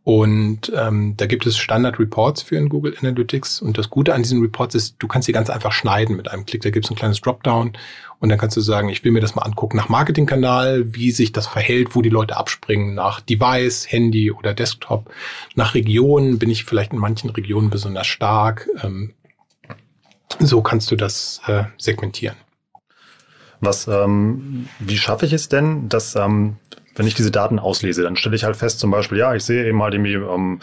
Und 0.05 0.71
ähm, 0.77 1.15
da 1.17 1.27
gibt 1.27 1.45
es 1.45 1.57
Standard-Reports 1.57 2.43
für 2.43 2.57
in 2.57 2.69
Google 2.69 2.95
Analytics. 2.97 3.61
Und 3.61 3.79
das 3.79 3.91
Gute 3.91 4.15
an 4.15 4.23
diesen 4.23 4.41
Reports 4.43 4.77
ist, 4.77 4.95
du 5.01 5.09
kannst 5.09 5.27
sie 5.27 5.33
ganz 5.33 5.51
einfach 5.51 5.73
schneiden 5.73 6.15
mit 6.15 6.31
einem 6.31 6.47
Klick. 6.47 6.63
Da 6.63 6.71
gibt 6.71 6.85
es 6.85 6.91
ein 6.93 6.95
kleines 6.95 7.21
Dropdown 7.21 7.73
und 8.21 8.29
dann 8.29 8.39
kannst 8.39 8.57
du 8.57 8.61
sagen, 8.61 8.91
ich 8.91 9.03
will 9.03 9.11
mir 9.11 9.21
das 9.21 9.35
mal 9.35 9.43
angucken 9.43 9.77
nach 9.77 9.89
Marketingkanal, 9.89 10.95
wie 10.95 11.11
sich 11.11 11.33
das 11.33 11.49
verhält, 11.49 11.97
wo 11.97 12.03
die 12.03 12.11
Leute 12.11 12.37
abspringen, 12.37 12.95
nach 12.95 13.21
Device, 13.21 13.91
Handy 13.91 14.31
oder 14.31 14.55
Desktop, 14.55 15.11
nach 15.57 15.75
Regionen, 15.75 16.39
bin 16.39 16.51
ich 16.51 16.65
vielleicht 16.65 16.93
in 16.93 17.01
manchen 17.01 17.31
Regionen 17.31 17.71
besonders 17.71 18.07
stark. 18.07 18.69
Ähm, 18.85 19.15
so 20.39 20.63
kannst 20.63 20.93
du 20.93 20.97
das 20.97 21.41
äh, 21.49 21.65
segmentieren. 21.77 22.37
Was, 23.65 23.89
ähm, 23.89 24.69
wie 24.79 24.99
schaffe 24.99 25.27
ich 25.27 25.33
es 25.33 25.49
denn, 25.49 25.89
dass, 25.89 26.17
ähm, 26.17 26.57
wenn 26.97 27.07
ich 27.07 27.15
diese 27.15 27.31
Daten 27.31 27.59
auslese, 27.59 28.03
dann 28.03 28.17
stelle 28.17 28.37
ich 28.37 28.45
halt 28.45 28.57
fest, 28.57 28.81
zum 28.81 28.91
Beispiel, 28.91 29.19
ja, 29.19 29.35
ich 29.35 29.45
sehe 29.45 29.67
eben 29.67 29.83
halt 29.83 29.95
irgendwie, 29.95 30.15
ähm, 30.15 30.61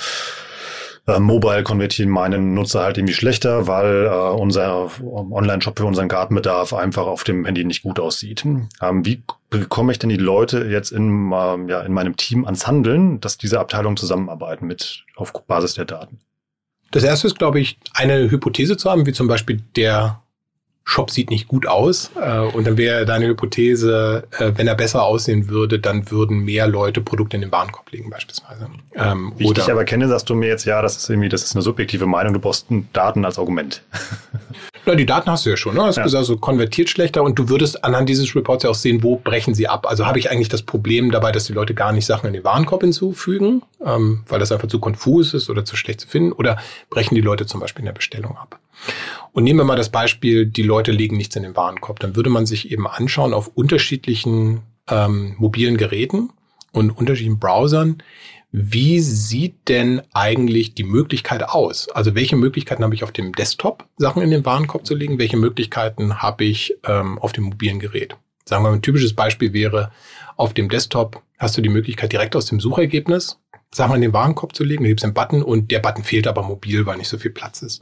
äh, 1.08 1.20
Mobile 1.20 1.64
konvertieren 1.64 2.12
meinen 2.12 2.54
Nutzer 2.54 2.84
halt 2.84 2.98
irgendwie 2.98 3.14
schlechter, 3.14 3.68
weil 3.68 4.06
äh, 4.06 4.10
unser 4.10 4.90
Online-Shop 5.02 5.80
für 5.80 5.86
unseren 5.86 6.08
Gartenbedarf 6.08 6.74
einfach 6.74 7.08
auf 7.08 7.24
dem 7.24 7.46
Handy 7.46 7.64
nicht 7.64 7.84
gut 7.84 8.00
aussieht. 8.00 8.46
Ähm, 8.82 9.06
wie 9.06 9.24
bekomme 9.50 9.92
ich 9.92 10.00
denn 10.00 10.10
die 10.10 10.18
Leute 10.18 10.66
jetzt 10.66 10.92
in, 10.92 11.32
äh, 11.32 11.70
ja, 11.70 11.82
in 11.82 11.94
meinem 11.94 12.18
Team 12.18 12.46
ans 12.46 12.68
Handeln, 12.68 13.20
dass 13.20 13.38
diese 13.38 13.60
Abteilungen 13.60 13.98
zusammenarbeiten 13.98 14.68
mit 14.68 15.06
auf 15.16 15.34
Basis 15.48 15.74
der 15.74 15.86
Daten? 15.86 16.20
Das 16.92 17.04
erste 17.04 17.28
ist, 17.28 17.40
glaube 17.40 17.60
ich, 17.60 17.80
eine 17.94 18.30
Hypothese 18.30 18.78
zu 18.78 18.90
haben, 18.90 19.06
wie 19.06 19.14
zum 19.14 19.28
Beispiel 19.28 19.62
der 19.76 20.22
Shop 20.92 21.10
sieht 21.10 21.30
nicht 21.30 21.48
gut 21.48 21.68
aus. 21.68 22.12
Äh, 22.22 22.40
und 22.40 22.68
dann 22.68 22.76
wäre 22.76 23.06
deine 23.06 23.28
Hypothese, 23.28 24.28
äh, 24.38 24.52
wenn 24.56 24.68
er 24.68 24.76
besser 24.76 25.04
aussehen 25.04 25.48
würde, 25.48 25.80
dann 25.80 26.12
würden 26.12 26.40
mehr 26.40 26.68
Leute 26.68 27.00
Produkte 27.00 27.38
in 27.38 27.42
den 27.42 27.52
Warenkorb 27.52 27.90
legen 27.92 28.10
beispielsweise. 28.10 28.68
Ähm, 28.96 29.32
Wie 29.38 29.46
ich 29.46 29.54
dich 29.54 29.72
aber 29.72 29.86
kenne, 29.86 30.10
sagst 30.10 30.30
du 30.30 30.36
mir 30.36 30.48
jetzt, 30.48 30.66
ja, 30.66 30.82
das 30.82 30.98
ist 30.98 31.10
irgendwie, 31.10 31.30
das 31.30 31.44
ist 31.44 31.56
eine 31.56 31.62
subjektive 31.62 32.08
Meinung, 32.08 32.34
du 32.34 32.40
brauchst 32.40 32.68
Daten 32.92 33.24
als 33.24 33.40
Argument. 33.40 33.84
Na, 34.86 34.96
die 34.96 35.06
Daten 35.06 35.30
hast 35.32 35.46
du 35.46 35.52
ja 35.52 35.56
schon. 35.56 35.76
Ne? 35.76 35.84
Hast 35.84 35.96
ja. 35.96 36.04
gesagt, 36.04 36.26
so 36.26 36.36
konvertiert 36.36 36.90
schlechter 36.90 37.24
und 37.24 37.40
du 37.40 37.48
würdest 37.48 37.86
anhand 37.86 38.10
dieses 38.10 38.36
Reports 38.36 38.64
ja 38.64 38.70
auch 38.70 38.76
sehen, 38.76 39.02
wo 39.02 39.16
brechen 39.16 39.54
sie 39.54 39.70
ab. 39.70 39.88
Also 39.88 40.06
habe 40.08 40.20
ich 40.20 40.30
eigentlich 40.30 40.50
das 40.50 40.64
Problem 40.64 41.12
dabei, 41.12 41.32
dass 41.32 41.46
die 41.46 41.54
Leute 41.54 41.74
gar 41.74 41.94
nicht 41.94 42.06
Sachen 42.06 42.28
in 42.28 42.34
den 42.34 42.44
Warenkorb 42.44 42.82
hinzufügen, 42.82 43.62
ähm, 43.86 44.24
weil 44.28 44.40
das 44.40 44.52
einfach 44.52 44.68
zu 44.68 44.80
konfus 44.80 45.34
ist 45.34 45.50
oder 45.50 45.64
zu 45.64 45.78
schlecht 45.78 46.02
zu 46.02 46.08
finden, 46.08 46.34
oder 46.34 46.58
brechen 46.90 47.16
die 47.16 47.22
Leute 47.22 47.46
zum 47.46 47.62
Beispiel 47.62 47.82
in 47.82 47.86
der 47.86 47.94
Bestellung 47.94 48.36
ab. 48.36 48.60
Und 49.34 49.44
nehmen 49.44 49.60
wir 49.60 49.64
mal 49.64 49.78
das 49.78 49.90
Beispiel, 49.90 50.46
die 50.46 50.64
Leute 50.64 50.92
legen 50.92 51.18
nichts 51.18 51.36
in 51.36 51.44
den 51.44 51.56
Warenkorb. 51.56 52.00
Dann 52.00 52.16
würde 52.16 52.30
man 52.30 52.46
sich 52.46 52.72
eben 52.72 52.88
anschauen 52.88 53.34
auf 53.34 53.48
unterschiedlichen 53.48 54.62
ähm, 54.90 55.36
mobilen 55.38 55.78
Geräten 55.78 56.32
und 56.74 56.92
unterschiedlichen 56.92 57.40
Browsern, 57.40 58.04
wie 58.54 59.00
sieht 59.00 59.70
denn 59.70 60.02
eigentlich 60.12 60.76
die 60.76 60.84
Möglichkeit 60.84 61.44
aus? 61.44 61.88
Also 61.90 62.16
welche 62.16 62.36
Möglichkeiten 62.36 62.84
habe 62.84 62.94
ich 62.94 63.04
auf 63.04 63.14
dem 63.14 63.32
Desktop, 63.32 63.86
Sachen 63.98 64.22
in 64.22 64.30
den 64.30 64.46
Warenkorb 64.46 64.86
zu 64.86 64.94
legen? 64.94 65.20
Welche 65.20 65.38
Möglichkeiten 65.38 66.22
habe 66.22 66.44
ich 66.44 66.76
ähm, 66.86 67.18
auf 67.20 67.32
dem 67.32 67.46
mobilen 67.46 67.80
Gerät? 67.80 68.18
Sagen 68.44 68.64
wir 68.64 68.70
mal, 68.70 68.76
ein 68.76 68.82
typisches 68.82 69.14
Beispiel 69.14 69.54
wäre, 69.54 69.92
auf 70.36 70.54
dem 70.54 70.68
Desktop 70.68 71.22
hast 71.38 71.58
du 71.58 71.62
die 71.62 71.70
Möglichkeit, 71.70 72.12
direkt 72.12 72.36
aus 72.36 72.48
dem 72.48 72.60
Suchergebnis 72.60 73.40
Sachen 73.74 73.96
in 73.96 74.02
den 74.02 74.14
Warenkorb 74.14 74.56
zu 74.56 74.64
legen. 74.64 74.84
Da 74.84 74.90
gibt 74.90 75.00
es 75.00 75.04
einen 75.04 75.14
Button 75.14 75.44
und 75.44 75.72
der 75.72 75.80
Button 75.80 76.04
fehlt 76.04 76.28
aber 76.28 76.44
mobil, 76.44 76.86
weil 76.86 76.98
nicht 76.98 77.08
so 77.08 77.18
viel 77.18 77.32
Platz 77.32 77.62
ist. 77.62 77.82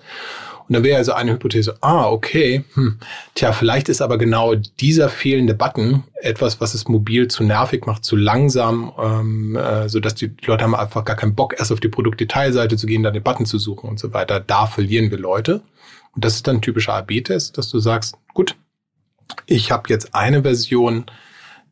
Und 0.68 0.74
dann 0.74 0.84
wäre 0.84 0.98
also 0.98 1.14
eine 1.14 1.32
Hypothese, 1.34 1.78
ah, 1.82 2.08
okay, 2.08 2.64
hm, 2.76 3.00
tja, 3.34 3.54
vielleicht 3.54 3.90
ist 3.90 4.02
aber 4.02 4.20
genau 4.20 4.54
dieser 4.54 5.10
fehlende 5.10 5.56
Button 5.56 6.04
etwas, 6.22 6.62
was 6.62 6.76
es 6.76 6.88
mobil 6.88 7.28
zu 7.28 7.44
nervig 7.44 7.88
macht, 7.88 8.06
zu 8.06 8.16
langsam, 8.16 8.94
ähm, 9.02 9.56
äh, 9.56 9.90
so 9.90 10.00
dass 10.00 10.14
die 10.14 10.32
Leute 10.46 10.64
haben 10.64 10.76
einfach 10.76 11.06
gar 11.06 11.16
keinen 11.16 11.34
Bock, 11.34 11.56
erst 11.58 11.72
auf 11.72 11.80
die 11.80 11.88
Produktdetailseite 11.88 12.78
zu 12.78 12.86
gehen, 12.86 13.02
da 13.02 13.10
den 13.10 13.24
Button 13.24 13.48
zu 13.48 13.58
suchen 13.58 13.90
und 13.90 14.00
so 14.00 14.14
weiter. 14.14 14.40
Da 14.40 14.68
verlieren 14.68 15.10
wir 15.10 15.18
Leute. 15.18 15.62
Und 16.14 16.24
das 16.24 16.36
ist 16.36 16.48
dann 16.48 16.58
ein 16.58 16.62
typischer 16.62 16.94
AB-Test, 16.94 17.58
dass 17.58 17.70
du 17.70 17.80
sagst, 17.80 18.16
gut, 18.36 18.56
ich 19.48 19.72
habe 19.72 19.90
jetzt 19.90 20.14
eine 20.14 20.44
Version 20.44 21.06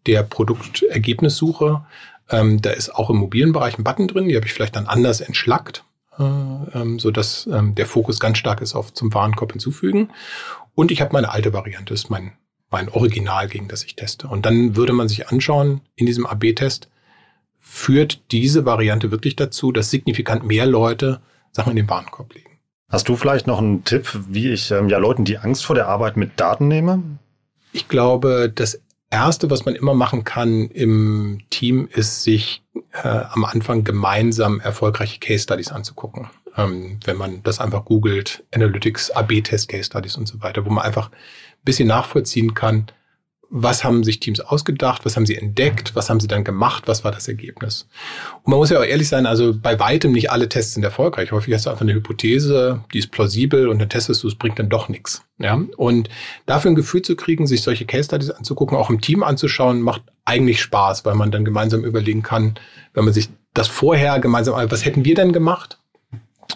der 0.08 0.24
Produktergebnissuche. 0.24 1.86
Ähm, 2.30 2.62
da 2.62 2.72
ist 2.72 2.94
auch 2.94 3.10
im 3.10 3.18
mobilen 3.18 3.54
Bereich 3.54 3.78
ein 3.78 3.84
Button 3.84 4.08
drin, 4.08 4.28
die 4.28 4.36
habe 4.36 4.46
ich 4.46 4.54
vielleicht 4.54 4.76
dann 4.76 4.88
anders 4.88 5.22
entschlackt 5.22 5.84
äh, 6.20 6.24
ähm, 6.24 7.00
so 7.00 7.12
dass 7.12 7.48
ähm, 7.48 7.76
der 7.76 7.86
Fokus 7.86 8.20
ganz 8.20 8.38
stark 8.38 8.62
ist 8.62 8.76
auf 8.76 8.94
zum 8.94 9.14
Warenkorb 9.14 9.52
hinzufügen. 9.52 10.10
Und 10.76 10.92
ich 10.92 11.02
habe 11.02 11.14
meine 11.14 11.32
alte 11.32 11.54
Variante, 11.54 11.94
das 11.94 12.04
ist 12.04 12.10
mein, 12.10 12.34
mein 12.70 12.90
Original, 12.90 13.48
gegen 13.48 13.68
das 13.68 13.84
ich 13.84 13.96
teste. 13.96 14.28
Und 14.28 14.46
dann 14.46 14.76
würde 14.76 14.94
man 14.94 15.08
sich 15.08 15.30
anschauen, 15.30 15.82
in 15.96 16.06
diesem 16.06 16.26
AB-Test, 16.26 16.90
führt 17.60 18.32
diese 18.32 18.66
Variante 18.66 19.12
wirklich 19.12 19.36
dazu, 19.36 19.72
dass 19.72 19.90
signifikant 19.90 20.46
mehr 20.46 20.66
Leute 20.66 21.22
Sachen 21.52 21.72
in 21.72 21.78
den 21.78 21.90
Warenkorb 21.90 22.34
legen. 22.34 22.60
Hast 22.90 23.10
du 23.10 23.16
vielleicht 23.16 23.48
noch 23.48 23.58
einen 23.58 23.84
Tipp, 23.84 24.18
wie 24.30 24.52
ich 24.52 24.72
ähm, 24.72 24.88
ja 24.90 24.98
Leuten 24.98 25.26
die 25.26 25.38
Angst 25.38 25.66
vor 25.66 25.76
der 25.76 25.88
Arbeit 25.88 26.16
mit 26.16 26.40
Daten 26.40 26.68
nehme? 26.68 27.04
Ich 27.74 27.90
glaube, 27.90 28.52
das 28.54 28.82
Erste, 29.10 29.50
was 29.50 29.66
man 29.66 29.76
immer 29.76 29.94
machen 29.94 30.24
kann 30.24 30.68
im 30.70 31.40
Team, 31.50 31.88
ist 31.94 32.24
sich 32.24 32.64
äh, 32.92 33.08
am 33.08 33.46
Anfang 33.46 33.84
gemeinsam 33.84 34.60
erfolgreiche 34.60 35.20
Case 35.20 35.44
Studies 35.44 35.72
anzugucken. 35.72 36.30
Ähm, 36.58 37.00
wenn 37.06 37.18
man 37.18 37.42
das 37.44 37.60
einfach 37.60 37.86
googelt, 37.86 38.44
Analytics, 38.54 39.12
AB-Test 39.12 39.70
Case 39.70 39.86
Studies 39.86 40.18
und 40.18 40.28
so 40.28 40.42
weiter, 40.42 40.66
wo 40.66 40.70
man 40.70 40.84
einfach 40.84 41.10
ein 41.10 41.64
bisschen 41.64 41.88
nachvollziehen 41.88 42.54
kann, 42.54 42.88
was 43.50 43.84
haben 43.84 44.04
sich 44.04 44.20
Teams 44.20 44.40
ausgedacht, 44.40 45.06
was 45.06 45.16
haben 45.16 45.26
sie 45.26 45.36
entdeckt, 45.36 45.96
was 45.96 46.10
haben 46.10 46.20
sie 46.20 46.28
dann 46.28 46.44
gemacht, 46.44 46.84
was 46.88 47.04
war 47.04 47.12
das 47.12 47.28
Ergebnis. 47.28 47.88
Und 48.44 48.52
man 48.52 48.60
muss 48.60 48.70
ja 48.70 48.80
auch 48.80 48.84
ehrlich 48.84 49.08
sein, 49.08 49.26
also 49.26 49.54
bei 49.58 49.80
weitem 49.80 50.12
nicht 50.12 50.32
alle 50.32 50.50
Tests 50.50 50.74
sind 50.74 50.84
erfolgreich. 50.84 51.32
Häufig 51.32 51.54
hast 51.54 51.66
du 51.66 51.70
einfach 51.70 51.84
eine 51.84 51.94
Hypothese, 51.94 52.84
die 52.94 53.00
ist 53.00 53.12
plausibel 53.12 53.70
und 53.70 53.80
dann 53.80 53.90
testest 53.90 54.24
du, 54.24 54.28
es 54.28 54.36
bringt 54.36 54.60
dann 54.60 54.70
doch 54.70 54.90
nichts. 54.90 55.24
Ja? 55.38 55.62
Und 55.78 56.10
dafür 56.46 56.72
ein 56.72 56.76
Gefühl 56.76 57.02
zu 57.02 57.16
kriegen, 57.16 57.48
sich 57.48 57.62
solche 57.62 57.86
Case 57.86 58.06
Studies 58.06 58.32
anzugucken, 58.32 58.78
auch 58.78 58.90
im 58.90 59.02
Team 59.02 59.24
anzuschauen, 59.24 59.82
macht 59.82 60.02
eigentlich 60.26 60.62
Spaß, 60.62 61.06
weil 61.06 61.16
man 61.16 61.32
dann 61.32 61.46
gemeinsam 61.46 61.86
überlegen 61.86 62.24
kann, 62.24 62.56
wenn 62.94 63.06
man 63.06 63.14
sich 63.14 63.30
das 63.54 63.68
vorher 63.68 64.20
gemeinsam, 64.20 64.56
was 64.70 64.86
hätten 64.86 65.06
wir 65.06 65.16
denn 65.16 65.32
gemacht? 65.32 65.80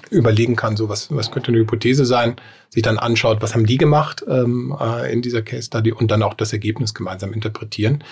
Überlegen 0.09 0.55
kann, 0.55 0.77
so 0.77 0.89
was, 0.89 1.13
was 1.15 1.31
könnte 1.31 1.49
eine 1.49 1.59
Hypothese 1.59 2.05
sein, 2.05 2.35
sich 2.69 2.83
dann 2.83 2.97
anschaut, 2.97 3.41
was 3.41 3.53
haben 3.53 3.65
die 3.65 3.77
gemacht 3.77 4.23
ähm, 4.27 4.75
äh, 4.79 5.11
in 5.11 5.21
dieser 5.21 5.41
Case 5.41 5.63
Study 5.63 5.91
und 5.91 6.11
dann 6.11 6.23
auch 6.23 6.33
das 6.33 6.53
Ergebnis 6.53 6.93
gemeinsam 6.93 7.33
interpretieren. 7.33 8.03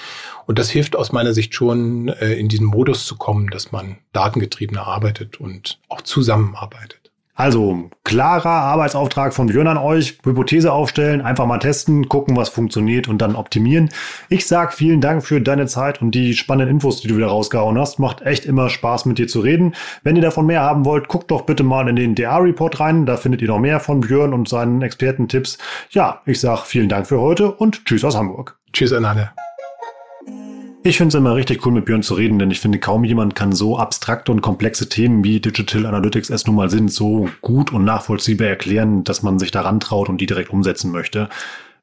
Und 0.45 0.59
das 0.59 0.69
hilft 0.69 0.95
aus 0.95 1.11
meiner 1.11 1.33
Sicht 1.33 1.53
schon, 1.53 2.09
äh, 2.09 2.33
in 2.33 2.47
diesen 2.47 2.67
Modus 2.67 3.05
zu 3.05 3.15
kommen, 3.15 3.47
dass 3.47 3.71
man 3.71 3.97
datengetriebener 4.13 4.85
arbeitet 4.85 5.39
und 5.39 5.79
auch 5.87 6.01
zusammenarbeitet. 6.01 6.98
Also, 7.39 7.89
klarer 8.03 8.49
Arbeitsauftrag 8.49 9.33
von 9.33 9.47
Björn 9.47 9.67
an 9.67 9.77
euch. 9.77 10.17
Hypothese 10.25 10.73
aufstellen, 10.73 11.21
einfach 11.21 11.45
mal 11.45 11.59
testen, 11.59 12.09
gucken, 12.09 12.35
was 12.35 12.49
funktioniert 12.49 13.07
und 13.07 13.21
dann 13.21 13.37
optimieren. 13.37 13.89
Ich 14.27 14.45
sag 14.45 14.73
vielen 14.73 14.99
Dank 14.99 15.23
für 15.23 15.39
deine 15.39 15.65
Zeit 15.65 16.01
und 16.01 16.11
die 16.11 16.33
spannenden 16.33 16.75
Infos, 16.75 16.99
die 16.99 17.07
du 17.07 17.15
wieder 17.15 17.27
rausgehauen 17.27 17.79
hast. 17.79 17.97
Macht 17.97 18.23
echt 18.23 18.45
immer 18.45 18.69
Spaß, 18.69 19.05
mit 19.05 19.19
dir 19.19 19.29
zu 19.29 19.39
reden. 19.39 19.73
Wenn 20.03 20.17
ihr 20.17 20.21
davon 20.21 20.47
mehr 20.47 20.63
haben 20.63 20.83
wollt, 20.83 21.07
guckt 21.07 21.31
doch 21.31 21.43
bitte 21.43 21.63
mal 21.63 21.87
in 21.87 21.95
den 21.95 22.13
DA-Report 22.13 22.77
rein. 22.81 23.05
Da 23.05 23.15
findet 23.15 23.41
ihr 23.41 23.47
noch 23.47 23.59
mehr 23.59 23.79
von 23.79 24.01
Björn 24.01 24.33
und 24.33 24.49
seinen 24.49 24.81
Expertentipps. 24.81 25.59
Ja, 25.91 26.21
ich 26.25 26.41
sag 26.41 26.65
vielen 26.65 26.89
Dank 26.89 27.07
für 27.07 27.21
heute 27.21 27.53
und 27.53 27.85
tschüss 27.85 28.03
aus 28.03 28.17
Hamburg. 28.17 28.59
Tschüss, 28.73 28.91
Anane. 28.91 29.31
Ich 30.89 30.97
finde 30.97 31.09
es 31.09 31.13
immer 31.13 31.35
richtig 31.35 31.63
cool, 31.67 31.71
mit 31.71 31.85
Björn 31.85 32.01
zu 32.01 32.15
reden, 32.15 32.39
denn 32.39 32.49
ich 32.49 32.59
finde, 32.59 32.79
kaum 32.79 33.03
jemand 33.03 33.35
kann 33.35 33.51
so 33.51 33.77
abstrakte 33.77 34.31
und 34.31 34.41
komplexe 34.41 34.89
Themen 34.89 35.23
wie 35.23 35.39
Digital 35.39 35.85
Analytics 35.85 36.31
es 36.31 36.47
nun 36.47 36.55
mal 36.55 36.71
sind, 36.71 36.91
so 36.91 37.29
gut 37.43 37.71
und 37.71 37.85
nachvollziehbar 37.85 38.47
erklären, 38.47 39.03
dass 39.03 39.21
man 39.21 39.37
sich 39.37 39.51
daran 39.51 39.79
traut 39.79 40.09
und 40.09 40.19
die 40.19 40.25
direkt 40.25 40.49
umsetzen 40.49 40.91
möchte. 40.91 41.29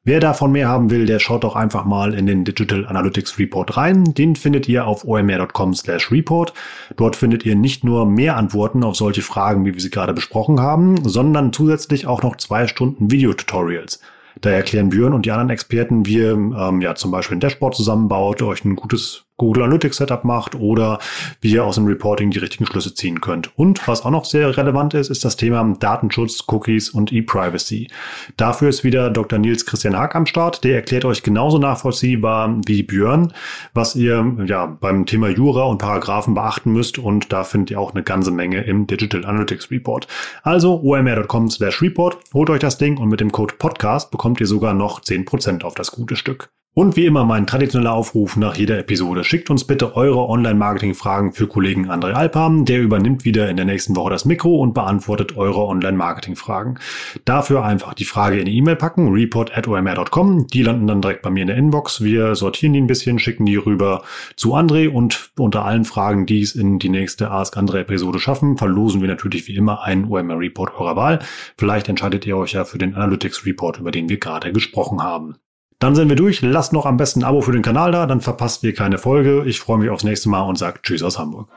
Wer 0.03 0.19
davon 0.19 0.51
mehr 0.51 0.67
haben 0.67 0.89
will, 0.89 1.05
der 1.05 1.19
schaut 1.19 1.45
doch 1.45 1.55
einfach 1.55 1.85
mal 1.85 2.13
in 2.13 2.25
den 2.25 2.43
Digital 2.43 2.85
Analytics 2.85 3.39
Report 3.39 3.77
rein. 3.77 4.13
Den 4.13 4.35
findet 4.35 4.67
ihr 4.67 4.85
auf 4.85 5.07
omr.com 5.07 5.73
slash 5.73 6.11
report. 6.11 6.53
Dort 6.97 7.15
findet 7.15 7.45
ihr 7.45 7.55
nicht 7.55 7.85
nur 7.85 8.05
mehr 8.05 8.35
Antworten 8.35 8.83
auf 8.83 8.97
solche 8.97 9.21
Fragen, 9.21 9.65
wie 9.65 9.73
wir 9.73 9.79
sie 9.79 9.89
gerade 9.89 10.13
besprochen 10.13 10.59
haben, 10.59 11.07
sondern 11.07 11.53
zusätzlich 11.53 12.07
auch 12.07 12.23
noch 12.23 12.35
zwei 12.35 12.67
Stunden 12.67 13.09
Videotutorials. 13.09 14.01
Da 14.41 14.49
erklären 14.49 14.89
Björn 14.89 15.13
und 15.13 15.25
die 15.25 15.31
anderen 15.31 15.49
Experten, 15.49 16.05
wie 16.05 16.17
ihr 16.17 16.31
ähm, 16.33 16.81
ja 16.81 16.95
zum 16.95 17.11
Beispiel 17.11 17.37
ein 17.37 17.39
Dashboard 17.39 17.75
zusammenbaut, 17.75 18.41
euch 18.41 18.65
ein 18.65 18.75
gutes 18.75 19.26
Google 19.37 19.63
Analytics 19.63 19.97
Setup 19.97 20.23
macht 20.23 20.55
oder 20.55 20.99
wie 21.41 21.53
ihr 21.53 21.63
aus 21.63 21.75
dem 21.75 21.85
Reporting 21.85 22.31
die 22.31 22.39
richtigen 22.39 22.65
Schlüsse 22.65 22.93
ziehen 22.93 23.21
könnt. 23.21 23.57
Und 23.57 23.87
was 23.87 24.03
auch 24.03 24.09
noch 24.09 24.25
sehr 24.25 24.55
relevant 24.57 24.93
ist, 24.93 25.09
ist 25.09 25.23
das 25.23 25.37
Thema 25.37 25.75
Datenschutz, 25.79 26.43
Cookies 26.47 26.89
und 26.89 27.11
E-Privacy. 27.13 27.89
Dafür 28.35 28.69
ist 28.69 28.83
wieder 28.83 29.09
Dr. 29.09 29.39
Nils 29.39 29.65
Christian 29.65 29.97
Haag 29.97 30.15
am 30.15 30.25
Start. 30.25 30.63
Der 30.63 30.75
erklärt 30.75 31.05
euch 31.05 31.23
genauso 31.23 31.57
nachvollziehbar 31.59 32.59
wie 32.65 32.83
Björn, 32.83 33.33
was 33.73 33.95
ihr 33.95 34.35
ja 34.45 34.65
beim 34.65 35.05
Thema 35.05 35.29
Jura 35.29 35.63
und 35.63 35.77
Paragraphen 35.77 36.33
beachten 36.33 36.71
müsst. 36.71 36.97
Und 36.97 37.31
da 37.31 37.43
findet 37.43 37.71
ihr 37.71 37.79
auch 37.79 37.93
eine 37.93 38.03
ganze 38.03 38.31
Menge 38.31 38.61
im 38.61 38.87
Digital 38.87 39.25
Analytics 39.25 39.71
Report. 39.71 40.07
Also 40.43 40.81
omr.com 40.81 41.49
slash 41.49 41.81
report. 41.81 42.17
Holt 42.33 42.49
euch 42.49 42.59
das 42.59 42.77
Ding 42.77 42.97
und 42.97 43.09
mit 43.09 43.19
dem 43.19 43.31
Code 43.31 43.55
Podcast 43.57 44.11
bekommt 44.11 44.39
ihr 44.39 44.47
sogar 44.47 44.73
noch 44.73 45.01
10% 45.01 45.63
auf 45.63 45.75
das 45.75 45.91
gute 45.91 46.15
Stück. 46.15 46.49
Und 46.77 46.95
wie 46.95 47.07
immer 47.07 47.25
mein 47.25 47.47
traditioneller 47.47 47.93
Aufruf 47.93 48.37
nach 48.37 48.55
jeder 48.55 48.77
Episode. 48.77 49.23
Schickt 49.23 49.49
uns 49.49 49.63
bitte 49.63 49.95
eure 49.95 50.29
Online-Marketing-Fragen 50.29 51.33
für 51.33 51.47
Kollegen 51.47 51.89
André 51.89 52.11
Alpam. 52.11 52.65
Der 52.65 52.81
übernimmt 52.81 53.25
wieder 53.25 53.49
in 53.49 53.57
der 53.57 53.65
nächsten 53.65 53.95
Woche 53.95 54.11
das 54.11 54.25
Mikro 54.25 54.57
und 54.57 54.75
beantwortet 54.75 55.35
eure 55.35 55.65
Online-Marketing-Fragen. 55.65 56.77
Dafür 57.25 57.65
einfach 57.65 57.95
die 57.95 58.05
Frage 58.05 58.37
in 58.37 58.45
die 58.45 58.55
E-Mail 58.57 58.75
packen, 58.75 59.11
report.omr.com. 59.11 60.45
Die 60.45 60.61
landen 60.61 60.85
dann 60.85 61.01
direkt 61.01 61.23
bei 61.23 61.31
mir 61.31 61.41
in 61.41 61.47
der 61.47 61.57
Inbox. 61.57 62.03
Wir 62.03 62.35
sortieren 62.35 62.73
die 62.73 62.81
ein 62.81 62.85
bisschen, 62.85 63.17
schicken 63.17 63.47
die 63.47 63.55
rüber 63.55 64.03
zu 64.35 64.53
André 64.53 64.87
und 64.87 65.31
unter 65.35 65.65
allen 65.65 65.83
Fragen, 65.83 66.27
die 66.27 66.43
es 66.43 66.53
in 66.53 66.77
die 66.77 66.89
nächste 66.89 67.31
Ask 67.31 67.57
André 67.57 67.79
Episode 67.79 68.19
schaffen, 68.19 68.55
verlosen 68.55 69.01
wir 69.01 69.07
natürlich 69.07 69.47
wie 69.47 69.55
immer 69.55 69.81
einen 69.81 70.05
OMR 70.05 70.37
Report 70.37 70.79
eurer 70.79 70.95
Wahl. 70.95 71.19
Vielleicht 71.57 71.89
entscheidet 71.89 72.27
ihr 72.27 72.37
euch 72.37 72.51
ja 72.51 72.65
für 72.65 72.77
den 72.77 72.93
Analytics 72.93 73.47
Report, 73.47 73.79
über 73.79 73.89
den 73.89 74.09
wir 74.09 74.19
gerade 74.19 74.53
gesprochen 74.53 75.01
haben. 75.01 75.37
Dann 75.79 75.93
sind 75.93 76.09
wir 76.09 76.15
durch. 76.15 76.41
Lasst 76.41 76.73
noch 76.73 76.87
am 76.87 76.97
besten 76.97 77.21
ein 77.21 77.25
Abo 77.25 77.41
für 77.41 77.51
den 77.51 77.61
Kanal 77.61 77.91
da, 77.91 78.07
dann 78.07 78.19
verpasst 78.19 78.63
ihr 78.63 78.73
keine 78.73 78.97
Folge. 78.97 79.43
Ich 79.45 79.59
freue 79.59 79.77
mich 79.77 79.91
aufs 79.91 80.03
nächste 80.03 80.27
Mal 80.27 80.41
und 80.41 80.57
sage 80.57 80.79
Tschüss 80.81 81.03
aus 81.03 81.19
Hamburg. 81.19 81.49